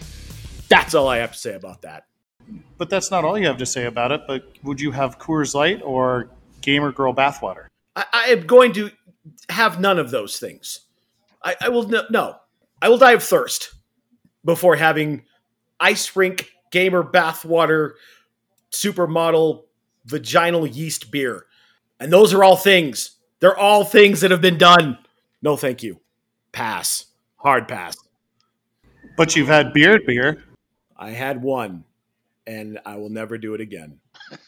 That's 0.67 0.93
all 0.93 1.07
I 1.07 1.17
have 1.17 1.31
to 1.31 1.37
say 1.37 1.55
about 1.55 1.81
that. 1.83 2.05
But 2.77 2.89
that's 2.89 3.11
not 3.11 3.25
all 3.25 3.37
you 3.37 3.47
have 3.47 3.57
to 3.57 3.65
say 3.65 3.85
about 3.85 4.11
it. 4.11 4.21
But 4.27 4.51
would 4.63 4.81
you 4.81 4.91
have 4.91 5.19
Coors 5.19 5.53
Light 5.55 5.81
or 5.83 6.29
Gamer 6.61 6.91
Girl 6.91 7.13
bathwater? 7.13 7.67
I, 7.95 8.05
I 8.13 8.23
am 8.31 8.45
going 8.47 8.73
to 8.73 8.91
have 9.49 9.79
none 9.79 9.99
of 9.99 10.11
those 10.11 10.39
things. 10.39 10.81
I, 11.43 11.55
I 11.61 11.69
will 11.69 11.87
no, 11.87 12.03
no. 12.09 12.35
I 12.81 12.89
will 12.89 12.97
die 12.97 13.13
of 13.13 13.23
thirst 13.23 13.73
before 14.45 14.75
having 14.75 15.23
ice 15.79 16.15
rink 16.15 16.49
gamer 16.71 17.03
bathwater 17.03 17.91
supermodel 18.71 19.63
vaginal 20.05 20.67
yeast 20.67 21.11
beer. 21.11 21.45
And 21.99 22.11
those 22.11 22.33
are 22.33 22.43
all 22.43 22.55
things. 22.55 23.17
They're 23.39 23.57
all 23.57 23.83
things 23.83 24.21
that 24.21 24.31
have 24.31 24.41
been 24.41 24.57
done. 24.57 24.97
No, 25.41 25.55
thank 25.55 25.83
you. 25.83 25.99
Pass. 26.51 27.05
Hard 27.37 27.67
pass. 27.67 27.95
But 29.17 29.35
you've 29.35 29.47
had 29.47 29.73
beard 29.73 30.01
beer. 30.05 30.43
I 30.97 31.11
had 31.11 31.41
one, 31.41 31.85
and 32.45 32.79
I 32.85 32.97
will 32.97 33.09
never 33.09 33.37
do 33.37 33.53
it 33.53 33.61
again. 33.61 33.99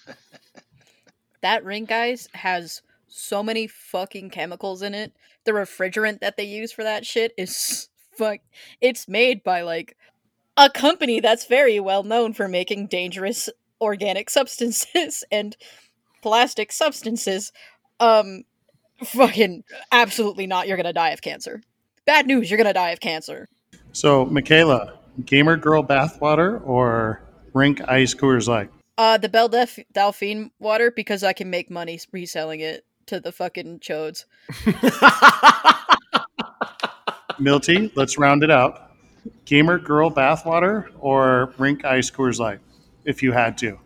That 1.42 1.66
ring, 1.66 1.86
guys, 1.86 2.30
has 2.34 2.84
so 3.12 3.44
many 3.44 3.68
fucking 3.68 4.30
chemicals 4.30 4.82
in 4.82 4.94
it. 4.94 5.14
The 5.46 5.52
refrigerant 5.52 6.20
that 6.22 6.38
they 6.38 6.44
use 6.44 6.72
for 6.72 6.84
that 6.84 7.06
shit 7.06 7.34
is 7.38 7.90
fuck. 8.18 8.40
It's 8.80 9.08
made 9.08 9.44
by 9.44 9.62
like 9.62 9.96
a 10.58 10.70
company 10.70 11.20
that's 11.20 11.46
very 11.46 11.80
well 11.80 12.04
known 12.04 12.34
for 12.34 12.48
making 12.48 12.88
dangerous 12.88 13.50
organic 13.80 14.30
substances 14.30 15.24
and 15.32 15.56
plastic 16.22 16.72
substances. 16.72 17.52
Um, 18.00 18.44
fucking 19.04 19.64
absolutely 19.92 20.48
not. 20.48 20.68
You're 20.68 20.78
gonna 20.78 20.94
die 20.94 21.10
of 21.10 21.22
cancer. 21.22 21.62
Bad 22.06 22.28
news. 22.28 22.50
You're 22.50 22.58
gonna 22.58 22.74
die 22.74 22.92
of 22.92 23.00
cancer. 23.00 23.48
So, 23.94 24.26
Michaela, 24.26 25.00
Gamer 25.26 25.58
Girl 25.58 25.84
bathwater 25.84 26.66
or 26.66 27.22
Rink 27.54 27.82
Ice 27.88 28.14
Coors 28.14 28.48
Light? 28.48 28.70
Uh, 28.98 29.18
the 29.18 29.30
Belle 29.30 29.50
Delph- 29.50 29.84
Delphine 29.92 30.52
water 30.60 30.92
because 30.92 31.24
I 31.24 31.34
can 31.34 31.50
make 31.50 31.70
money 31.70 32.00
reselling 32.12 32.62
it 32.62 32.86
to 33.12 33.20
the 33.20 33.32
fucking 33.34 33.80
chodes. 33.80 34.24
Milty, 37.40 37.92
let's 37.96 38.18
round 38.18 38.42
it 38.42 38.50
out. 38.50 38.92
Gamer 39.44 39.80
Girl 39.80 40.10
bathwater 40.10 40.86
or 40.98 41.54
Rink 41.58 41.84
Ice 41.84 42.10
Coors 42.10 42.40
Light, 42.40 42.60
if 43.04 43.22
you 43.22 43.34
had 43.34 43.58
to. 43.58 43.78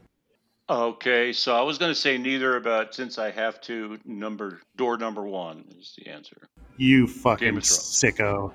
Okay, 0.70 1.34
so 1.34 1.56
I 1.56 1.64
was 1.64 1.80
going 1.80 1.92
to 1.92 2.00
say 2.00 2.20
neither, 2.20 2.60
but 2.60 2.94
since 2.94 3.18
I 3.18 3.32
have 3.32 3.60
to, 3.62 3.98
number 4.06 4.62
door 4.76 4.98
number 4.98 5.24
one 5.24 5.66
is 5.80 5.96
the 5.98 6.12
answer. 6.12 6.48
You 6.78 7.08
fucking 7.08 7.48
Game 7.48 7.58
of 7.58 7.64
Thrones. 7.64 8.04
sicko. 8.04 8.54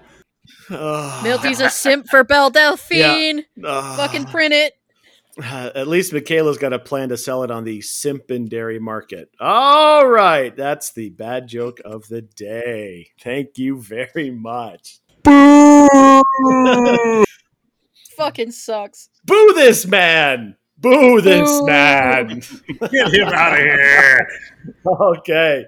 Milty's 1.24 1.60
a 1.60 1.70
simp 1.70 2.06
for 2.08 2.22
Belle 2.22 2.50
Delphine. 2.50 3.44
Ugh. 3.64 3.96
Fucking 3.96 4.26
print 4.26 4.54
it. 4.54 4.74
Uh, 5.38 5.70
at 5.74 5.86
least 5.86 6.12
Michaela's 6.12 6.58
got 6.58 6.72
a 6.72 6.78
plan 6.78 7.08
to 7.10 7.16
sell 7.16 7.42
it 7.44 7.50
on 7.50 7.64
the 7.64 7.78
Simpin 7.78 8.48
Dairy 8.48 8.78
Market. 8.78 9.30
All 9.38 10.06
right, 10.08 10.54
that's 10.54 10.92
the 10.92 11.10
bad 11.10 11.46
joke 11.46 11.80
of 11.84 12.08
the 12.08 12.22
day. 12.22 13.10
Thank 13.20 13.56
you 13.56 13.80
very 13.80 14.30
much. 14.30 14.98
Boo! 15.22 15.88
Fucking 18.16 18.50
sucks. 18.50 19.08
Boo 19.24 19.52
this 19.54 19.86
man! 19.86 20.56
Boo 20.78 21.20
this 21.20 21.48
Boo. 21.48 21.66
man! 21.66 22.28
Get 22.90 23.12
him 23.14 23.28
out 23.28 23.52
of 23.52 23.58
here. 23.58 24.28
okay. 24.86 25.66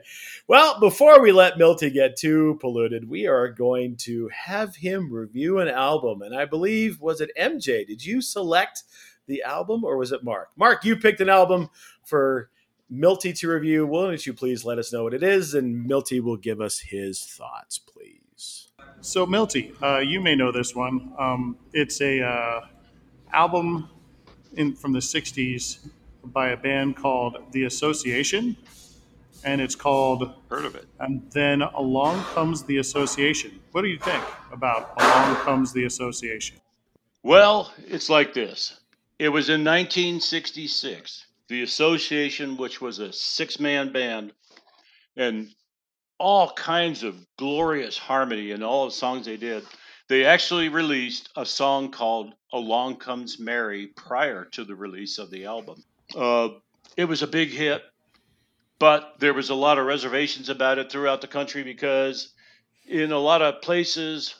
Well, 0.48 0.80
before 0.80 1.22
we 1.22 1.32
let 1.32 1.56
Milty 1.56 1.88
get 1.88 2.16
too 2.16 2.58
polluted, 2.60 3.08
we 3.08 3.26
are 3.26 3.48
going 3.48 3.96
to 4.00 4.28
have 4.28 4.76
him 4.76 5.10
review 5.12 5.60
an 5.60 5.68
album. 5.68 6.20
And 6.20 6.34
I 6.34 6.46
believe, 6.46 7.00
was 7.00 7.20
it 7.20 7.30
MJ? 7.38 7.86
Did 7.86 8.04
you 8.04 8.20
select 8.20 8.82
the 9.26 9.42
album 9.42 9.84
or 9.84 9.96
was 9.96 10.12
it 10.12 10.24
Mark? 10.24 10.50
Mark, 10.56 10.84
you 10.84 10.96
picked 10.96 11.20
an 11.20 11.28
album 11.28 11.70
for 12.04 12.50
Milty 12.94 13.32
to 13.32 13.48
review. 13.48 13.86
Why 13.86 14.08
don't 14.08 14.26
you 14.26 14.34
please 14.34 14.66
let 14.66 14.78
us 14.78 14.92
know 14.92 15.04
what 15.04 15.14
it 15.14 15.22
is? 15.22 15.54
And 15.54 15.86
Milty 15.86 16.20
will 16.20 16.36
give 16.36 16.60
us 16.60 16.78
his 16.78 17.24
thoughts, 17.24 17.78
please. 17.78 18.68
So, 19.00 19.24
Milty, 19.24 19.72
uh, 19.82 20.00
you 20.00 20.20
may 20.20 20.34
know 20.34 20.52
this 20.52 20.74
one. 20.74 21.12
Um, 21.18 21.56
it's 21.72 22.02
a 22.02 22.20
uh, 22.20 22.60
album 23.32 23.88
in, 24.56 24.74
from 24.74 24.92
the 24.92 24.98
60s 24.98 25.88
by 26.24 26.50
a 26.50 26.56
band 26.56 26.96
called 26.96 27.38
The 27.52 27.64
Association. 27.64 28.56
And 29.44 29.60
it's 29.60 29.74
called 29.74 30.30
Heard 30.50 30.66
of 30.66 30.74
it? 30.74 30.86
And 31.00 31.22
Then 31.32 31.62
Along 31.62 32.22
Comes 32.26 32.62
the 32.62 32.76
Association. 32.76 33.58
What 33.72 33.82
do 33.82 33.88
you 33.88 33.98
think 33.98 34.22
about 34.52 34.92
Along 35.00 35.36
Comes 35.36 35.72
the 35.72 35.84
Association? 35.84 36.58
Well, 37.22 37.72
it's 37.86 38.10
like 38.10 38.34
this. 38.34 38.81
It 39.22 39.28
was 39.28 39.48
in 39.48 39.62
1966. 39.62 41.26
The 41.46 41.62
Association, 41.62 42.56
which 42.56 42.80
was 42.80 42.98
a 42.98 43.12
six 43.12 43.60
man 43.60 43.92
band, 43.92 44.32
and 45.16 45.48
all 46.18 46.50
kinds 46.54 47.04
of 47.04 47.24
glorious 47.36 47.96
harmony 47.96 48.50
in 48.50 48.64
all 48.64 48.86
the 48.86 48.90
songs 48.90 49.26
they 49.26 49.36
did. 49.36 49.64
They 50.08 50.24
actually 50.24 50.70
released 50.70 51.28
a 51.36 51.46
song 51.46 51.92
called 51.92 52.34
Along 52.52 52.96
Comes 52.96 53.38
Mary 53.38 53.86
prior 53.86 54.44
to 54.46 54.64
the 54.64 54.74
release 54.74 55.18
of 55.18 55.30
the 55.30 55.44
album. 55.44 55.84
Uh, 56.16 56.48
it 56.96 57.04
was 57.04 57.22
a 57.22 57.28
big 57.28 57.50
hit, 57.50 57.80
but 58.80 59.20
there 59.20 59.34
was 59.34 59.50
a 59.50 59.54
lot 59.54 59.78
of 59.78 59.86
reservations 59.86 60.48
about 60.48 60.78
it 60.78 60.90
throughout 60.90 61.20
the 61.20 61.28
country 61.28 61.62
because 61.62 62.34
in 62.88 63.12
a 63.12 63.18
lot 63.20 63.40
of 63.40 63.62
places, 63.62 64.34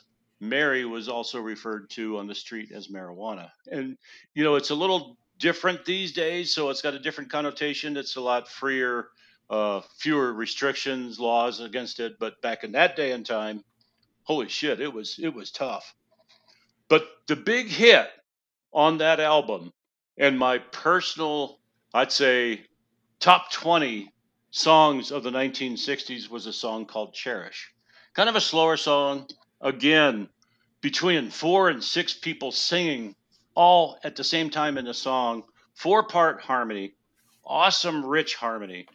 Mary 0.49 0.85
was 0.85 1.09
also 1.09 1.39
referred 1.39 1.89
to 1.91 2.17
on 2.17 2.27
the 2.27 2.35
street 2.35 2.71
as 2.71 2.87
marijuana. 2.87 3.49
And, 3.71 3.97
you 4.33 4.43
know, 4.43 4.55
it's 4.55 4.69
a 4.69 4.75
little 4.75 5.17
different 5.39 5.85
these 5.85 6.13
days, 6.13 6.53
so 6.53 6.69
it's 6.69 6.81
got 6.81 6.93
a 6.93 6.99
different 6.99 7.31
connotation. 7.31 7.97
It's 7.97 8.15
a 8.15 8.21
lot 8.21 8.47
freer, 8.47 9.09
uh, 9.49 9.81
fewer 9.97 10.33
restrictions, 10.33 11.19
laws 11.19 11.59
against 11.59 11.99
it. 11.99 12.19
But 12.19 12.41
back 12.41 12.63
in 12.63 12.73
that 12.73 12.95
day 12.95 13.11
and 13.11 13.25
time, 13.25 13.63
holy 14.23 14.49
shit, 14.49 14.79
it 14.79 14.93
was 14.93 15.19
it 15.19 15.33
was 15.33 15.51
tough. 15.51 15.93
But 16.89 17.07
the 17.27 17.35
big 17.35 17.67
hit 17.67 18.09
on 18.73 18.97
that 18.99 19.19
album, 19.19 19.71
and 20.17 20.37
my 20.37 20.57
personal, 20.59 21.59
I'd 21.93 22.11
say, 22.11 22.61
top 23.19 23.51
20 23.51 24.11
songs 24.51 25.11
of 25.11 25.23
the 25.23 25.31
1960s 25.31 26.29
was 26.29 26.45
a 26.45 26.53
song 26.53 26.85
called 26.85 27.13
Cherish. 27.13 27.71
Kind 28.13 28.29
of 28.29 28.35
a 28.35 28.41
slower 28.41 28.77
song. 28.77 29.27
Again, 29.61 30.27
between 30.83 31.29
four 31.29 31.69
and 31.69 31.81
six 31.81 32.13
people 32.13 32.51
singing 32.51 33.15
all 33.55 33.97
at 34.03 34.17
the 34.17 34.23
same 34.23 34.49
time 34.49 34.77
in 34.77 34.83
the 34.83 34.93
song, 34.93 35.43
four 35.73 36.03
part 36.03 36.41
harmony, 36.41 36.93
awesome, 37.45 38.05
rich 38.05 38.35
harmony, 38.35 38.85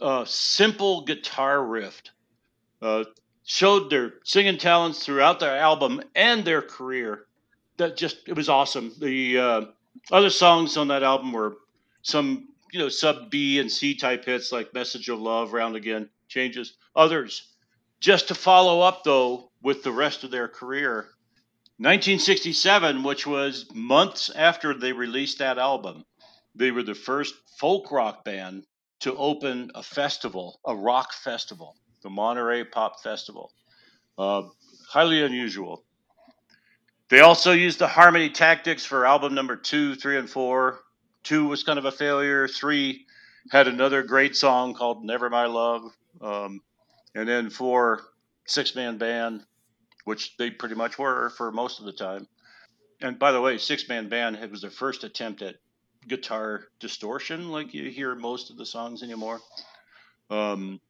uh, 0.00 0.24
simple 0.24 1.02
guitar 1.02 1.62
riff. 1.62 2.00
Uh, 2.80 3.04
showed 3.44 3.90
their 3.90 4.14
singing 4.24 4.56
talents 4.56 5.04
throughout 5.04 5.40
their 5.40 5.56
album 5.56 6.00
and 6.14 6.44
their 6.44 6.62
career. 6.62 7.26
That 7.78 7.96
just 7.96 8.28
it 8.28 8.36
was 8.36 8.48
awesome. 8.48 8.92
The 9.00 9.38
uh, 9.38 9.60
other 10.12 10.30
songs 10.30 10.76
on 10.76 10.88
that 10.88 11.02
album 11.02 11.32
were 11.32 11.56
some 12.02 12.48
you 12.72 12.78
know 12.78 12.88
sub 12.88 13.30
B 13.30 13.58
and 13.58 13.70
C 13.70 13.96
type 13.96 14.24
hits 14.24 14.52
like 14.52 14.72
"Message 14.72 15.08
of 15.08 15.18
Love," 15.18 15.52
"Round 15.52 15.74
Again," 15.74 16.08
"Changes." 16.28 16.76
Others 16.94 17.54
just 17.98 18.28
to 18.28 18.34
follow 18.34 18.82
up 18.82 19.02
though 19.02 19.50
with 19.62 19.82
the 19.82 19.90
rest 19.90 20.24
of 20.24 20.30
their 20.30 20.46
career. 20.46 21.08
1967, 21.78 23.02
which 23.02 23.26
was 23.26 23.66
months 23.74 24.30
after 24.30 24.74
they 24.74 24.92
released 24.92 25.38
that 25.38 25.58
album, 25.58 26.04
they 26.54 26.70
were 26.70 26.82
the 26.82 26.94
first 26.94 27.34
folk 27.58 27.90
rock 27.90 28.24
band 28.24 28.64
to 29.00 29.16
open 29.16 29.70
a 29.74 29.82
festival, 29.82 30.60
a 30.64 30.74
rock 30.74 31.12
festival 31.12 31.76
the 32.04 32.10
Monterey 32.10 32.62
Pop 32.62 33.02
Festival. 33.02 33.50
Uh, 34.16 34.42
highly 34.88 35.24
unusual. 35.24 35.82
They 37.08 37.20
also 37.20 37.52
used 37.52 37.80
the 37.80 37.88
harmony 37.88 38.30
tactics 38.30 38.84
for 38.84 39.04
album 39.04 39.34
number 39.34 39.56
two, 39.56 39.96
three, 39.96 40.18
and 40.18 40.30
four. 40.30 40.80
Two 41.24 41.48
was 41.48 41.64
kind 41.64 41.78
of 41.78 41.86
a 41.86 41.92
failure. 41.92 42.46
Three 42.46 43.06
had 43.50 43.66
another 43.66 44.02
great 44.02 44.36
song 44.36 44.74
called 44.74 45.04
Never 45.04 45.28
My 45.28 45.46
Love. 45.46 45.90
Um, 46.20 46.60
and 47.14 47.28
then 47.28 47.50
four, 47.50 48.02
six 48.46 48.74
man 48.76 48.98
band, 48.98 49.42
which 50.04 50.36
they 50.36 50.50
pretty 50.50 50.74
much 50.74 50.98
were 50.98 51.30
for 51.30 51.50
most 51.50 51.80
of 51.80 51.86
the 51.86 51.92
time. 51.92 52.26
And 53.00 53.18
by 53.18 53.32
the 53.32 53.40
way, 53.40 53.58
six 53.58 53.88
man 53.88 54.08
band 54.08 54.36
it 54.36 54.50
was 54.50 54.62
their 54.62 54.70
first 54.70 55.04
attempt 55.04 55.42
at 55.42 55.56
guitar 56.06 56.68
distortion, 56.80 57.50
like 57.50 57.74
you 57.74 57.90
hear 57.90 58.14
most 58.14 58.50
of 58.50 58.56
the 58.56 58.66
songs 58.66 59.02
anymore. 59.02 59.40
Um, 60.30 60.80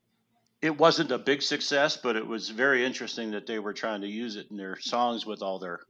it 0.60 0.76
wasn't 0.78 1.12
a 1.12 1.18
big 1.18 1.42
success, 1.42 1.96
but 1.96 2.16
it 2.16 2.26
was 2.26 2.48
very 2.48 2.84
interesting 2.84 3.30
that 3.32 3.46
they 3.46 3.58
were 3.58 3.72
trying 3.72 4.00
to 4.00 4.08
use 4.08 4.36
it 4.36 4.46
in 4.50 4.56
their 4.56 4.78
songs 4.80 5.26
with 5.26 5.42
all 5.42 5.58
their 5.58 5.80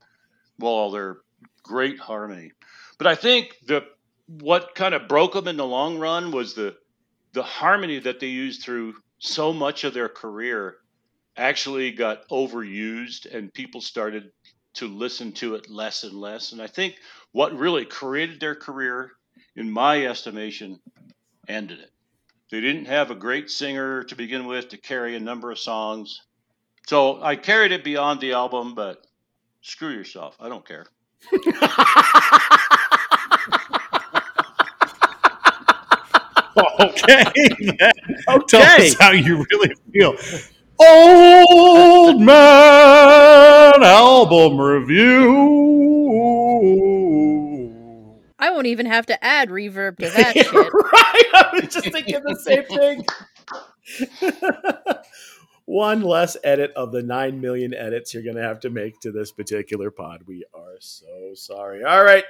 well, 0.58 0.72
all 0.72 0.90
their 0.90 1.18
great 1.62 1.98
harmony. 1.98 2.52
But 2.98 3.06
I 3.06 3.14
think 3.14 3.56
the 3.66 3.84
what 4.26 4.74
kind 4.74 4.94
of 4.94 5.08
broke 5.08 5.34
them 5.34 5.48
in 5.48 5.56
the 5.56 5.66
long 5.66 5.98
run 5.98 6.30
was 6.30 6.54
the 6.54 6.76
the 7.32 7.42
harmony 7.42 7.98
that 7.98 8.20
they 8.20 8.28
used 8.28 8.62
through 8.62 8.94
so 9.18 9.52
much 9.52 9.84
of 9.84 9.94
their 9.94 10.08
career 10.08 10.76
actually 11.36 11.90
got 11.92 12.28
overused 12.28 13.32
and 13.32 13.52
people 13.52 13.80
started 13.80 14.30
to 14.74 14.88
listen 14.88 15.32
to 15.32 15.54
it 15.54 15.70
less 15.70 16.04
and 16.04 16.14
less. 16.14 16.52
And 16.52 16.60
I 16.60 16.66
think 16.66 16.96
what 17.32 17.56
really 17.56 17.84
created 17.84 18.40
their 18.40 18.54
career, 18.54 19.12
in 19.56 19.70
my 19.70 20.06
estimation, 20.06 20.80
ended 21.48 21.80
it. 21.80 21.90
They 22.50 22.60
didn't 22.60 22.86
have 22.86 23.10
a 23.10 23.14
great 23.14 23.50
singer 23.50 24.04
to 24.04 24.14
begin 24.14 24.46
with 24.46 24.68
to 24.70 24.76
carry 24.76 25.16
a 25.16 25.20
number 25.20 25.50
of 25.50 25.58
songs. 25.58 26.22
So 26.86 27.22
I 27.22 27.36
carried 27.36 27.72
it 27.72 27.82
beyond 27.82 28.20
the 28.20 28.32
album, 28.32 28.74
but 28.74 29.06
screw 29.62 29.90
yourself. 29.90 30.36
I 30.40 30.48
don't 30.48 30.66
care. 30.66 30.86
okay. 36.80 37.24
Okay. 38.28 38.42
Tell 38.48 38.62
us 38.62 38.94
how 39.00 39.12
you 39.12 39.44
really 39.50 39.74
feel. 39.92 40.14
Old 40.78 42.20
Man 42.20 43.82
Album 43.82 44.60
Review. 44.60 45.30
I 48.38 48.50
won't 48.50 48.66
even 48.66 48.86
have 48.86 49.06
to 49.06 49.24
add 49.24 49.48
reverb 49.48 49.98
to 49.98 50.08
that 50.16 50.34
shit. 50.34 50.52
right? 50.52 51.24
I 51.34 51.48
was 51.54 51.72
just 51.72 51.90
thinking 51.92 52.20
the 52.24 52.36
same 52.36 52.64
thing. 52.64 53.06
One 55.66 56.02
less 56.02 56.36
edit 56.44 56.72
of 56.76 56.92
the 56.92 57.02
9 57.02 57.40
million 57.40 57.72
edits 57.72 58.12
you're 58.12 58.22
going 58.22 58.36
to 58.36 58.42
have 58.42 58.60
to 58.60 58.70
make 58.70 59.00
to 59.00 59.12
this 59.12 59.32
particular 59.32 59.90
pod. 59.90 60.24
We 60.26 60.44
are 60.52 60.76
so 60.80 61.32
sorry. 61.34 61.84
All 61.84 62.04
right. 62.04 62.24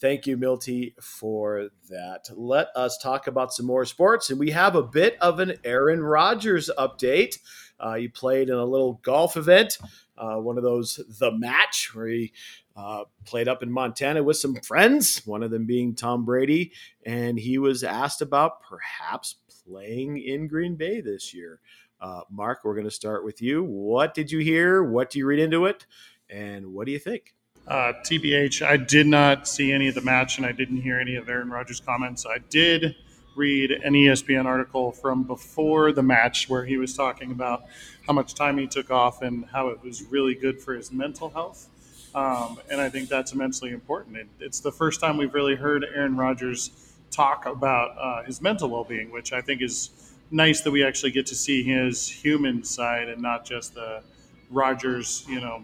Thank 0.00 0.26
you, 0.26 0.38
Milty, 0.38 0.94
for 0.98 1.68
that. 1.90 2.30
Let 2.34 2.68
us 2.74 2.96
talk 2.96 3.26
about 3.26 3.52
some 3.52 3.66
more 3.66 3.84
sports. 3.84 4.30
And 4.30 4.40
we 4.40 4.50
have 4.50 4.74
a 4.74 4.82
bit 4.82 5.18
of 5.20 5.40
an 5.40 5.58
Aaron 5.62 6.02
Rodgers 6.02 6.70
update. 6.78 7.38
Uh, 7.78 7.96
he 7.96 8.08
played 8.08 8.48
in 8.48 8.54
a 8.54 8.64
little 8.64 8.94
golf 9.02 9.36
event, 9.36 9.76
uh, 10.16 10.36
one 10.36 10.56
of 10.56 10.64
those, 10.64 11.00
The 11.18 11.32
Match, 11.32 11.94
where 11.94 12.06
he 12.06 12.32
uh, 12.74 13.04
played 13.26 13.46
up 13.46 13.62
in 13.62 13.70
Montana 13.70 14.22
with 14.22 14.38
some 14.38 14.54
friends, 14.56 15.20
one 15.26 15.42
of 15.42 15.50
them 15.50 15.66
being 15.66 15.94
Tom 15.94 16.24
Brady. 16.24 16.72
And 17.04 17.38
he 17.38 17.58
was 17.58 17.84
asked 17.84 18.22
about 18.22 18.62
perhaps 18.62 19.36
playing 19.66 20.16
in 20.16 20.48
Green 20.48 20.76
Bay 20.76 21.02
this 21.02 21.34
year. 21.34 21.60
Uh, 22.00 22.22
Mark, 22.30 22.60
we're 22.64 22.74
going 22.74 22.84
to 22.86 22.90
start 22.90 23.22
with 23.22 23.42
you. 23.42 23.62
What 23.64 24.14
did 24.14 24.32
you 24.32 24.38
hear? 24.38 24.82
What 24.82 25.10
do 25.10 25.18
you 25.18 25.26
read 25.26 25.40
into 25.40 25.66
it? 25.66 25.84
And 26.30 26.72
what 26.72 26.86
do 26.86 26.92
you 26.92 26.98
think? 26.98 27.34
Uh, 27.70 27.92
TBH, 28.02 28.66
I 28.66 28.76
did 28.76 29.06
not 29.06 29.46
see 29.46 29.70
any 29.70 29.86
of 29.86 29.94
the 29.94 30.00
match 30.00 30.38
and 30.38 30.44
I 30.44 30.50
didn't 30.50 30.78
hear 30.78 30.98
any 30.98 31.14
of 31.14 31.28
Aaron 31.28 31.50
Rodgers' 31.50 31.78
comments. 31.78 32.26
I 32.26 32.38
did 32.50 32.96
read 33.36 33.70
an 33.70 33.92
ESPN 33.92 34.44
article 34.44 34.90
from 34.90 35.22
before 35.22 35.92
the 35.92 36.02
match 36.02 36.48
where 36.48 36.64
he 36.64 36.76
was 36.78 36.96
talking 36.96 37.30
about 37.30 37.62
how 38.08 38.12
much 38.12 38.34
time 38.34 38.58
he 38.58 38.66
took 38.66 38.90
off 38.90 39.22
and 39.22 39.44
how 39.52 39.68
it 39.68 39.80
was 39.84 40.02
really 40.02 40.34
good 40.34 40.60
for 40.60 40.74
his 40.74 40.90
mental 40.90 41.30
health. 41.30 41.68
Um, 42.12 42.58
and 42.72 42.80
I 42.80 42.88
think 42.88 43.08
that's 43.08 43.30
immensely 43.30 43.70
important. 43.70 44.16
It, 44.16 44.26
it's 44.40 44.58
the 44.58 44.72
first 44.72 45.00
time 45.00 45.16
we've 45.16 45.32
really 45.32 45.54
heard 45.54 45.86
Aaron 45.94 46.16
Rodgers 46.16 46.92
talk 47.12 47.46
about 47.46 47.96
uh, 47.96 48.24
his 48.24 48.42
mental 48.42 48.68
well 48.68 48.82
being, 48.82 49.12
which 49.12 49.32
I 49.32 49.42
think 49.42 49.62
is 49.62 50.12
nice 50.32 50.60
that 50.62 50.72
we 50.72 50.84
actually 50.84 51.12
get 51.12 51.26
to 51.26 51.36
see 51.36 51.62
his 51.62 52.08
human 52.08 52.64
side 52.64 53.08
and 53.08 53.22
not 53.22 53.44
just 53.44 53.74
the 53.74 54.02
Rodgers, 54.50 55.24
you 55.28 55.40
know, 55.40 55.62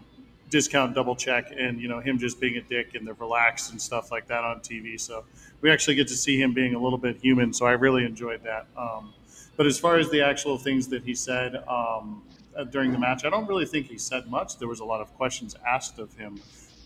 discount 0.49 0.95
double 0.95 1.15
check 1.15 1.51
and 1.57 1.81
you 1.81 1.87
know 1.87 1.99
him 1.99 2.17
just 2.17 2.39
being 2.39 2.57
a 2.57 2.61
dick 2.61 2.95
and 2.95 3.05
the 3.05 3.13
relaxed 3.15 3.71
and 3.71 3.81
stuff 3.81 4.11
like 4.11 4.27
that 4.27 4.43
on 4.43 4.59
TV. 4.59 4.99
So 4.99 5.25
we 5.61 5.71
actually 5.71 5.95
get 5.95 6.07
to 6.09 6.15
see 6.15 6.39
him 6.39 6.53
being 6.53 6.75
a 6.75 6.79
little 6.79 6.97
bit 6.97 7.17
human. 7.21 7.53
So 7.53 7.65
I 7.65 7.71
really 7.71 8.05
enjoyed 8.05 8.43
that. 8.43 8.67
Um, 8.77 9.13
but 9.55 9.65
as 9.65 9.79
far 9.79 9.97
as 9.97 10.09
the 10.09 10.21
actual 10.21 10.57
things 10.57 10.87
that 10.89 11.03
he 11.03 11.15
said 11.15 11.55
um, 11.67 12.23
uh, 12.55 12.63
during 12.65 12.91
the 12.91 12.99
match, 12.99 13.25
I 13.25 13.29
don't 13.29 13.47
really 13.47 13.65
think 13.65 13.87
he 13.87 13.97
said 13.97 14.27
much. 14.27 14.57
There 14.57 14.67
was 14.67 14.79
a 14.79 14.85
lot 14.85 15.01
of 15.01 15.13
questions 15.15 15.55
asked 15.67 15.99
of 15.99 16.13
him, 16.13 16.39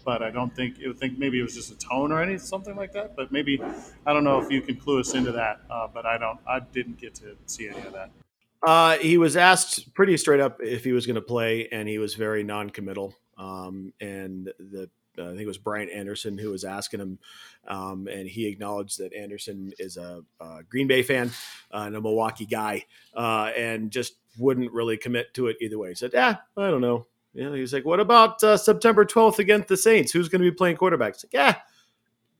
but 0.06 0.24
I 0.24 0.32
don't 0.32 0.56
think 0.56 0.80
it 0.80 0.98
think 0.98 1.20
maybe 1.20 1.40
it 1.40 1.44
was 1.44 1.54
just 1.54 1.72
a 1.72 1.78
tone 1.78 2.12
or 2.12 2.22
anything 2.22 2.40
something 2.40 2.76
like 2.76 2.94
that. 2.94 3.16
But 3.16 3.32
maybe 3.32 3.62
I 4.06 4.14
don't 4.14 4.24
know 4.24 4.42
if 4.42 4.50
you 4.50 4.62
can 4.62 4.78
clue 4.78 5.00
us 5.00 5.14
into 5.14 5.34
that. 5.34 5.62
Uh, 5.70 5.88
but 5.94 6.06
I 6.06 6.18
don't. 6.18 6.40
I 6.48 6.60
didn't 6.60 7.00
get 7.00 7.14
to 7.16 7.36
see 7.46 7.68
any 7.68 7.82
of 7.82 7.94
that. 7.94 8.10
Uh, 8.64 8.98
he 8.98 9.18
was 9.18 9.36
asked 9.36 9.94
pretty 9.96 10.16
straight 10.18 10.40
up 10.40 10.60
if 10.62 10.84
he 10.84 10.92
was 10.92 11.06
going 11.08 11.16
to 11.16 11.22
play, 11.22 11.68
and 11.72 11.90
he 11.90 11.98
was 11.98 12.14
very 12.14 12.44
non-committal. 12.44 13.16
Um, 13.42 13.94
and 14.00 14.52
the 14.60 14.90
I 15.18 15.24
think 15.24 15.42
it 15.42 15.48
was 15.48 15.58
Brian 15.58 15.90
Anderson 15.90 16.38
who 16.38 16.52
was 16.52 16.64
asking 16.64 17.02
him, 17.02 17.20
um, 17.68 18.08
and 18.08 18.28
he 18.28 18.48
acknowledged 18.48 19.00
that 19.00 19.14
Anderson 19.14 19.74
is 19.78 19.98
a, 19.98 20.24
a 20.40 20.64
Green 20.70 20.88
Bay 20.88 21.04
fan 21.04 21.32
uh, 21.74 21.84
and 21.86 21.96
a 21.96 22.02
Milwaukee 22.02 22.46
guy, 22.46 22.86
uh, 23.16 23.52
and 23.58 23.92
just 23.92 24.14
wouldn't 24.40 24.72
really 24.72 24.96
commit 24.98 25.34
to 25.34 25.48
it 25.48 25.58
either 25.60 25.78
way. 25.78 25.90
He 25.90 25.96
said, 25.96 26.12
"Yeah, 26.14 26.38
I 26.56 26.70
don't 26.70 26.82
know." 26.82 27.08
You 27.34 27.46
know, 27.46 27.54
he's 27.54 27.74
like, 27.74 27.86
"What 27.86 28.00
about 28.00 28.42
uh, 28.44 28.58
September 28.58 29.06
12th 29.06 29.40
against 29.40 29.68
the 29.68 29.78
Saints? 29.78 30.12
Who's 30.12 30.30
going 30.30 30.42
to 30.44 30.50
be 30.50 30.56
playing 30.56 30.78
quarterback?" 30.78 31.16
Like, 31.16 31.34
"Yeah, 31.34 31.56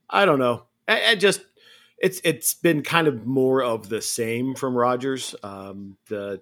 I 0.10 0.26
don't 0.26 0.40
know." 0.40 0.66
And, 0.88 1.00
and 1.00 1.20
just 1.20 1.42
it's 1.98 2.22
it's 2.24 2.54
been 2.54 2.84
kind 2.84 3.08
of 3.08 3.26
more 3.26 3.64
of 3.64 3.90
the 3.90 4.02
same 4.02 4.56
from 4.56 4.78
Rodgers. 4.78 5.36
Um, 5.44 5.98
the 6.08 6.42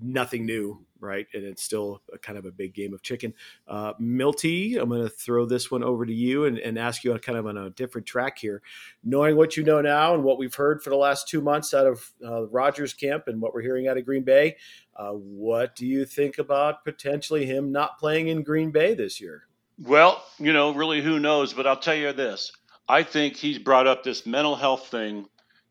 nothing 0.00 0.44
new 0.44 0.85
right? 1.00 1.26
And 1.34 1.44
it's 1.44 1.62
still 1.62 2.02
kind 2.22 2.38
of 2.38 2.44
a 2.44 2.50
big 2.50 2.74
game 2.74 2.94
of 2.94 3.02
chicken. 3.02 3.34
Uh, 3.66 3.92
Milty, 3.98 4.76
I'm 4.76 4.88
going 4.88 5.02
to 5.02 5.08
throw 5.08 5.46
this 5.46 5.70
one 5.70 5.82
over 5.82 6.06
to 6.06 6.12
you 6.12 6.44
and, 6.44 6.58
and 6.58 6.78
ask 6.78 7.04
you 7.04 7.12
on 7.12 7.18
kind 7.18 7.38
of 7.38 7.46
on 7.46 7.56
a 7.56 7.70
different 7.70 8.06
track 8.06 8.38
here. 8.38 8.62
Knowing 9.04 9.36
what 9.36 9.56
you 9.56 9.64
know 9.64 9.80
now 9.80 10.14
and 10.14 10.24
what 10.24 10.38
we've 10.38 10.54
heard 10.54 10.82
for 10.82 10.90
the 10.90 10.96
last 10.96 11.28
two 11.28 11.40
months 11.40 11.74
out 11.74 11.86
of 11.86 12.10
uh, 12.24 12.46
Rodgers 12.46 12.94
camp 12.94 13.28
and 13.28 13.40
what 13.40 13.54
we're 13.54 13.62
hearing 13.62 13.88
out 13.88 13.96
of 13.96 14.04
Green 14.04 14.22
Bay, 14.22 14.56
uh, 14.96 15.10
what 15.10 15.76
do 15.76 15.86
you 15.86 16.04
think 16.04 16.38
about 16.38 16.84
potentially 16.84 17.46
him 17.46 17.72
not 17.72 17.98
playing 17.98 18.28
in 18.28 18.42
Green 18.42 18.70
Bay 18.70 18.94
this 18.94 19.20
year? 19.20 19.44
Well, 19.78 20.24
you 20.38 20.52
know, 20.52 20.72
really, 20.72 21.02
who 21.02 21.20
knows? 21.20 21.52
But 21.52 21.66
I'll 21.66 21.76
tell 21.76 21.94
you 21.94 22.12
this 22.12 22.52
I 22.88 23.02
think 23.02 23.36
he's 23.36 23.58
brought 23.58 23.86
up 23.86 24.02
this 24.02 24.26
mental 24.26 24.56
health 24.56 24.88
thing 24.88 25.26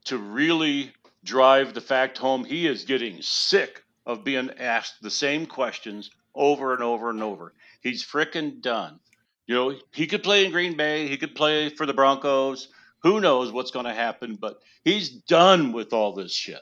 to 0.05 0.17
really 0.17 0.91
drive 1.23 1.73
the 1.73 1.81
fact 1.81 2.17
home 2.17 2.45
he 2.45 2.67
is 2.67 2.83
getting 2.83 3.21
sick 3.21 3.84
of 4.05 4.23
being 4.23 4.51
asked 4.57 5.01
the 5.01 5.09
same 5.09 5.45
questions 5.45 6.11
over 6.33 6.73
and 6.73 6.83
over 6.83 7.09
and 7.09 7.23
over. 7.23 7.53
He's 7.81 8.03
freaking 8.05 8.61
done. 8.61 8.99
You 9.47 9.55
know, 9.55 9.75
he 9.93 10.07
could 10.07 10.23
play 10.23 10.45
in 10.45 10.51
Green 10.51 10.75
Bay, 10.75 11.07
he 11.07 11.17
could 11.17 11.35
play 11.35 11.69
for 11.69 11.85
the 11.85 11.93
Broncos. 11.93 12.69
Who 12.99 13.21
knows 13.21 13.51
what's 13.51 13.71
going 13.71 13.85
to 13.85 13.93
happen, 13.93 14.35
but 14.35 14.59
he's 14.83 15.09
done 15.09 15.71
with 15.71 15.93
all 15.93 16.13
this 16.13 16.33
shit. 16.33 16.61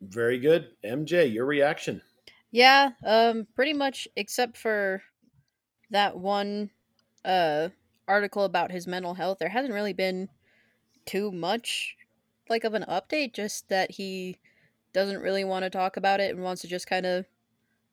Very 0.00 0.38
good. 0.38 0.68
MJ, 0.84 1.32
your 1.32 1.46
reaction. 1.46 2.00
Yeah, 2.52 2.90
um 3.04 3.46
pretty 3.54 3.74
much 3.74 4.08
except 4.16 4.56
for 4.56 5.02
that 5.90 6.16
one 6.16 6.70
uh 7.24 7.68
article 8.08 8.44
about 8.44 8.72
his 8.72 8.86
mental 8.86 9.14
health, 9.14 9.38
there 9.38 9.48
hasn't 9.48 9.74
really 9.74 9.92
been 9.92 10.28
too 11.06 11.30
much 11.30 11.96
like 12.48 12.64
of 12.64 12.74
an 12.74 12.84
update, 12.88 13.34
just 13.34 13.68
that 13.68 13.92
he 13.92 14.38
doesn't 14.92 15.20
really 15.20 15.44
want 15.44 15.64
to 15.64 15.70
talk 15.70 15.96
about 15.96 16.20
it 16.20 16.34
and 16.34 16.42
wants 16.42 16.62
to 16.62 16.68
just 16.68 16.86
kind 16.86 17.06
of 17.06 17.26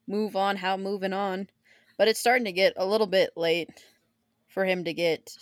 move 0.06 0.36
on 0.36 0.56
how 0.56 0.76
moving 0.76 1.12
on. 1.12 1.48
But 1.96 2.08
it's 2.08 2.20
starting 2.20 2.44
to 2.44 2.52
get 2.52 2.74
a 2.76 2.86
little 2.86 3.06
bit 3.06 3.30
late 3.36 3.70
for 4.48 4.64
him 4.64 4.84
to 4.84 4.92
get 4.92 5.36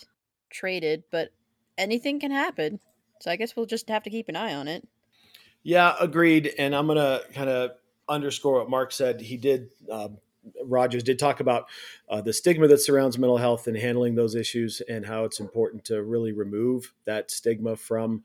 traded, 0.49 1.03
but 1.11 1.29
anything 1.77 2.19
can 2.19 2.31
happen. 2.31 2.79
So 3.21 3.31
I 3.31 3.35
guess 3.35 3.55
we'll 3.55 3.65
just 3.65 3.89
have 3.89 4.03
to 4.03 4.09
keep 4.09 4.29
an 4.29 4.35
eye 4.35 4.53
on 4.53 4.67
it. 4.67 4.87
Yeah, 5.63 5.95
agreed. 5.99 6.53
And 6.57 6.75
I'm 6.75 6.87
going 6.87 6.97
to 6.97 7.23
kind 7.33 7.49
of 7.49 7.71
underscore 8.07 8.59
what 8.59 8.69
Mark 8.69 8.91
said. 8.91 9.21
He 9.21 9.37
did, 9.37 9.69
uh, 9.91 10.09
Rodgers 10.63 11.03
did 11.03 11.19
talk 11.19 11.39
about 11.39 11.67
uh, 12.09 12.21
the 12.21 12.33
stigma 12.33 12.67
that 12.67 12.79
surrounds 12.79 13.17
mental 13.17 13.37
health 13.37 13.67
and 13.67 13.75
handling 13.75 14.15
those 14.15 14.35
issues 14.35 14.81
and 14.87 15.05
how 15.05 15.25
it's 15.25 15.39
important 15.39 15.83
to 15.85 16.03
really 16.03 16.31
remove 16.31 16.93
that 17.05 17.31
stigma 17.31 17.75
from 17.75 18.23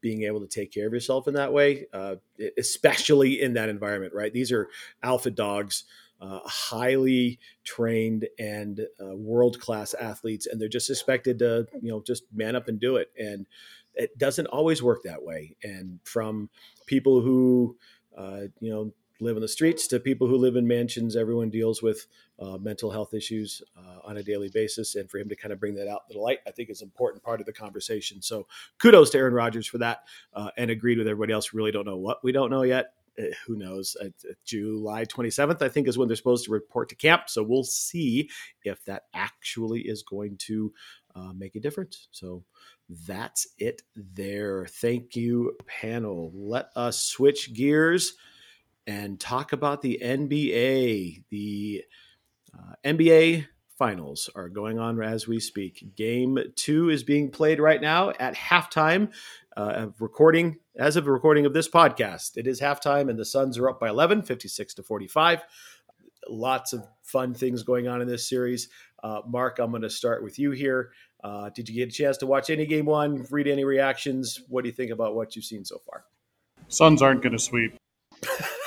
being 0.00 0.22
able 0.24 0.40
to 0.40 0.46
take 0.46 0.72
care 0.72 0.86
of 0.86 0.92
yourself 0.92 1.28
in 1.28 1.34
that 1.34 1.52
way, 1.52 1.86
uh, 1.92 2.16
especially 2.58 3.40
in 3.40 3.54
that 3.54 3.68
environment, 3.68 4.12
right? 4.14 4.32
These 4.32 4.52
are 4.52 4.68
alpha 5.02 5.30
dogs, 5.30 5.84
uh, 6.20 6.40
highly 6.44 7.38
trained 7.64 8.28
and 8.38 8.80
uh, 9.00 9.16
world 9.16 9.60
class 9.60 9.94
athletes, 9.94 10.46
and 10.46 10.60
they're 10.60 10.68
just 10.68 10.90
expected 10.90 11.38
to, 11.40 11.66
you 11.80 11.90
know, 11.90 12.02
just 12.06 12.24
man 12.32 12.56
up 12.56 12.68
and 12.68 12.78
do 12.78 12.96
it. 12.96 13.10
And 13.18 13.46
it 13.94 14.16
doesn't 14.18 14.46
always 14.46 14.82
work 14.82 15.02
that 15.02 15.22
way. 15.22 15.56
And 15.62 16.00
from 16.04 16.48
people 16.86 17.20
who, 17.20 17.76
uh, 18.16 18.42
you 18.60 18.70
know, 18.70 18.92
live 19.22 19.36
in 19.36 19.42
the 19.42 19.48
streets 19.48 19.86
to 19.88 20.00
people 20.00 20.26
who 20.26 20.36
live 20.36 20.56
in 20.56 20.66
mansions. 20.66 21.16
Everyone 21.16 21.50
deals 21.50 21.82
with 21.82 22.06
uh, 22.38 22.58
mental 22.58 22.90
health 22.90 23.14
issues 23.14 23.62
uh, 23.76 23.98
on 24.04 24.16
a 24.16 24.22
daily 24.22 24.50
basis, 24.50 24.96
and 24.96 25.10
for 25.10 25.18
him 25.18 25.28
to 25.28 25.36
kind 25.36 25.52
of 25.52 25.60
bring 25.60 25.74
that 25.74 25.88
out 25.88 26.08
to 26.08 26.14
the 26.14 26.20
light, 26.20 26.38
I 26.46 26.50
think 26.50 26.70
is 26.70 26.82
an 26.82 26.86
important 26.86 27.22
part 27.22 27.40
of 27.40 27.46
the 27.46 27.52
conversation. 27.52 28.20
So, 28.20 28.46
kudos 28.78 29.10
to 29.10 29.18
Aaron 29.18 29.34
Rodgers 29.34 29.66
for 29.66 29.78
that, 29.78 30.04
uh, 30.34 30.50
and 30.56 30.70
agreed 30.70 30.98
with 30.98 31.06
everybody 31.06 31.32
else. 31.32 31.54
Really 31.54 31.72
don't 31.72 31.86
know 31.86 31.98
what 31.98 32.22
we 32.22 32.32
don't 32.32 32.50
know 32.50 32.62
yet. 32.62 32.94
Uh, 33.18 33.24
who 33.46 33.56
knows? 33.56 33.96
Uh, 34.00 34.08
July 34.44 35.04
27th, 35.04 35.60
I 35.62 35.68
think, 35.68 35.86
is 35.86 35.98
when 35.98 36.08
they're 36.08 36.16
supposed 36.16 36.46
to 36.46 36.50
report 36.50 36.88
to 36.88 36.94
camp. 36.94 37.24
So 37.28 37.42
we'll 37.42 37.64
see 37.64 38.30
if 38.64 38.84
that 38.86 39.04
actually 39.12 39.82
is 39.82 40.02
going 40.02 40.38
to 40.38 40.72
uh, 41.14 41.32
make 41.34 41.54
a 41.54 41.60
difference. 41.60 42.08
So 42.10 42.44
that's 43.06 43.46
it 43.58 43.82
there. 43.94 44.66
Thank 44.66 45.14
you, 45.14 45.56
panel. 45.66 46.32
Let 46.34 46.70
us 46.74 47.04
switch 47.04 47.52
gears 47.52 48.14
and 48.86 49.18
talk 49.18 49.52
about 49.52 49.82
the 49.82 50.00
NBA. 50.02 51.24
The 51.30 51.84
uh, 52.56 52.74
NBA 52.84 53.46
finals 53.78 54.30
are 54.34 54.48
going 54.48 54.78
on 54.78 55.02
as 55.02 55.26
we 55.26 55.40
speak. 55.40 55.96
Game 55.96 56.38
two 56.56 56.88
is 56.88 57.02
being 57.02 57.30
played 57.30 57.58
right 57.58 57.80
now 57.80 58.10
at 58.10 58.34
halftime. 58.34 59.12
Uh, 59.54 59.72
of 59.74 60.00
recording 60.00 60.56
as 60.76 60.96
of 60.96 61.04
the 61.04 61.10
recording 61.10 61.44
of 61.44 61.52
this 61.52 61.68
podcast, 61.68 62.36
it 62.36 62.46
is 62.46 62.60
halftime, 62.60 63.10
and 63.10 63.18
the 63.18 63.24
Suns 63.24 63.58
are 63.58 63.68
up 63.68 63.78
by 63.78 63.90
11, 63.90 64.22
56 64.22 64.74
to 64.74 64.82
45. 64.82 65.42
Lots 66.28 66.72
of 66.72 66.86
fun 67.02 67.34
things 67.34 67.62
going 67.62 67.88
on 67.88 68.00
in 68.00 68.08
this 68.08 68.26
series. 68.26 68.68
Uh, 69.02 69.20
Mark, 69.26 69.58
I'm 69.58 69.70
going 69.70 69.82
to 69.82 69.90
start 69.90 70.22
with 70.22 70.38
you 70.38 70.52
here. 70.52 70.92
Uh, 71.22 71.50
did 71.50 71.68
you 71.68 71.74
get 71.74 71.88
a 71.88 71.92
chance 71.92 72.16
to 72.18 72.26
watch 72.26 72.48
any 72.48 72.64
game 72.64 72.86
one? 72.86 73.26
Read 73.30 73.46
any 73.46 73.64
reactions? 73.64 74.40
What 74.48 74.62
do 74.62 74.68
you 74.68 74.74
think 74.74 74.90
about 74.90 75.14
what 75.14 75.36
you've 75.36 75.44
seen 75.44 75.64
so 75.64 75.78
far? 75.78 76.04
Suns 76.68 77.02
aren't 77.02 77.22
going 77.22 77.32
to 77.32 77.38
sweep. 77.38 77.76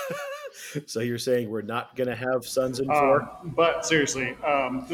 so 0.86 1.00
you're 1.00 1.18
saying 1.18 1.50
we're 1.50 1.62
not 1.62 1.96
going 1.96 2.10
to 2.10 2.16
have 2.16 2.46
Suns 2.46 2.80
in 2.80 2.88
four? 2.88 3.22
Um, 3.22 3.54
but 3.56 3.86
seriously, 3.86 4.36
um, 4.46 4.86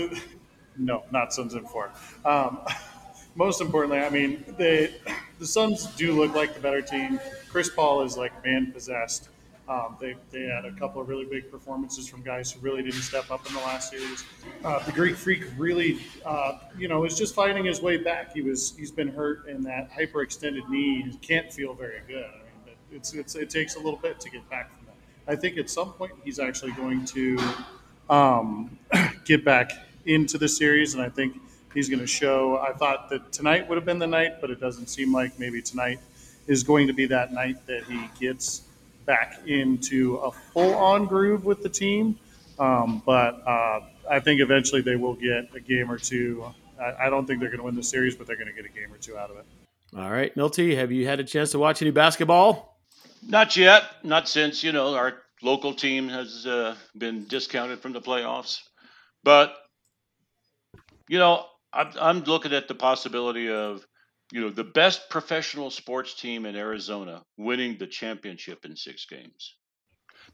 no, 0.78 1.04
not 1.12 1.34
Suns 1.34 1.54
in 1.54 1.66
four. 1.66 1.92
Um, 2.26 2.60
most 3.36 3.62
importantly, 3.62 4.00
I 4.00 4.10
mean, 4.10 4.44
they, 4.58 4.96
the 5.40 5.46
Suns 5.46 5.86
do 5.96 6.14
look 6.14 6.36
like 6.36 6.54
the 6.54 6.60
better 6.60 6.82
team. 6.82 7.20
Chris 7.50 7.70
Paul 7.70 8.04
is 8.04 8.18
like 8.18 8.44
man 8.46 8.72
possessed. 8.72 9.30
Um, 9.70 9.96
they, 10.02 10.16
they 10.32 10.42
had 10.42 10.66
a 10.66 10.72
couple 10.74 11.02
of 11.02 11.08
really 11.08 11.24
big 11.24 11.50
performances 11.50 12.06
from 12.06 12.24
guys 12.24 12.52
who 12.52 12.60
really 12.60 12.84
didn't 12.84 13.02
step 13.02 13.32
up 13.32 13.48
in 13.48 13.54
the 13.54 13.60
last 13.62 13.90
series. 13.90 14.26
Uh, 14.66 14.84
the 14.84 14.92
Greek 14.92 15.16
Freak 15.16 15.46
really, 15.58 16.00
uh, 16.26 16.58
you 16.78 16.90
know, 16.90 17.06
is 17.06 17.18
just 17.18 17.34
fighting 17.34 17.64
his 17.64 17.82
way 17.82 17.96
back. 17.96 18.34
He 18.34 18.42
was 18.42 18.76
he's 18.78 18.92
been 18.92 19.08
hurt 19.08 19.48
in 19.48 19.62
that 19.62 19.90
hyperextended 19.90 20.68
knee. 20.68 21.04
He 21.04 21.16
can't 21.20 21.54
feel 21.54 21.74
very 21.74 22.02
good. 22.06 22.26
I 22.26 22.66
mean, 22.68 22.76
it's, 22.92 23.14
it's 23.14 23.36
it 23.36 23.50
takes 23.50 23.76
a 23.76 23.80
little 23.80 24.00
bit 24.00 24.20
to 24.20 24.30
get 24.30 24.50
back 24.50 24.72
I 25.32 25.36
think 25.38 25.58
at 25.58 25.70
some 25.70 25.94
point 25.94 26.12
he's 26.26 26.40
actually 26.40 26.74
going 26.74 27.06
to 27.06 27.40
um, 28.10 28.78
get 29.26 29.46
back 29.46 29.72
into 30.06 30.38
the 30.38 30.50
series, 30.50 30.94
and 30.94 31.02
I 31.02 31.08
think 31.08 31.40
he's 31.74 31.88
going 31.88 32.02
to 32.02 32.08
show. 32.08 32.58
I 32.58 32.74
thought 32.74 33.10
that 33.12 33.32
tonight 33.32 33.70
would 33.70 33.78
have 33.78 33.86
been 33.86 33.98
the 33.98 34.08
night, 34.08 34.42
but 34.42 34.50
it 34.50 34.60
doesn't 34.60 34.88
seem 34.88 35.14
like 35.14 35.40
maybe 35.40 35.62
tonight 35.62 36.00
is 36.48 36.64
going 36.64 36.86
to 36.88 36.94
be 36.94 37.06
that 37.06 37.32
night 37.32 37.66
that 37.68 37.86
he 37.86 38.10
gets 38.20 38.64
back 39.06 39.40
into 39.48 40.18
a 40.18 40.32
full-on 40.32 41.06
groove 41.06 41.46
with 41.46 41.64
the 41.64 41.70
team. 41.70 42.20
Um, 42.60 43.02
but 43.06 43.42
uh, 43.48 43.80
I 44.10 44.20
think 44.20 44.42
eventually 44.42 44.82
they 44.82 44.98
will 44.98 45.16
get 45.16 45.48
a 45.56 45.62
game 45.62 45.90
or 45.90 45.98
two. 45.98 46.44
I, 46.78 47.06
I 47.06 47.10
don't 47.10 47.26
think 47.26 47.40
they're 47.40 47.48
going 47.48 47.60
to 47.60 47.66
win 47.66 47.76
the 47.76 47.84
series, 47.84 48.18
but 48.18 48.28
they're 48.28 48.36
going 48.36 48.50
to 48.50 48.54
get 48.54 48.66
a 48.66 48.74
game 48.74 48.92
or 48.92 48.98
two 48.98 49.18
out 49.18 49.32
of 49.32 49.38
it. 49.38 49.46
All 49.96 50.12
right, 50.12 50.36
Milty, 50.36 50.76
have 50.76 50.92
you 50.92 51.08
had 51.08 51.22
a 51.22 51.24
chance 51.24 51.52
to 51.52 51.60
watch 51.60 51.82
any 51.82 51.92
basketball? 51.92 52.71
Not 53.22 53.56
yet. 53.56 53.84
Not 54.04 54.28
since 54.28 54.64
you 54.64 54.72
know 54.72 54.96
our 54.96 55.22
local 55.42 55.74
team 55.74 56.10
has 56.10 56.46
uh, 56.46 56.76
been 56.98 57.26
discounted 57.28 57.80
from 57.80 57.94
the 57.94 58.02
playoffs. 58.02 58.60
But 59.24 59.56
you 61.08 61.20
know, 61.20 61.46
I'm, 61.74 61.92
I'm 62.00 62.24
looking 62.24 62.54
at 62.54 62.68
the 62.68 62.76
possibility 62.76 63.50
of 63.50 63.86
you 64.32 64.42
know 64.42 64.50
the 64.50 64.64
best 64.64 65.10
professional 65.10 65.70
sports 65.70 66.14
team 66.14 66.46
in 66.46 66.56
Arizona 66.56 67.24
winning 67.38 67.78
the 67.78 67.88
championship 67.88 68.66
in 68.66 68.76
six 68.76 69.06
games. 69.06 69.56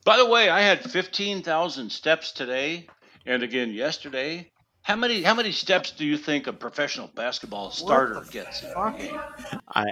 By 0.06 0.18
the 0.18 0.26
way, 0.26 0.50
I 0.50 0.62
had 0.62 0.84
15,000 0.84 1.92
steps 1.92 2.32
today, 2.32 2.88
and 3.26 3.44
again 3.44 3.74
yesterday, 3.74 4.52
how 4.88 4.96
many 4.96 5.22
how 5.22 5.34
many 5.34 5.52
steps 5.52 5.92
do 5.92 6.06
you 6.06 6.18
think 6.18 6.48
a 6.48 6.54
professional 6.54 7.08
basketball 7.14 7.72
starter 7.72 8.24
gets 8.32 8.64
in 8.64 8.70
a 8.70 8.98
game? 8.98 9.20
I, 9.68 9.86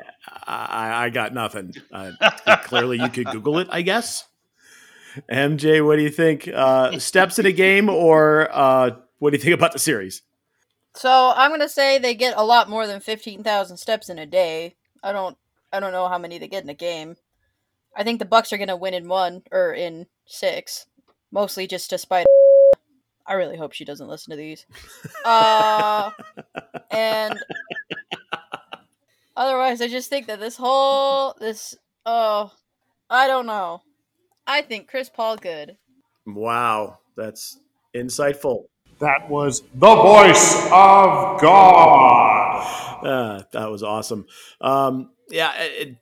I 0.47 1.05
I 1.05 1.09
got 1.09 1.33
nothing. 1.33 1.73
Uh, 1.91 2.13
clearly, 2.63 2.97
you 3.01 3.09
could 3.09 3.27
Google 3.27 3.59
it, 3.59 3.67
I 3.69 3.81
guess. 3.81 4.25
MJ, 5.29 5.85
what 5.85 5.97
do 5.97 6.01
you 6.01 6.09
think? 6.09 6.47
Uh, 6.47 6.97
steps 6.97 7.37
in 7.37 7.45
a 7.45 7.51
game, 7.51 7.89
or 7.89 8.47
uh, 8.53 8.91
what 9.19 9.31
do 9.31 9.37
you 9.37 9.43
think 9.43 9.53
about 9.53 9.73
the 9.73 9.79
series? 9.79 10.21
So 10.93 11.33
I'm 11.35 11.51
gonna 11.51 11.67
say 11.67 11.97
they 11.99 12.15
get 12.15 12.33
a 12.37 12.45
lot 12.45 12.69
more 12.69 12.87
than 12.87 13.01
fifteen 13.01 13.43
thousand 13.43 13.75
steps 13.75 14.07
in 14.07 14.17
a 14.17 14.25
day. 14.25 14.77
I 15.03 15.11
don't 15.11 15.37
I 15.73 15.81
don't 15.81 15.91
know 15.91 16.07
how 16.07 16.17
many 16.17 16.37
they 16.37 16.47
get 16.47 16.63
in 16.63 16.69
a 16.69 16.73
game. 16.73 17.17
I 17.97 18.03
think 18.05 18.19
the 18.19 18.25
Bucks 18.25 18.53
are 18.53 18.57
gonna 18.57 18.77
win 18.77 18.93
in 18.93 19.09
one 19.09 19.43
or 19.51 19.73
in 19.73 20.07
six, 20.25 20.85
mostly 21.33 21.67
just 21.67 21.89
to 21.89 21.97
spite 21.97 22.27
I 23.27 23.33
really 23.33 23.57
hope 23.57 23.73
she 23.73 23.85
doesn't 23.85 24.07
listen 24.07 24.31
to 24.31 24.37
these. 24.37 24.65
Uh, 25.25 26.11
and 26.91 27.39
otherwise, 29.35 29.81
I 29.81 29.87
just 29.87 30.09
think 30.09 30.27
that 30.27 30.39
this 30.39 30.57
whole 30.57 31.35
this 31.39 31.75
oh, 32.05 32.51
I 33.09 33.27
don't 33.27 33.47
know. 33.47 33.81
I 34.45 34.61
think 34.61 34.87
Chris 34.87 35.09
Paul 35.09 35.37
good. 35.37 35.77
Wow, 36.27 36.99
that's 37.17 37.59
insightful. 37.95 38.65
That 38.99 39.29
was 39.29 39.61
the 39.73 39.95
voice 39.95 40.65
of 40.65 41.41
God. 41.41 43.03
Uh, 43.03 43.43
that 43.51 43.69
was 43.69 43.83
awesome. 43.83 44.25
Um, 44.61 45.11
yeah, 45.29 45.51
it, 45.57 45.97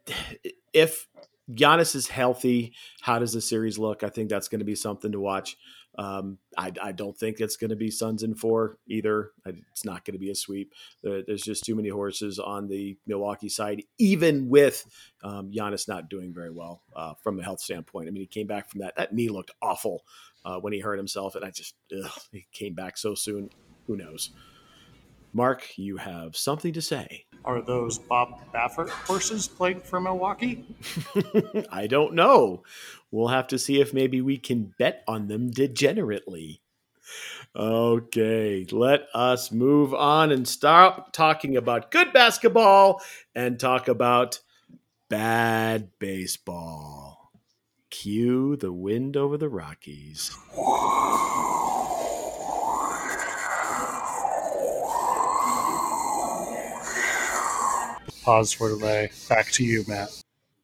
if 0.73 1.07
Giannis 1.51 1.95
is 1.95 2.07
healthy, 2.07 2.73
how 3.01 3.19
does 3.19 3.33
the 3.33 3.41
series 3.41 3.77
look? 3.77 4.03
I 4.03 4.09
think 4.09 4.29
that's 4.29 4.47
going 4.47 4.59
to 4.59 4.65
be 4.65 4.75
something 4.75 5.11
to 5.11 5.19
watch. 5.19 5.57
Um, 5.97 6.39
I, 6.57 6.71
I, 6.81 6.91
don't 6.91 7.15
think 7.15 7.39
it's 7.39 7.55
going 7.55 7.69
to 7.69 7.75
be 7.75 7.91
Suns 7.91 8.23
in 8.23 8.33
four 8.33 8.79
either. 8.87 9.31
It's 9.45 9.85
not 9.85 10.05
going 10.05 10.13
to 10.13 10.19
be 10.19 10.31
a 10.31 10.35
sweep. 10.35 10.73
there's 11.03 11.43
just 11.43 11.63
too 11.63 11.75
many 11.75 11.89
horses 11.89 12.39
on 12.39 12.67
the 12.67 12.97
Milwaukee 13.05 13.49
side, 13.49 13.83
even 13.99 14.49
with 14.49 14.85
um, 15.23 15.51
Giannis 15.51 15.87
not 15.87 16.09
doing 16.09 16.33
very 16.33 16.49
well 16.49 16.81
uh, 16.95 17.13
from 17.23 17.39
a 17.39 17.43
health 17.43 17.59
standpoint. 17.59 18.07
I 18.07 18.11
mean, 18.11 18.21
he 18.21 18.27
came 18.27 18.47
back 18.47 18.69
from 18.69 18.81
that. 18.81 18.95
That 18.95 19.13
knee 19.13 19.29
looked 19.29 19.51
awful 19.61 20.03
uh, 20.43 20.59
when 20.59 20.73
he 20.73 20.79
hurt 20.79 20.97
himself, 20.97 21.35
and 21.35 21.45
I 21.45 21.51
just 21.51 21.75
ugh, 21.95 22.11
he 22.31 22.47
came 22.51 22.73
back 22.73 22.97
so 22.97 23.13
soon. 23.13 23.49
Who 23.85 23.95
knows? 23.95 24.31
Mark, 25.33 25.77
you 25.77 25.97
have 25.97 26.37
something 26.37 26.73
to 26.73 26.81
say. 26.81 27.25
Are 27.43 27.61
those 27.61 27.97
Bob 27.97 28.39
Baffert 28.53 28.89
horses 28.89 29.47
playing 29.47 29.81
for 29.81 29.99
Milwaukee? 29.99 30.63
I 31.71 31.87
don't 31.87 32.13
know. 32.13 32.63
We'll 33.11 33.27
have 33.29 33.47
to 33.47 33.59
see 33.59 33.81
if 33.81 33.93
maybe 33.93 34.21
we 34.21 34.37
can 34.37 34.73
bet 34.77 35.03
on 35.07 35.27
them 35.27 35.51
degenerately. 35.51 36.61
Okay, 37.55 38.65
let 38.71 39.07
us 39.13 39.51
move 39.51 39.93
on 39.93 40.31
and 40.31 40.47
stop 40.47 41.11
talking 41.11 41.57
about 41.57 41.91
good 41.91 42.13
basketball 42.13 43.01
and 43.35 43.59
talk 43.59 43.87
about 43.87 44.39
bad 45.09 45.89
baseball. 45.99 47.31
Cue 47.89 48.55
the 48.55 48.73
wind 48.73 49.17
over 49.17 49.37
the 49.37 49.49
Rockies. 49.49 50.35
Pause 58.23 58.53
for 58.53 58.69
delay. 58.69 59.11
Back 59.27 59.51
to 59.53 59.65
you, 59.65 59.83
Matt. 59.85 60.09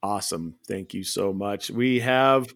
Awesome. 0.01 0.55
Thank 0.65 0.93
you 0.93 1.03
so 1.03 1.33
much. 1.33 1.69
We 1.69 1.99
have, 1.99 2.47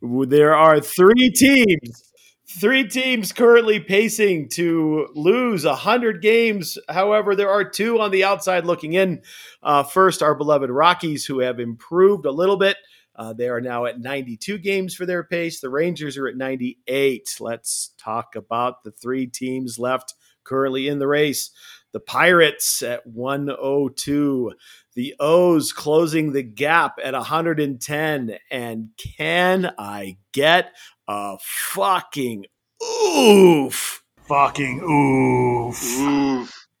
there 0.00 0.54
are 0.54 0.80
three 0.80 1.30
teams, 1.30 2.12
three 2.58 2.88
teams 2.88 3.32
currently 3.32 3.80
pacing 3.80 4.48
to 4.54 5.08
lose 5.14 5.66
100 5.66 6.22
games. 6.22 6.78
However, 6.88 7.36
there 7.36 7.50
are 7.50 7.68
two 7.68 8.00
on 8.00 8.10
the 8.10 8.24
outside 8.24 8.64
looking 8.64 8.94
in. 8.94 9.20
Uh, 9.62 9.82
first, 9.82 10.22
our 10.22 10.34
beloved 10.34 10.70
Rockies, 10.70 11.26
who 11.26 11.40
have 11.40 11.60
improved 11.60 12.24
a 12.24 12.32
little 12.32 12.56
bit. 12.56 12.78
Uh, 13.14 13.34
they 13.34 13.48
are 13.48 13.60
now 13.60 13.84
at 13.84 14.00
92 14.00 14.56
games 14.58 14.94
for 14.94 15.04
their 15.04 15.22
pace. 15.22 15.60
The 15.60 15.68
Rangers 15.68 16.16
are 16.16 16.28
at 16.28 16.36
98. 16.36 17.36
Let's 17.40 17.92
talk 17.98 18.34
about 18.36 18.84
the 18.84 18.90
three 18.90 19.26
teams 19.26 19.78
left 19.78 20.14
currently 20.44 20.88
in 20.88 20.98
the 20.98 21.08
race. 21.08 21.50
The 21.92 22.00
Pirates 22.00 22.82
at 22.82 23.06
102. 23.06 24.52
The 24.94 25.14
O's 25.20 25.72
closing 25.72 26.32
the 26.32 26.42
gap 26.42 26.98
at 27.02 27.14
110. 27.14 28.38
And 28.50 28.88
can 29.18 29.72
I 29.78 30.18
get 30.32 30.72
a 31.08 31.38
fucking 31.40 32.46
oof? 32.82 34.02
Fucking 34.28 34.80
oof. 34.80 35.98
Oof. 36.00 36.66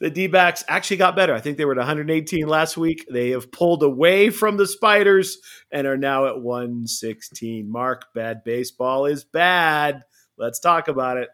the 0.00 0.10
D 0.10 0.26
backs 0.26 0.64
actually 0.66 0.96
got 0.96 1.14
better. 1.14 1.34
I 1.34 1.40
think 1.40 1.58
they 1.58 1.64
were 1.64 1.72
at 1.72 1.78
118 1.78 2.48
last 2.48 2.76
week. 2.76 3.06
They 3.10 3.30
have 3.30 3.52
pulled 3.52 3.82
away 3.82 4.30
from 4.30 4.56
the 4.56 4.66
Spiders 4.66 5.38
and 5.70 5.86
are 5.86 5.96
now 5.96 6.26
at 6.26 6.40
116. 6.40 7.70
Mark, 7.70 8.06
bad 8.14 8.42
baseball 8.44 9.06
is 9.06 9.24
bad. 9.24 10.02
Let's 10.38 10.58
talk 10.58 10.88
about 10.88 11.18
it 11.18 11.28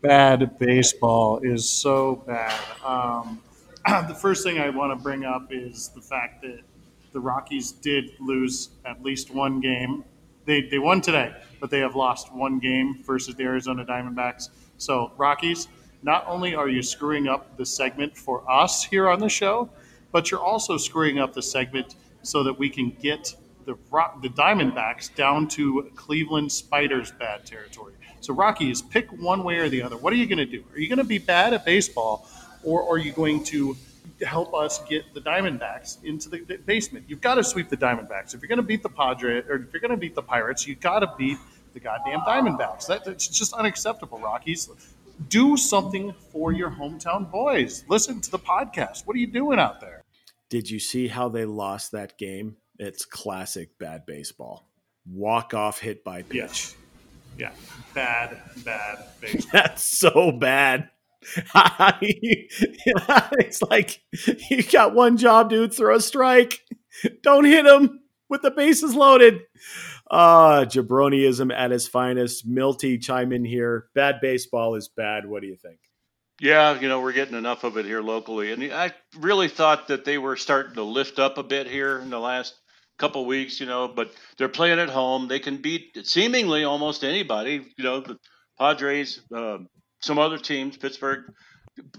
bad 0.00 0.58
baseball 0.58 1.40
is 1.42 1.68
so 1.68 2.16
bad. 2.26 2.58
Um, 2.84 3.40
the 4.08 4.14
first 4.14 4.42
thing 4.44 4.58
I 4.58 4.70
want 4.70 4.96
to 4.96 5.02
bring 5.02 5.24
up 5.24 5.48
is 5.50 5.88
the 5.88 6.00
fact 6.00 6.42
that 6.42 6.60
the 7.12 7.20
Rockies 7.20 7.72
did 7.72 8.10
lose 8.20 8.70
at 8.84 9.02
least 9.02 9.30
one 9.30 9.60
game. 9.60 10.04
They, 10.44 10.62
they 10.62 10.78
won 10.78 11.00
today, 11.00 11.34
but 11.60 11.70
they 11.70 11.80
have 11.80 11.96
lost 11.96 12.32
one 12.32 12.58
game 12.58 13.02
versus 13.04 13.34
the 13.34 13.44
Arizona 13.44 13.84
Diamondbacks. 13.84 14.50
So, 14.78 15.12
Rockies, 15.16 15.68
not 16.02 16.24
only 16.28 16.54
are 16.54 16.68
you 16.68 16.82
screwing 16.82 17.26
up 17.26 17.56
the 17.56 17.66
segment 17.66 18.16
for 18.16 18.48
us 18.50 18.84
here 18.84 19.08
on 19.08 19.18
the 19.18 19.28
show, 19.28 19.68
but 20.12 20.30
you're 20.30 20.40
also 20.40 20.76
screwing 20.76 21.18
up 21.18 21.32
the 21.32 21.42
segment 21.42 21.96
so 22.22 22.42
that 22.42 22.58
we 22.58 22.68
can 22.68 22.90
get 22.90 23.34
the 23.64 23.74
the 24.22 24.28
Diamondbacks 24.28 25.14
down 25.14 25.48
to 25.48 25.90
Cleveland 25.96 26.52
Spiders 26.52 27.10
bad 27.12 27.44
territory. 27.44 27.94
So, 28.26 28.34
Rockies, 28.34 28.82
pick 28.82 29.08
one 29.12 29.44
way 29.44 29.58
or 29.58 29.68
the 29.68 29.80
other. 29.80 29.96
What 29.96 30.12
are 30.12 30.16
you 30.16 30.26
going 30.26 30.38
to 30.38 30.46
do? 30.46 30.64
Are 30.72 30.80
you 30.80 30.88
going 30.88 30.98
to 30.98 31.04
be 31.04 31.18
bad 31.18 31.54
at 31.54 31.64
baseball, 31.64 32.28
or 32.64 32.82
are 32.92 32.98
you 32.98 33.12
going 33.12 33.44
to 33.44 33.76
help 34.20 34.52
us 34.52 34.82
get 34.88 35.14
the 35.14 35.20
Diamondbacks 35.20 36.02
into 36.02 36.28
the 36.28 36.40
basement? 36.66 37.04
You've 37.06 37.20
got 37.20 37.36
to 37.36 37.44
sweep 37.44 37.68
the 37.68 37.76
Diamondbacks. 37.76 38.34
If 38.34 38.42
you're 38.42 38.48
going 38.48 38.56
to 38.56 38.64
beat 38.64 38.82
the 38.82 38.88
Padres, 38.88 39.44
or 39.48 39.62
if 39.62 39.72
you're 39.72 39.80
going 39.80 39.92
to 39.92 39.96
beat 39.96 40.16
the 40.16 40.24
Pirates, 40.24 40.66
you've 40.66 40.80
got 40.80 41.00
to 41.00 41.12
beat 41.16 41.38
the 41.72 41.78
goddamn 41.78 42.18
Diamondbacks. 42.22 42.88
That, 42.88 43.04
that's 43.04 43.28
just 43.28 43.52
unacceptable, 43.52 44.18
Rockies. 44.18 44.70
Do 45.28 45.56
something 45.56 46.12
for 46.32 46.50
your 46.52 46.72
hometown 46.72 47.30
boys. 47.30 47.84
Listen 47.88 48.20
to 48.22 48.30
the 48.32 48.40
podcast. 48.40 49.06
What 49.06 49.14
are 49.14 49.20
you 49.20 49.28
doing 49.28 49.60
out 49.60 49.80
there? 49.80 50.02
Did 50.50 50.68
you 50.68 50.80
see 50.80 51.06
how 51.06 51.28
they 51.28 51.44
lost 51.44 51.92
that 51.92 52.18
game? 52.18 52.56
It's 52.80 53.04
classic 53.04 53.78
bad 53.78 54.04
baseball. 54.04 54.68
Walk 55.08 55.54
off 55.54 55.78
hit 55.78 56.02
by 56.02 56.22
pitch. 56.22 56.34
Yes. 56.34 56.76
Yeah, 57.38 57.52
bad, 57.94 58.40
bad 58.64 59.04
baseball. 59.20 59.50
That's 59.52 59.84
so 59.84 60.32
bad. 60.32 60.88
it's 61.54 63.62
like 63.62 64.02
you 64.50 64.62
got 64.62 64.94
one 64.94 65.16
job, 65.16 65.50
dude. 65.50 65.74
Throw 65.74 65.96
a 65.96 66.00
strike. 66.00 66.60
Don't 67.22 67.44
hit 67.44 67.66
him 67.66 68.00
with 68.28 68.42
the 68.42 68.50
bases 68.50 68.94
loaded. 68.94 69.40
Uh, 70.10 70.64
jabroniism 70.64 71.52
at 71.52 71.72
its 71.72 71.88
finest. 71.88 72.46
Milty, 72.46 72.98
chime 72.98 73.32
in 73.32 73.44
here. 73.44 73.86
Bad 73.94 74.20
baseball 74.20 74.76
is 74.76 74.88
bad. 74.88 75.26
What 75.26 75.42
do 75.42 75.48
you 75.48 75.56
think? 75.56 75.78
Yeah, 76.40 76.78
you 76.78 76.88
know, 76.88 77.00
we're 77.00 77.12
getting 77.12 77.36
enough 77.36 77.64
of 77.64 77.78
it 77.78 77.86
here 77.86 78.02
locally. 78.02 78.52
And 78.52 78.62
I 78.72 78.92
really 79.18 79.48
thought 79.48 79.88
that 79.88 80.04
they 80.04 80.18
were 80.18 80.36
starting 80.36 80.74
to 80.74 80.82
lift 80.82 81.18
up 81.18 81.38
a 81.38 81.42
bit 81.42 81.66
here 81.66 81.98
in 81.98 82.10
the 82.10 82.20
last 82.20 82.54
couple 82.98 83.24
weeks, 83.26 83.60
you 83.60 83.66
know, 83.66 83.88
but 83.88 84.12
they're 84.38 84.48
playing 84.48 84.78
at 84.78 84.88
home. 84.88 85.28
They 85.28 85.38
can 85.38 85.58
beat 85.58 85.96
seemingly 86.04 86.64
almost 86.64 87.04
anybody, 87.04 87.66
you 87.76 87.84
know, 87.84 88.00
the 88.00 88.18
Padres, 88.58 89.20
uh, 89.34 89.58
some 90.00 90.18
other 90.18 90.38
teams, 90.38 90.76
Pittsburgh. 90.76 91.24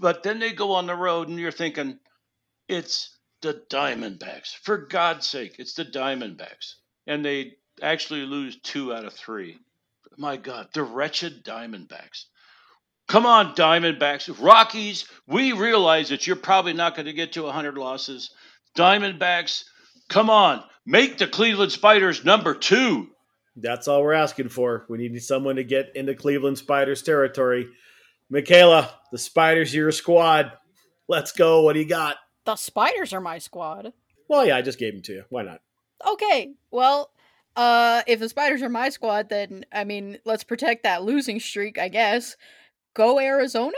But 0.00 0.22
then 0.22 0.38
they 0.40 0.52
go 0.52 0.72
on 0.72 0.86
the 0.86 0.94
road, 0.94 1.28
and 1.28 1.38
you're 1.38 1.52
thinking, 1.52 1.98
it's 2.68 3.16
the 3.42 3.62
Diamondbacks. 3.70 4.56
For 4.62 4.76
God's 4.76 5.28
sake, 5.28 5.56
it's 5.58 5.74
the 5.74 5.84
Diamondbacks. 5.84 6.74
And 7.06 7.24
they 7.24 7.54
actually 7.80 8.22
lose 8.22 8.58
two 8.60 8.92
out 8.92 9.04
of 9.04 9.12
three. 9.12 9.58
My 10.16 10.36
God, 10.36 10.68
the 10.74 10.82
wretched 10.82 11.44
Diamondbacks. 11.44 12.24
Come 13.06 13.24
on, 13.24 13.54
Diamondbacks. 13.54 14.34
Rockies, 14.38 15.06
we 15.26 15.52
realize 15.52 16.10
that 16.10 16.26
you're 16.26 16.36
probably 16.36 16.74
not 16.74 16.94
going 16.94 17.06
to 17.06 17.12
get 17.12 17.32
to 17.32 17.44
100 17.44 17.78
losses. 17.78 18.30
Diamondbacks, 18.76 19.64
come 20.08 20.28
on. 20.28 20.62
Make 20.90 21.18
the 21.18 21.26
Cleveland 21.26 21.70
Spiders 21.70 22.24
number 22.24 22.54
two. 22.54 23.10
That's 23.54 23.88
all 23.88 24.02
we're 24.02 24.14
asking 24.14 24.48
for. 24.48 24.86
We 24.88 24.96
need 24.96 25.22
someone 25.22 25.56
to 25.56 25.62
get 25.62 25.94
into 25.94 26.14
Cleveland 26.14 26.56
Spiders 26.56 27.02
territory. 27.02 27.68
Michaela, 28.30 28.94
the 29.12 29.18
Spiders 29.18 29.74
are 29.74 29.76
your 29.76 29.92
squad. 29.92 30.50
Let's 31.06 31.32
go. 31.32 31.60
What 31.60 31.74
do 31.74 31.80
you 31.80 31.86
got? 31.86 32.16
The 32.46 32.56
Spiders 32.56 33.12
are 33.12 33.20
my 33.20 33.36
squad. 33.36 33.92
Well, 34.28 34.46
yeah, 34.46 34.56
I 34.56 34.62
just 34.62 34.78
gave 34.78 34.94
them 34.94 35.02
to 35.02 35.12
you. 35.12 35.24
Why 35.28 35.42
not? 35.42 35.60
Okay. 36.06 36.54
Well, 36.70 37.10
uh, 37.54 38.00
if 38.06 38.18
the 38.18 38.30
Spiders 38.30 38.62
are 38.62 38.70
my 38.70 38.88
squad, 38.88 39.28
then 39.28 39.66
I 39.70 39.84
mean, 39.84 40.16
let's 40.24 40.42
protect 40.42 40.84
that 40.84 41.02
losing 41.02 41.38
streak, 41.38 41.78
I 41.78 41.90
guess. 41.90 42.34
Go 42.94 43.20
Arizona? 43.20 43.76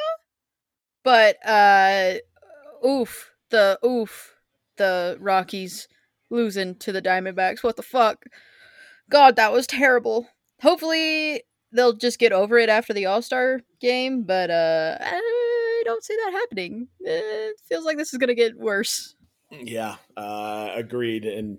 But 1.02 1.44
uh 1.44 2.18
oof, 2.86 3.32
the 3.50 3.80
oof, 3.84 4.36
the 4.76 5.18
Rockies 5.18 5.88
losing 6.30 6.76
to 6.76 6.92
the 6.92 7.02
Diamondbacks. 7.02 7.62
What 7.62 7.76
the 7.76 7.82
fuck? 7.82 8.24
God, 9.10 9.36
that 9.36 9.52
was 9.52 9.66
terrible. 9.66 10.28
Hopefully 10.62 11.42
they'll 11.72 11.92
just 11.92 12.18
get 12.18 12.32
over 12.32 12.58
it 12.58 12.68
after 12.68 12.92
the 12.92 13.06
All 13.06 13.22
Star 13.22 13.60
game, 13.80 14.22
but 14.22 14.50
uh, 14.50 14.98
I 15.00 15.82
don't 15.84 16.04
see 16.04 16.16
that 16.16 16.32
happening. 16.32 16.88
It 17.00 17.60
feels 17.68 17.84
like 17.84 17.96
this 17.96 18.12
is 18.12 18.18
gonna 18.18 18.34
get 18.34 18.58
worse. 18.58 19.14
Yeah, 19.50 19.96
uh, 20.16 20.70
agreed. 20.74 21.24
And 21.24 21.58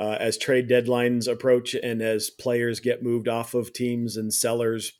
uh, 0.00 0.16
as 0.18 0.38
trade 0.38 0.68
deadlines 0.70 1.30
approach, 1.30 1.74
and 1.74 2.00
as 2.00 2.30
players 2.30 2.80
get 2.80 3.02
moved 3.02 3.28
off 3.28 3.52
of 3.54 3.72
teams 3.72 4.16
and 4.16 4.32
sellers 4.32 4.92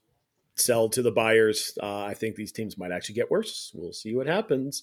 sell 0.54 0.88
to 0.90 1.02
the 1.02 1.12
buyers, 1.12 1.76
uh, 1.82 2.04
I 2.04 2.14
think 2.14 2.36
these 2.36 2.52
teams 2.52 2.76
might 2.76 2.92
actually 2.92 3.14
get 3.14 3.30
worse. 3.30 3.72
We'll 3.74 3.92
see 3.92 4.14
what 4.14 4.26
happens. 4.26 4.82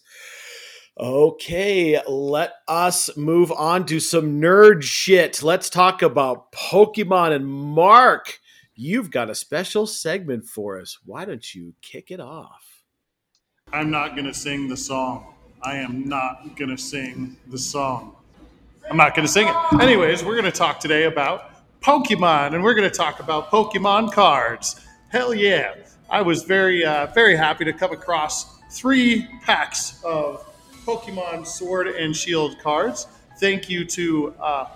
Okay, 0.99 1.99
let 2.07 2.53
us 2.67 3.17
move 3.17 3.51
on 3.51 3.87
to 3.87 3.99
some 3.99 4.39
nerd 4.39 4.83
shit. 4.83 5.41
Let's 5.41 5.67
talk 5.67 6.03
about 6.03 6.51
Pokemon 6.51 7.31
and 7.31 7.47
Mark. 7.47 8.39
You've 8.75 9.09
got 9.09 9.27
a 9.27 9.33
special 9.33 9.87
segment 9.87 10.45
for 10.45 10.79
us. 10.79 10.99
Why 11.03 11.25
don't 11.25 11.55
you 11.55 11.73
kick 11.81 12.11
it 12.11 12.19
off? 12.19 12.83
I'm 13.71 13.89
not 13.89 14.09
going 14.09 14.25
to 14.25 14.35
sing 14.35 14.67
the 14.67 14.77
song. 14.77 15.33
I 15.63 15.77
am 15.77 16.07
not 16.07 16.55
going 16.55 16.69
to 16.69 16.77
sing 16.77 17.37
the 17.47 17.57
song. 17.57 18.15
I'm 18.87 18.97
not 18.97 19.15
going 19.15 19.25
to 19.25 19.31
sing 19.31 19.47
it. 19.47 19.81
Anyways, 19.81 20.23
we're 20.23 20.39
going 20.39 20.45
to 20.45 20.51
talk 20.51 20.79
today 20.79 21.05
about 21.05 21.55
Pokemon, 21.81 22.53
and 22.53 22.63
we're 22.63 22.75
going 22.75 22.89
to 22.89 22.95
talk 22.95 23.19
about 23.19 23.49
Pokemon 23.49 24.11
cards. 24.11 24.85
Hell 25.09 25.33
yeah! 25.33 25.73
I 26.07 26.21
was 26.21 26.43
very, 26.43 26.85
uh, 26.85 27.07
very 27.07 27.35
happy 27.35 27.65
to 27.65 27.73
come 27.73 27.93
across 27.93 28.59
three 28.69 29.27
packs 29.41 30.03
of 30.03 30.52
Pokemon 30.85 31.47
Sword 31.47 31.87
and 31.87 32.15
Shield 32.15 32.59
cards. 32.59 33.07
Thank 33.39 33.69
you 33.69 33.85
to 33.85 34.33
uh, 34.39 34.67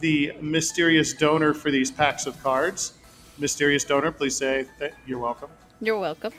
the 0.00 0.32
mysterious 0.40 1.14
donor 1.14 1.54
for 1.54 1.70
these 1.70 1.90
packs 1.90 2.26
of 2.26 2.40
cards. 2.42 2.94
Mysterious 3.38 3.84
donor, 3.84 4.12
please 4.12 4.36
say 4.36 4.66
you're 5.06 5.18
welcome. 5.18 5.50
You're 5.80 5.98
welcome. 5.98 6.32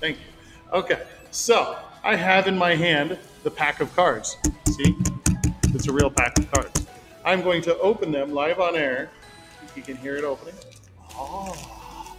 Thank 0.00 0.18
you. 0.18 0.24
Okay, 0.72 1.02
so 1.30 1.78
I 2.02 2.16
have 2.16 2.46
in 2.46 2.56
my 2.56 2.74
hand 2.74 3.18
the 3.42 3.50
pack 3.50 3.80
of 3.80 3.94
cards. 3.94 4.36
See? 4.68 4.96
It's 5.74 5.88
a 5.88 5.92
real 5.92 6.10
pack 6.10 6.38
of 6.38 6.50
cards. 6.50 6.86
I'm 7.24 7.42
going 7.42 7.62
to 7.62 7.78
open 7.78 8.10
them 8.10 8.32
live 8.32 8.60
on 8.60 8.76
air. 8.76 9.10
You 9.76 9.82
can 9.82 9.96
hear 9.96 10.16
it 10.16 10.24
opening. 10.24 10.54
Oh. 11.14 12.16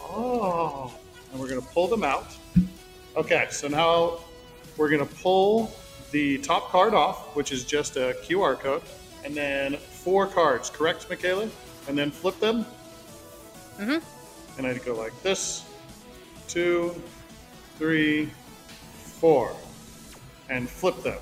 Oh. 0.00 0.94
And 1.30 1.40
we're 1.40 1.48
going 1.48 1.60
to 1.60 1.68
pull 1.68 1.86
them 1.86 2.02
out. 2.02 2.36
Okay, 3.16 3.46
so 3.50 3.68
now 3.68 4.18
we're 4.78 4.88
going 4.88 5.06
to 5.06 5.14
pull 5.16 5.70
the 6.12 6.38
top 6.38 6.70
card 6.70 6.94
off, 6.94 7.36
which 7.36 7.52
is 7.52 7.64
just 7.64 7.96
a 7.96 8.16
QR 8.24 8.58
code, 8.58 8.82
and 9.24 9.34
then 9.36 9.76
four 9.76 10.26
cards, 10.26 10.70
correct, 10.70 11.06
Michaela? 11.10 11.50
And 11.88 11.98
then 11.98 12.10
flip 12.10 12.38
them. 12.40 12.64
Mhm. 13.78 14.02
And 14.56 14.66
I'd 14.66 14.84
go 14.84 14.94
like 14.94 15.12
this 15.22 15.64
two, 16.48 16.94
three, 17.76 18.30
four, 19.20 19.54
and 20.48 20.68
flip 20.68 21.02
them. 21.02 21.18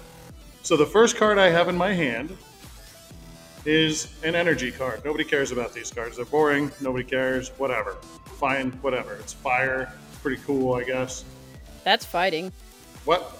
So 0.63 0.77
the 0.77 0.87
first 0.87 1.17
card 1.17 1.39
I 1.39 1.51
have 1.51 1.69
in 1.69 1.77
my 1.77 1.93
hand 1.93 2.37
is 3.65 4.09
an 4.23 4.35
energy 4.35 4.71
card. 4.71 5.05
Nobody 5.05 5.25
cares 5.25 5.51
about 5.51 5.75
these 5.75 5.91
cards. 5.91 6.17
They're 6.17 6.25
boring. 6.25 6.71
Nobody 6.81 7.05
cares. 7.05 7.51
Whatever. 7.59 7.97
Fine. 8.39 8.73
Whatever. 8.83 9.15
It's 9.15 9.33
fire. 9.33 9.93
It's 10.11 10.21
pretty 10.21 10.41
cool, 10.45 10.75
I 10.75 10.85
guess. 10.85 11.25
That's 11.85 12.05
fighting. 12.05 12.53
What? 13.05 13.36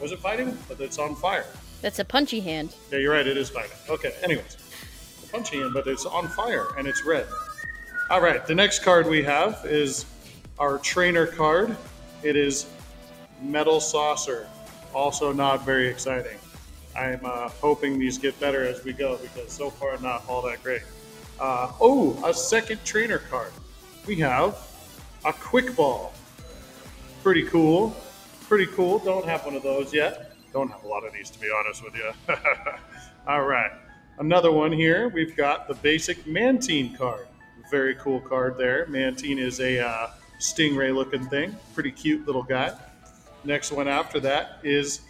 Was 0.00 0.12
it 0.12 0.18
fighting? 0.18 0.56
But 0.68 0.80
it's 0.80 0.98
on 0.98 1.14
fire. 1.14 1.46
That's 1.80 1.98
a 1.98 2.04
punchy 2.04 2.40
hand. 2.40 2.74
Yeah, 2.90 2.98
you're 2.98 3.12
right. 3.12 3.26
It 3.26 3.36
is 3.36 3.50
fighting. 3.50 3.76
Okay. 3.88 4.14
Anyways, 4.22 4.56
the 5.20 5.28
punchy 5.28 5.58
hand, 5.58 5.72
but 5.74 5.86
it's 5.86 6.06
on 6.06 6.28
fire 6.28 6.66
and 6.78 6.86
it's 6.86 7.04
red. 7.04 7.26
All 8.10 8.20
right. 8.20 8.46
The 8.46 8.54
next 8.54 8.80
card 8.82 9.06
we 9.06 9.22
have 9.22 9.64
is 9.64 10.06
our 10.58 10.78
trainer 10.78 11.26
card. 11.26 11.76
It 12.22 12.36
is 12.36 12.66
Metal 13.42 13.80
Saucer. 13.80 14.48
Also, 14.94 15.32
not 15.32 15.64
very 15.64 15.88
exciting. 15.88 16.38
I'm 16.96 17.20
uh, 17.24 17.48
hoping 17.48 17.98
these 17.98 18.18
get 18.18 18.38
better 18.38 18.64
as 18.64 18.84
we 18.84 18.92
go 18.92 19.16
because 19.16 19.50
so 19.50 19.68
far 19.68 19.98
not 19.98 20.22
all 20.28 20.40
that 20.42 20.62
great. 20.62 20.82
Uh, 21.40 21.72
oh, 21.80 22.16
a 22.24 22.32
second 22.32 22.84
trainer 22.84 23.18
card. 23.18 23.50
We 24.06 24.16
have 24.16 24.56
a 25.24 25.32
quick 25.32 25.74
ball. 25.74 26.12
Pretty 27.22 27.42
cool. 27.44 27.96
Pretty 28.54 28.70
cool. 28.70 29.00
Don't 29.00 29.24
have 29.24 29.44
one 29.44 29.56
of 29.56 29.64
those 29.64 29.92
yet. 29.92 30.30
Don't 30.52 30.70
have 30.70 30.84
a 30.84 30.86
lot 30.86 31.04
of 31.04 31.12
these 31.12 31.28
to 31.28 31.40
be 31.40 31.48
honest 31.50 31.82
with 31.82 31.96
you. 31.96 32.12
all 33.26 33.42
right. 33.42 33.72
Another 34.20 34.52
one 34.52 34.70
here. 34.70 35.08
We've 35.08 35.36
got 35.36 35.66
the 35.66 35.74
basic 35.74 36.24
Mantine 36.24 36.96
card. 36.96 37.26
Very 37.68 37.96
cool 37.96 38.20
card 38.20 38.56
there. 38.56 38.86
Mantine 38.86 39.40
is 39.40 39.58
a 39.58 39.84
uh, 39.84 40.10
stingray 40.38 40.94
looking 40.94 41.26
thing. 41.26 41.56
Pretty 41.74 41.90
cute 41.90 42.28
little 42.28 42.44
guy. 42.44 42.72
Next 43.42 43.72
one 43.72 43.88
after 43.88 44.20
that 44.20 44.60
is 44.62 45.00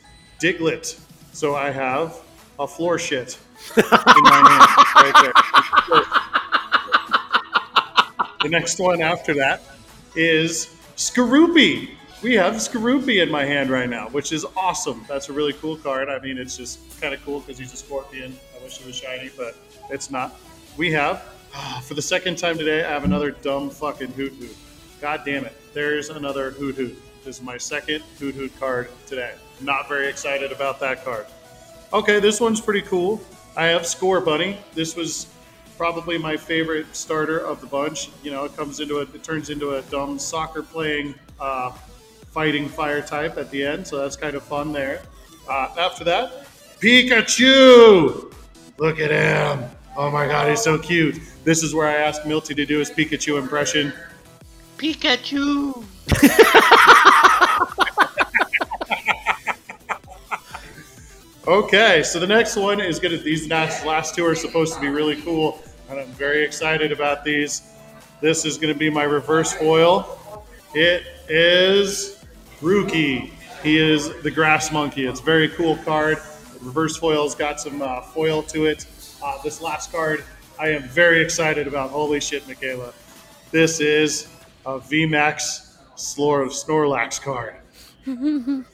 Diglett. 0.41 0.99
So 1.35 1.55
I 1.55 1.71
have 1.71 2.19
a 2.59 2.67
floor 2.67 2.99
shit 2.99 3.39
in 3.77 3.85
my 3.91 4.41
hand 4.49 4.69
right 4.97 5.17
there. 5.23 5.35
The 8.41 8.49
next 8.49 8.79
one 8.79 9.03
after 9.03 9.35
that 9.35 9.61
is 10.17 10.75
Skorupi. 10.97 11.91
We 12.25 12.33
have 12.37 12.55
Skorupi 12.55 13.23
in 13.23 13.31
my 13.31 13.45
hand 13.45 13.69
right 13.69 13.87
now, 13.89 14.09
which 14.09 14.33
is 14.33 14.47
awesome. 14.57 15.05
That's 15.07 15.29
a 15.29 15.33
really 15.35 15.53
cool 15.53 15.77
card. 15.77 16.09
I 16.09 16.19
mean, 16.21 16.39
it's 16.39 16.57
just 16.57 16.99
kind 16.99 17.13
of 17.13 17.23
cool 17.23 17.41
because 17.41 17.59
he's 17.59 17.75
a 17.75 17.77
scorpion. 17.77 18.35
I 18.59 18.65
wish 18.65 18.81
it 18.81 18.87
was 18.87 18.97
shiny, 18.97 19.31
but 19.37 19.55
it's 19.91 20.11
not. 20.11 20.35
We 20.79 20.91
have, 20.93 21.21
for 21.83 21.93
the 21.93 22.01
second 22.01 22.39
time 22.39 22.57
today, 22.57 22.83
I 22.83 22.89
have 22.89 23.05
another 23.05 23.31
dumb 23.31 23.69
fucking 23.69 24.13
Hoothoot. 24.13 24.57
God 25.03 25.21
damn 25.27 25.45
it. 25.45 25.53
There's 25.75 26.09
another 26.09 26.53
Hoothoot. 26.53 26.97
This 27.25 27.37
is 27.37 27.43
my 27.43 27.59
second 27.59 28.03
Hoothoot 28.19 28.59
card 28.59 28.89
today. 29.07 29.35
Not 29.61 29.87
very 29.87 30.09
excited 30.09 30.51
about 30.51 30.81
that 30.81 31.05
card. 31.05 31.27
Okay, 31.93 32.21
this 32.21 32.41
one's 32.41 32.59
pretty 32.59 32.83
cool. 32.83 33.21
I 33.55 33.67
have 33.67 33.83
Scorbunny. 33.83 34.57
This 34.73 34.97
was 34.97 35.27
probably 35.77 36.17
my 36.17 36.39
favorite 36.39 36.87
starter 36.97 37.41
of 37.41 37.61
the 37.61 37.67
bunch. 37.67 38.09
You 38.23 38.31
know, 38.31 38.47
it 38.47 38.57
comes 38.57 38.81
into 38.81 39.01
a, 39.01 39.03
it 39.03 39.23
turns 39.23 39.51
into 39.51 39.75
a 39.75 39.83
dumb 39.83 40.19
soccer 40.19 40.63
playing, 40.63 41.17
uh, 41.39 41.71
fighting 42.35 42.69
fire 42.69 43.01
type 43.01 43.39
at 43.39 43.49
the 43.53 43.65
end, 43.65 43.87
so 43.87 43.97
that's 43.97 44.17
kind 44.17 44.35
of 44.35 44.43
fun 44.43 44.73
there. 44.73 45.01
Uh, 45.49 45.69
after 45.79 46.03
that, 46.03 46.47
Pikachu. 46.81 48.35
Look 48.77 48.99
at 48.99 49.13
him. 49.13 49.71
Oh 49.97 50.11
my 50.11 50.27
god, 50.27 50.51
he's 50.51 50.61
so 50.61 50.77
cute. 50.77 51.21
This 51.45 51.63
is 51.63 51.75
where 51.75 51.87
I 51.87 51.95
asked 51.95 52.27
Milty 52.27 52.55
to 52.55 52.67
do 52.67 52.81
his 52.81 52.91
Pikachu 52.91 53.39
impression. 53.39 53.93
Pikachu. 54.77 55.85
Okay, 61.47 62.03
so 62.03 62.19
the 62.19 62.27
next 62.27 62.57
one 62.57 62.81
is 62.81 62.99
gonna. 62.99 63.19
These 63.19 63.49
last 63.51 64.15
two 64.15 64.25
are 64.25 64.35
supposed 64.35 64.73
to 64.77 64.81
be 64.81 64.89
really 64.89 65.21
cool, 65.21 65.63
and 65.91 66.01
I'm 66.01 66.09
very 66.13 66.43
excited 66.43 66.91
about 66.91 67.23
these. 67.23 67.61
This 68.23 68.47
is 68.47 68.57
gonna 68.57 68.75
be 68.75 68.89
my 68.89 69.03
reverse 69.03 69.53
foil. 69.53 70.47
It 70.75 71.03
is 71.29 72.24
Grookey. 72.61 73.31
He 73.63 73.79
is 73.79 74.13
the 74.23 74.31
grass 74.31 74.71
monkey. 74.71 75.07
It's 75.07 75.21
a 75.21 75.23
very 75.25 75.49
cool 75.49 75.77
card. 75.79 76.19
The 76.19 76.65
reverse 76.65 76.97
foil's 76.97 77.35
got 77.35 77.61
some 77.61 77.81
uh, 77.83 78.03
foil 78.03 78.43
to 78.45 78.67
it. 78.67 78.87
Uh, 79.23 79.41
this 79.43 79.61
last 79.61 79.91
card, 79.91 80.25
I 80.59 80.69
am 80.69 80.83
very 80.83 81.23
excited 81.23 81.67
about. 81.67 81.91
Holy 81.91 82.21
shit, 82.21 82.47
Michaela! 82.47 82.93
This 83.51 83.81
is 83.81 84.29
a 84.67 84.79
VMAX 84.79 85.77
Slor 85.97 86.47
Snorlax 86.47 87.21
card. 87.21 87.57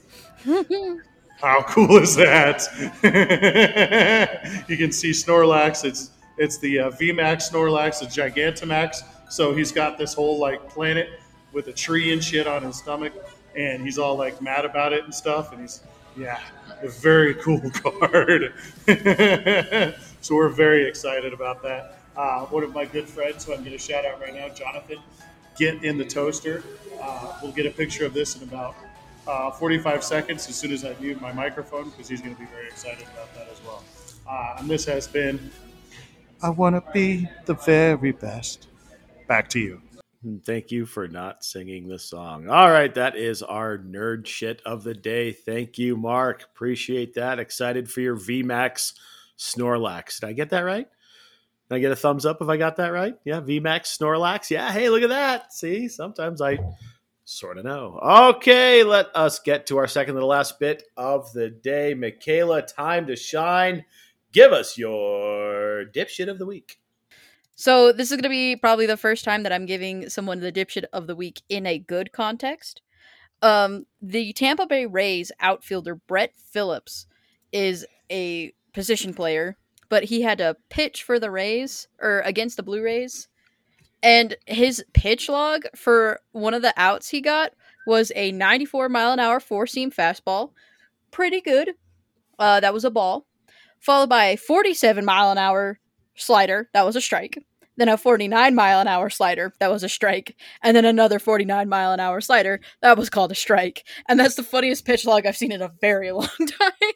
How 1.40 1.62
cool 1.62 1.96
is 1.98 2.16
that? 2.16 2.68
you 4.68 4.76
can 4.76 4.92
see 4.92 5.10
Snorlax. 5.10 5.84
It's 5.84 6.10
it's 6.36 6.58
the 6.58 6.78
uh, 6.78 6.90
VMAX 6.92 7.50
Snorlax, 7.50 8.02
it's 8.02 8.16
Gigantamax. 8.16 9.02
So 9.30 9.54
he's 9.54 9.72
got 9.72 9.98
this 9.98 10.14
whole 10.14 10.38
like 10.38 10.68
planet 10.68 11.20
with 11.52 11.68
a 11.68 11.72
tree 11.72 12.12
and 12.12 12.22
shit 12.22 12.46
on 12.46 12.62
his 12.62 12.76
stomach, 12.76 13.12
and 13.56 13.82
he's 13.82 13.98
all 13.98 14.16
like 14.16 14.40
mad 14.40 14.64
about 14.64 14.92
it 14.92 15.04
and 15.04 15.14
stuff. 15.14 15.52
And 15.52 15.60
he's 15.60 15.82
yeah, 16.16 16.40
a 16.82 16.88
very 16.88 17.34
cool 17.34 17.70
card. 17.74 18.54
so 20.20 20.34
we're 20.34 20.48
very 20.48 20.86
excited 20.86 21.32
about 21.32 21.62
that. 21.62 21.98
Uh, 22.16 22.44
one 22.46 22.62
of 22.62 22.74
my 22.74 22.84
good 22.84 23.08
friends, 23.08 23.44
who 23.44 23.52
I'm 23.52 23.60
going 23.60 23.72
to 23.72 23.78
shout 23.78 24.04
out 24.04 24.20
right 24.20 24.34
now, 24.34 24.48
Jonathan, 24.48 24.98
get 25.56 25.84
in 25.84 25.96
the 25.96 26.04
toaster. 26.04 26.62
Uh, 27.00 27.32
we'll 27.42 27.52
get 27.52 27.66
a 27.66 27.70
picture 27.70 28.04
of 28.04 28.12
this 28.12 28.36
in 28.36 28.42
about 28.42 28.74
uh, 29.26 29.50
45 29.50 30.02
seconds 30.02 30.48
as 30.48 30.56
soon 30.56 30.72
as 30.72 30.84
I 30.84 30.94
mute 31.00 31.20
my 31.20 31.32
microphone 31.32 31.90
because 31.90 32.08
he's 32.08 32.20
going 32.20 32.34
to 32.34 32.40
be 32.40 32.46
very 32.46 32.66
excited 32.66 33.06
about 33.14 33.32
that 33.34 33.48
as 33.50 33.60
well. 33.64 33.82
Uh, 34.28 34.56
and 34.58 34.68
this 34.68 34.84
has 34.84 35.06
been 35.06 35.50
I 36.42 36.48
Want 36.48 36.74
to 36.74 36.92
Be 36.92 37.28
the 37.44 37.54
Very 37.54 38.12
Best. 38.12 38.68
Back 39.28 39.48
to 39.50 39.60
you. 39.60 39.82
Hmm, 40.22 40.38
thank 40.38 40.70
you 40.70 40.84
for 40.84 41.08
not 41.08 41.44
singing 41.44 41.88
the 41.88 41.98
song. 41.98 42.48
All 42.48 42.70
right, 42.70 42.94
that 42.94 43.16
is 43.16 43.42
our 43.42 43.78
nerd 43.78 44.26
shit 44.26 44.60
of 44.66 44.84
the 44.84 44.92
day. 44.94 45.32
Thank 45.32 45.78
you, 45.78 45.96
Mark. 45.96 46.42
Appreciate 46.42 47.14
that. 47.14 47.38
Excited 47.38 47.90
for 47.90 48.00
your 48.00 48.16
VMAX 48.16 48.92
Snorlax. 49.38 50.20
Did 50.20 50.28
I 50.28 50.32
get 50.34 50.50
that 50.50 50.60
right? 50.60 50.86
Did 51.68 51.76
I 51.76 51.78
get 51.78 51.92
a 51.92 51.96
thumbs 51.96 52.26
up 52.26 52.42
if 52.42 52.48
I 52.48 52.58
got 52.58 52.76
that 52.76 52.92
right? 52.92 53.14
Yeah, 53.24 53.40
VMAX 53.40 53.96
Snorlax. 53.98 54.50
Yeah, 54.50 54.70
hey, 54.70 54.90
look 54.90 55.02
at 55.02 55.08
that. 55.08 55.54
See, 55.54 55.88
sometimes 55.88 56.42
I 56.42 56.58
sort 57.24 57.56
of 57.56 57.64
know. 57.64 57.98
Okay, 58.02 58.82
let 58.82 59.06
us 59.14 59.38
get 59.38 59.66
to 59.68 59.78
our 59.78 59.86
second 59.86 60.14
to 60.14 60.20
the 60.20 60.26
last 60.26 60.58
bit 60.58 60.82
of 60.98 61.32
the 61.32 61.48
day. 61.48 61.94
Michaela, 61.94 62.60
time 62.60 63.06
to 63.06 63.16
shine. 63.16 63.84
Give 64.32 64.52
us 64.52 64.76
your 64.76 65.86
dipshit 65.86 66.28
of 66.28 66.38
the 66.38 66.46
week. 66.46 66.79
So 67.60 67.92
this 67.92 68.10
is 68.10 68.16
going 68.16 68.22
to 68.22 68.30
be 68.30 68.56
probably 68.56 68.86
the 68.86 68.96
first 68.96 69.22
time 69.22 69.42
that 69.42 69.52
I'm 69.52 69.66
giving 69.66 70.08
someone 70.08 70.40
the 70.40 70.50
dipshit 70.50 70.84
of 70.94 71.06
the 71.06 71.14
week 71.14 71.42
in 71.50 71.66
a 71.66 71.78
good 71.78 72.10
context. 72.10 72.80
Um, 73.42 73.84
the 74.00 74.32
Tampa 74.32 74.66
Bay 74.66 74.86
Rays 74.86 75.30
outfielder 75.40 75.96
Brett 75.96 76.32
Phillips 76.38 77.06
is 77.52 77.84
a 78.10 78.54
position 78.72 79.12
player, 79.12 79.58
but 79.90 80.04
he 80.04 80.22
had 80.22 80.38
to 80.38 80.56
pitch 80.70 81.02
for 81.02 81.18
the 81.18 81.30
Rays 81.30 81.86
or 82.00 82.20
against 82.20 82.56
the 82.56 82.62
Blue 82.62 82.82
Rays, 82.82 83.28
and 84.02 84.38
his 84.46 84.82
pitch 84.94 85.28
log 85.28 85.64
for 85.76 86.20
one 86.32 86.54
of 86.54 86.62
the 86.62 86.72
outs 86.78 87.10
he 87.10 87.20
got 87.20 87.52
was 87.86 88.10
a 88.16 88.32
94 88.32 88.88
mile 88.88 89.12
an 89.12 89.20
hour 89.20 89.38
four 89.38 89.66
seam 89.66 89.90
fastball, 89.90 90.52
pretty 91.10 91.42
good. 91.42 91.72
Uh, 92.38 92.58
that 92.60 92.72
was 92.72 92.86
a 92.86 92.90
ball, 92.90 93.26
followed 93.78 94.08
by 94.08 94.24
a 94.28 94.38
47 94.38 95.04
mile 95.04 95.30
an 95.30 95.36
hour 95.36 95.78
slider, 96.14 96.70
that 96.72 96.86
was 96.86 96.96
a 96.96 97.02
strike. 97.02 97.36
Then 97.80 97.88
a 97.88 97.96
49 97.96 98.54
mile 98.54 98.78
an 98.78 98.88
hour 98.88 99.08
slider, 99.08 99.54
that 99.58 99.70
was 99.70 99.82
a 99.82 99.88
strike. 99.88 100.36
And 100.62 100.76
then 100.76 100.84
another 100.84 101.18
49 101.18 101.66
mile 101.66 101.92
an 101.92 101.98
hour 101.98 102.20
slider, 102.20 102.60
that 102.82 102.98
was 102.98 103.08
called 103.08 103.32
a 103.32 103.34
strike. 103.34 103.86
And 104.06 104.20
that's 104.20 104.34
the 104.34 104.42
funniest 104.42 104.84
pitch 104.84 105.06
log 105.06 105.24
I've 105.24 105.38
seen 105.38 105.50
in 105.50 105.62
a 105.62 105.72
very 105.80 106.12
long 106.12 106.28
time. 106.28 106.92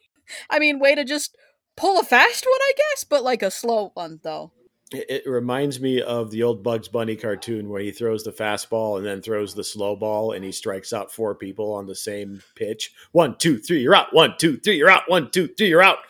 I 0.51 0.59
mean, 0.59 0.78
way 0.78 0.95
to 0.95 1.03
just 1.03 1.39
pull 1.74 1.99
a 1.99 2.05
fast 2.05 2.45
one, 2.45 2.61
I 2.61 2.72
guess, 2.76 3.03
but 3.05 3.24
like 3.24 3.43
a 3.43 3.51
slow 3.51 3.93
one, 3.95 4.20
though. 4.22 4.53
It, 4.93 5.26
reminds 5.26 5.80
me 5.80 6.03
of 6.03 6.30
the 6.30 6.43
old 6.43 6.62
Bugs 6.62 6.89
Bunny 6.89 7.16
cartoon 7.16 7.70
where 7.70 7.80
he 7.80 7.91
throws 7.91 8.22
the 8.22 8.30
fastball 8.30 8.99
and 8.99 9.07
then 9.07 9.22
throws 9.22 9.55
the 9.55 9.64
slow 9.64 9.97
ball 9.97 10.32
and 10.32 10.45
he 10.45 10.53
strikes 10.53 10.93
out 10.93 11.11
four 11.11 11.35
people 11.35 11.72
on 11.72 11.87
the 11.87 11.95
same 11.95 12.43
pitch. 12.57 12.93
One, 13.12 13.37
two, 13.39 13.57
three, 13.57 13.80
you're 13.80 13.95
out. 13.95 14.12
One, 14.12 14.35
two, 14.39 14.59
three, 14.59 14.76
you're 14.76 14.91
out. 14.91 15.05
One, 15.09 15.30
two, 15.30 15.49
three, 15.49 15.68
you're 15.68 15.82
out. 15.82 16.01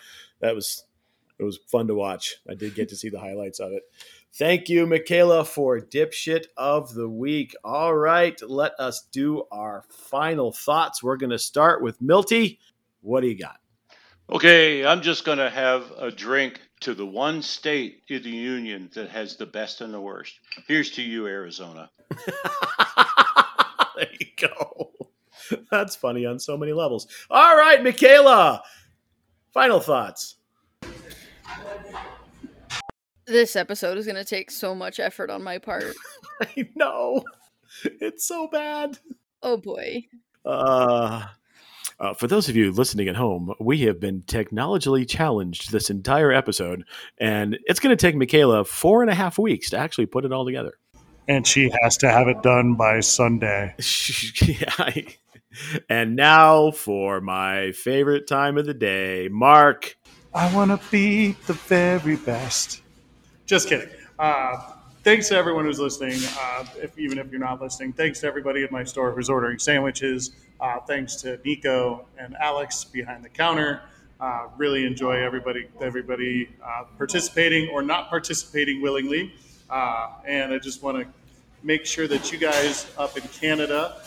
That 0.41 0.57
was 0.57 0.83
it 1.39 1.45
was 1.45 1.59
fun 1.71 1.87
to 1.89 1.95
watch. 1.95 2.37
I 2.49 2.55
did 2.55 2.75
get 2.75 2.89
to 2.91 2.97
see 2.97 3.09
the 3.09 3.21
highlights 3.21 3.61
of 3.61 3.73
it. 3.73 3.83
Thank 4.37 4.69
you, 4.69 4.85
Michaela, 4.85 5.45
for 5.45 5.79
dipshit 5.81 6.47
of 6.57 6.93
the 6.93 7.09
week. 7.09 7.55
All 7.63 7.95
right, 7.95 8.37
let 8.43 8.73
us 8.81 9.07
do 9.13 9.45
our 9.53 9.85
final 9.89 10.51
thoughts. 10.51 11.05
We're 11.05 11.17
going 11.17 11.31
to 11.31 11.39
start 11.39 11.83
with 11.83 12.03
Milty. 12.03 12.59
What 13.01 13.21
do 13.21 13.29
you 13.29 13.39
got? 13.39 13.59
Okay, 14.29 14.85
I'm 14.85 15.03
just 15.03 15.25
going 15.25 15.39
to 15.39 15.51
have 15.51 15.93
a 15.99 16.11
drink 16.11 16.61
to 16.81 16.95
the 16.95 17.07
one 17.07 17.43
state 17.43 18.03
in 18.09 18.25
the 18.25 18.31
union 18.31 18.91
that 18.95 19.09
has 19.09 19.37
the 19.37 19.47
best 19.47 19.81
and 19.83 19.95
the 19.95 20.01
worst. 20.01 20.41
Here's 20.67 20.91
to 20.93 21.03
you, 21.03 21.29
Arizona. 21.29 21.91
there 23.97 24.09
you 24.19 24.27
go. 24.37 24.91
That's 25.71 25.95
funny 25.95 26.27
on 26.27 26.41
so 26.41 26.57
many 26.57 26.73
levels. 26.73 27.07
All 27.31 27.57
right, 27.57 27.85
Michaela. 27.85 28.65
Final 29.53 29.79
thoughts. 29.79 30.39
This 33.27 33.57
episode 33.57 33.97
is 33.97 34.05
going 34.05 34.17
to 34.17 34.25
take 34.25 34.51
so 34.51 34.75
much 34.75 35.01
effort 35.01 35.31
on 35.31 35.43
my 35.43 35.59
part. 35.59 35.95
I 36.43 36.69
know. 36.75 37.25
It's 37.85 38.27
so 38.27 38.49
bad. 38.49 38.99
Oh 39.43 39.57
boy. 39.57 40.07
Uh, 40.45 41.27
uh, 41.99 42.15
for 42.15 42.27
those 42.27 42.49
of 42.49 42.57
you 42.57 42.71
listening 42.71 43.09
at 43.09 43.17
home, 43.17 43.55
we 43.61 43.79
have 43.83 43.99
been 43.99 44.23
technologically 44.27 45.07
challenged 45.07 45.73
this 45.73 45.91
entire 45.91 46.33
episode, 46.33 46.85
and 47.19 47.59
it's 47.65 47.81
going 47.81 47.97
to 47.97 48.01
take 48.01 48.15
Michaela 48.15 48.65
four 48.65 49.01
and 49.01 49.11
a 49.11 49.15
half 49.15 49.39
weeks 49.39 49.71
to 49.71 49.79
actually 49.79 50.07
put 50.07 50.25
it 50.25 50.33
all 50.33 50.45
together. 50.45 50.75
And 51.27 51.47
she 51.47 51.73
has 51.83 51.97
to 51.99 52.11
have 52.11 52.29
it 52.29 52.43
done 52.43 52.75
by 52.75 53.01
Sunday. 53.01 53.75
yeah. 54.43 54.91
And 55.89 56.17
now 56.17 56.73
for 56.73 57.21
my 57.21 57.73
favorite 57.73 58.27
time 58.27 58.59
of 58.59 58.67
the 58.67 58.75
day, 58.75 59.29
Mark. 59.31 59.97
I 60.35 60.53
want 60.53 60.73
to 60.73 60.91
be 60.91 61.33
the 61.47 61.53
very 61.53 62.17
best. 62.17 62.83
Just 63.47 63.69
kidding. 63.69 63.91
Uh, 64.19 64.73
thanks 65.03 65.29
to 65.29 65.37
everyone 65.37 65.67
who's 65.67 65.79
listening. 65.79 66.19
Uh, 66.39 66.65
if 66.77 66.99
even 66.99 67.19
if 67.19 67.31
you're 67.31 67.41
not 67.41 67.61
listening, 67.61 67.93
thanks 67.93 68.21
to 68.21 68.27
everybody 68.27 68.65
at 68.65 68.73
my 68.73 68.83
store 68.85 69.13
who's 69.13 69.29
ordering 69.29 69.59
sandwiches. 69.59 70.31
Uh, 70.61 70.81
thanks 70.81 71.17
to 71.17 71.39
Nico 71.45 72.07
and 72.17 72.35
Alex 72.41 72.85
behind 72.85 73.23
the 73.23 73.29
counter. 73.29 73.83
Uh, 74.19 74.47
really 74.57 74.87
enjoy 74.87 75.23
everybody 75.23 75.69
everybody 75.83 76.49
uh, 76.65 76.85
participating 76.97 77.69
or 77.69 77.83
not 77.83 78.09
participating 78.09 78.81
willingly. 78.81 79.35
Uh, 79.69 80.09
and 80.27 80.55
I 80.55 80.59
just 80.59 80.83
want 80.83 80.99
to 80.99 81.07
make 81.63 81.85
sure 81.85 82.09
that 82.09 82.33
you 82.33 82.39
guys 82.39 82.91
up 82.97 83.17
in 83.17 83.25
Canada 83.29 84.01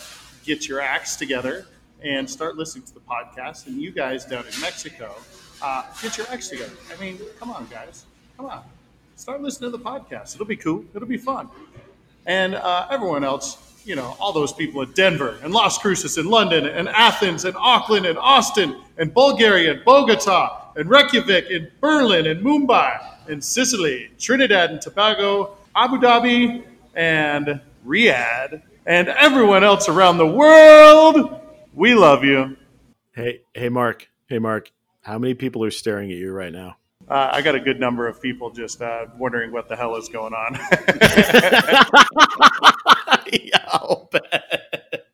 get 0.46 0.68
your 0.68 0.80
acts 0.80 1.16
together 1.16 1.68
and 2.02 2.28
start 2.28 2.58
listening 2.58 2.86
to 2.86 2.94
the 2.94 3.02
podcast. 3.02 3.68
And 3.68 3.80
you 3.80 3.92
guys 3.92 4.26
down 4.26 4.46
in 4.48 4.62
Mexico, 4.62 5.14
uh, 5.62 5.84
get 6.02 6.18
your 6.18 6.28
acts 6.32 6.48
together. 6.48 6.74
I 6.92 7.00
mean, 7.00 7.20
come 7.40 7.52
on, 7.52 7.68
guys, 7.70 8.06
come 8.36 8.48
on 8.48 8.64
start 9.18 9.42
listening 9.42 9.72
to 9.72 9.78
the 9.78 9.84
podcast. 9.84 10.36
It'll 10.36 10.46
be 10.46 10.56
cool. 10.56 10.86
It'll 10.94 11.08
be 11.08 11.18
fun. 11.18 11.50
And 12.28 12.54
uh, 12.54 12.88
everyone 12.92 13.24
else, 13.24 13.58
you 13.84 13.96
know, 13.96 14.16
all 14.20 14.32
those 14.32 14.54
people 14.54 14.84
in 14.84 14.92
Denver 14.92 15.40
and 15.42 15.52
Las 15.54 15.80
Cruces 15.80 16.18
and 16.18 16.30
London 16.30 16.68
and 16.68 16.88
Athens 16.88 17.44
and 17.44 17.56
Auckland 17.58 18.06
and 18.06 18.18
Austin 18.20 18.80
and 18.98 19.12
Bulgaria 19.14 19.74
and 19.74 19.84
Bogota 19.84 20.72
and 20.76 20.88
Reykjavik 20.88 21.50
and 21.50 21.72
Berlin 21.82 22.28
and 22.28 22.46
Mumbai 22.46 23.04
and 23.28 23.44
Sicily, 23.44 24.12
Trinidad 24.20 24.70
and 24.70 24.82
Tobago, 24.82 25.58
Abu 25.76 25.98
Dhabi 25.98 26.64
and 26.94 27.60
Riyadh 27.86 28.62
and 28.86 29.08
everyone 29.10 29.64
else 29.64 29.90
around 29.90 30.18
the 30.18 30.28
world. 30.28 31.42
We 31.74 31.96
love 31.96 32.24
you. 32.24 32.56
Hey, 33.14 33.42
hey, 33.56 33.70
Mark. 33.70 34.10
Hey, 34.28 34.38
Mark. 34.38 34.72
How 35.02 35.18
many 35.18 35.34
people 35.34 35.64
are 35.64 35.72
staring 35.72 36.12
at 36.12 36.18
you 36.18 36.32
right 36.32 36.54
now? 36.54 36.78
Uh, 37.10 37.30
I 37.32 37.42
got 37.42 37.56
a 37.56 37.60
good 37.60 37.80
number 37.80 38.08
of 38.08 38.22
people 38.22 38.50
just 38.50 38.82
uh, 38.82 39.06
wondering 39.18 39.52
what 39.52 39.70
the 39.70 39.76
hell 39.76 39.96
is 39.96 40.10
going 40.10 40.34
on. 40.34 40.56
yeah, 43.32 43.64
I'll 43.68 44.10
bet. 44.12 45.06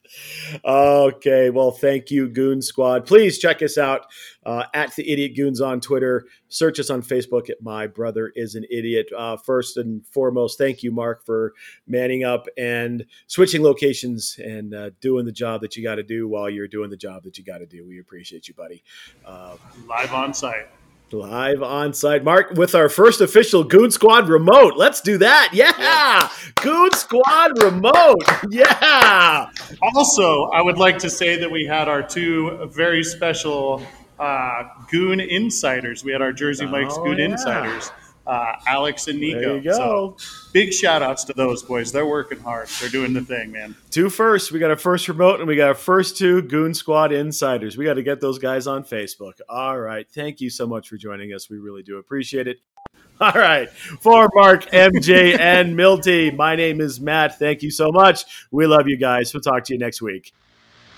Okay, 0.66 1.50
well, 1.50 1.72
thank 1.72 2.12
you, 2.12 2.30
Goon 2.30 2.62
Squad. 2.62 3.06
Please 3.06 3.38
check 3.38 3.62
us 3.62 3.78
out 3.78 4.06
uh, 4.46 4.64
at 4.74 4.96
the 4.96 5.12
Idiot 5.12 5.36
Goons 5.36 5.62
on 5.62 5.82
Twitter. 5.82 6.26
Search 6.48 6.80
us 6.80 6.90
on 6.90 7.02
Facebook 7.02 7.50
at 7.50 7.62
My 7.62 7.88
Brother 7.88 8.32
Is 8.36 8.56
an 8.56 8.66
Idiot. 8.70 9.08
Uh, 9.16 9.38
first 9.38 9.78
and 9.78 10.06
foremost, 10.08 10.58
thank 10.58 10.84
you, 10.84 10.92
Mark, 10.92 11.26
for 11.26 11.54
manning 11.88 12.24
up 12.24 12.48
and 12.58 13.06
switching 13.28 13.64
locations 13.64 14.40
and 14.44 14.74
uh, 14.74 14.92
doing 15.02 15.26
the 15.26 15.32
job 15.32 15.62
that 15.62 15.76
you 15.76 15.84
got 15.84 15.96
to 15.96 16.04
do 16.04 16.28
while 16.28 16.50
you're 16.50 16.68
doing 16.68 16.90
the 16.90 16.98
job 16.98 17.24
that 17.24 17.38
you 17.38 17.44
got 17.44 17.60
to 17.60 17.66
do. 17.66 17.86
We 17.86 18.00
appreciate 18.00 18.48
you, 18.48 18.54
buddy. 18.54 18.84
Uh, 19.26 19.58
Live 19.88 20.14
on 20.14 20.34
site. 20.34 20.68
Live 21.12 21.62
on 21.62 21.94
site, 21.94 22.24
Mark, 22.24 22.52
with 22.52 22.74
our 22.74 22.90
first 22.90 23.22
official 23.22 23.64
Goon 23.64 23.92
Squad 23.92 24.28
remote. 24.30 24.78
Let's 24.78 25.00
do 25.00 25.20
that. 25.20 25.52
Yeah. 25.54 26.28
Goon 26.64 26.92
Squad 26.92 27.62
remote. 27.62 28.24
Yeah. 28.50 29.48
Also, 29.96 30.46
I 30.46 30.62
would 30.64 30.80
like 30.80 30.98
to 31.00 31.12
say 31.12 31.36
that 31.38 31.52
we 31.52 31.66
had 31.66 31.88
our 31.88 32.02
two 32.02 32.68
very 32.74 33.04
special 33.04 33.84
uh, 34.20 34.64
Goon 34.90 35.20
Insiders. 35.20 36.04
We 36.04 36.12
had 36.12 36.24
our 36.24 36.34
Jersey 36.34 36.66
Mike's 36.66 36.96
Oh, 36.98 37.04
Goon 37.04 37.20
yeah. 37.20 37.26
Insiders, 37.26 37.92
uh, 38.26 38.54
Alex 38.68 39.08
and 39.08 39.20
Nico. 39.20 39.40
There 39.40 39.58
you 39.58 39.64
go. 39.64 39.72
So 39.72 40.18
big 40.52 40.74
shout 40.74 41.02
outs 41.02 41.24
to 41.26 41.34
those 41.34 41.64
boys. 41.64 41.92
They're 41.92 42.06
working 42.06 42.40
hard. 42.40 42.68
They're 42.80 42.90
doing 42.90 43.14
the 43.14 43.22
thing, 43.22 43.52
man. 43.52 43.76
Two 43.90 44.10
first. 44.10 44.52
We 44.52 44.60
got 44.60 44.70
our 44.70 44.78
first 44.78 45.08
remote 45.08 45.40
and 45.40 45.48
we 45.48 45.56
got 45.56 45.68
our 45.68 45.76
first 45.76 46.18
two 46.18 46.42
Goon 46.42 46.74
Squad 46.74 47.12
insiders. 47.12 47.78
We 47.78 47.86
got 47.86 47.96
to 47.96 48.04
get 48.04 48.22
those 48.22 48.40
guys 48.40 48.68
on 48.68 48.84
Facebook. 48.84 49.34
All 49.50 49.80
right. 49.80 50.10
Thank 50.10 50.42
you 50.42 50.50
so 50.50 50.66
much 50.66 50.90
for 50.90 50.98
joining 50.98 51.34
us. 51.34 51.50
We 51.50 51.58
really 51.58 51.84
do 51.84 51.98
appreciate 51.98 52.48
it. 52.48 52.60
All 53.22 53.32
right. 53.32 53.70
For 53.70 54.30
Mark, 54.34 54.66
MJ, 54.72 55.38
and 55.40 55.76
Milty, 55.76 56.32
my 56.32 56.56
name 56.56 56.82
is 56.82 57.00
Matt. 57.00 57.38
Thank 57.40 57.62
you 57.62 57.72
so 57.72 57.92
much. 57.92 58.48
We 58.52 58.66
love 58.66 58.88
you 58.88 58.98
guys. 58.98 59.34
We'll 59.34 59.42
talk 59.42 59.64
to 59.66 59.74
you 59.74 59.80
next 59.80 60.02
week. 60.02 60.34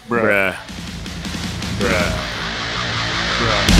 Bruh. 0.08 0.54
Bruh. 1.80 2.36
Bruh. 3.38 3.75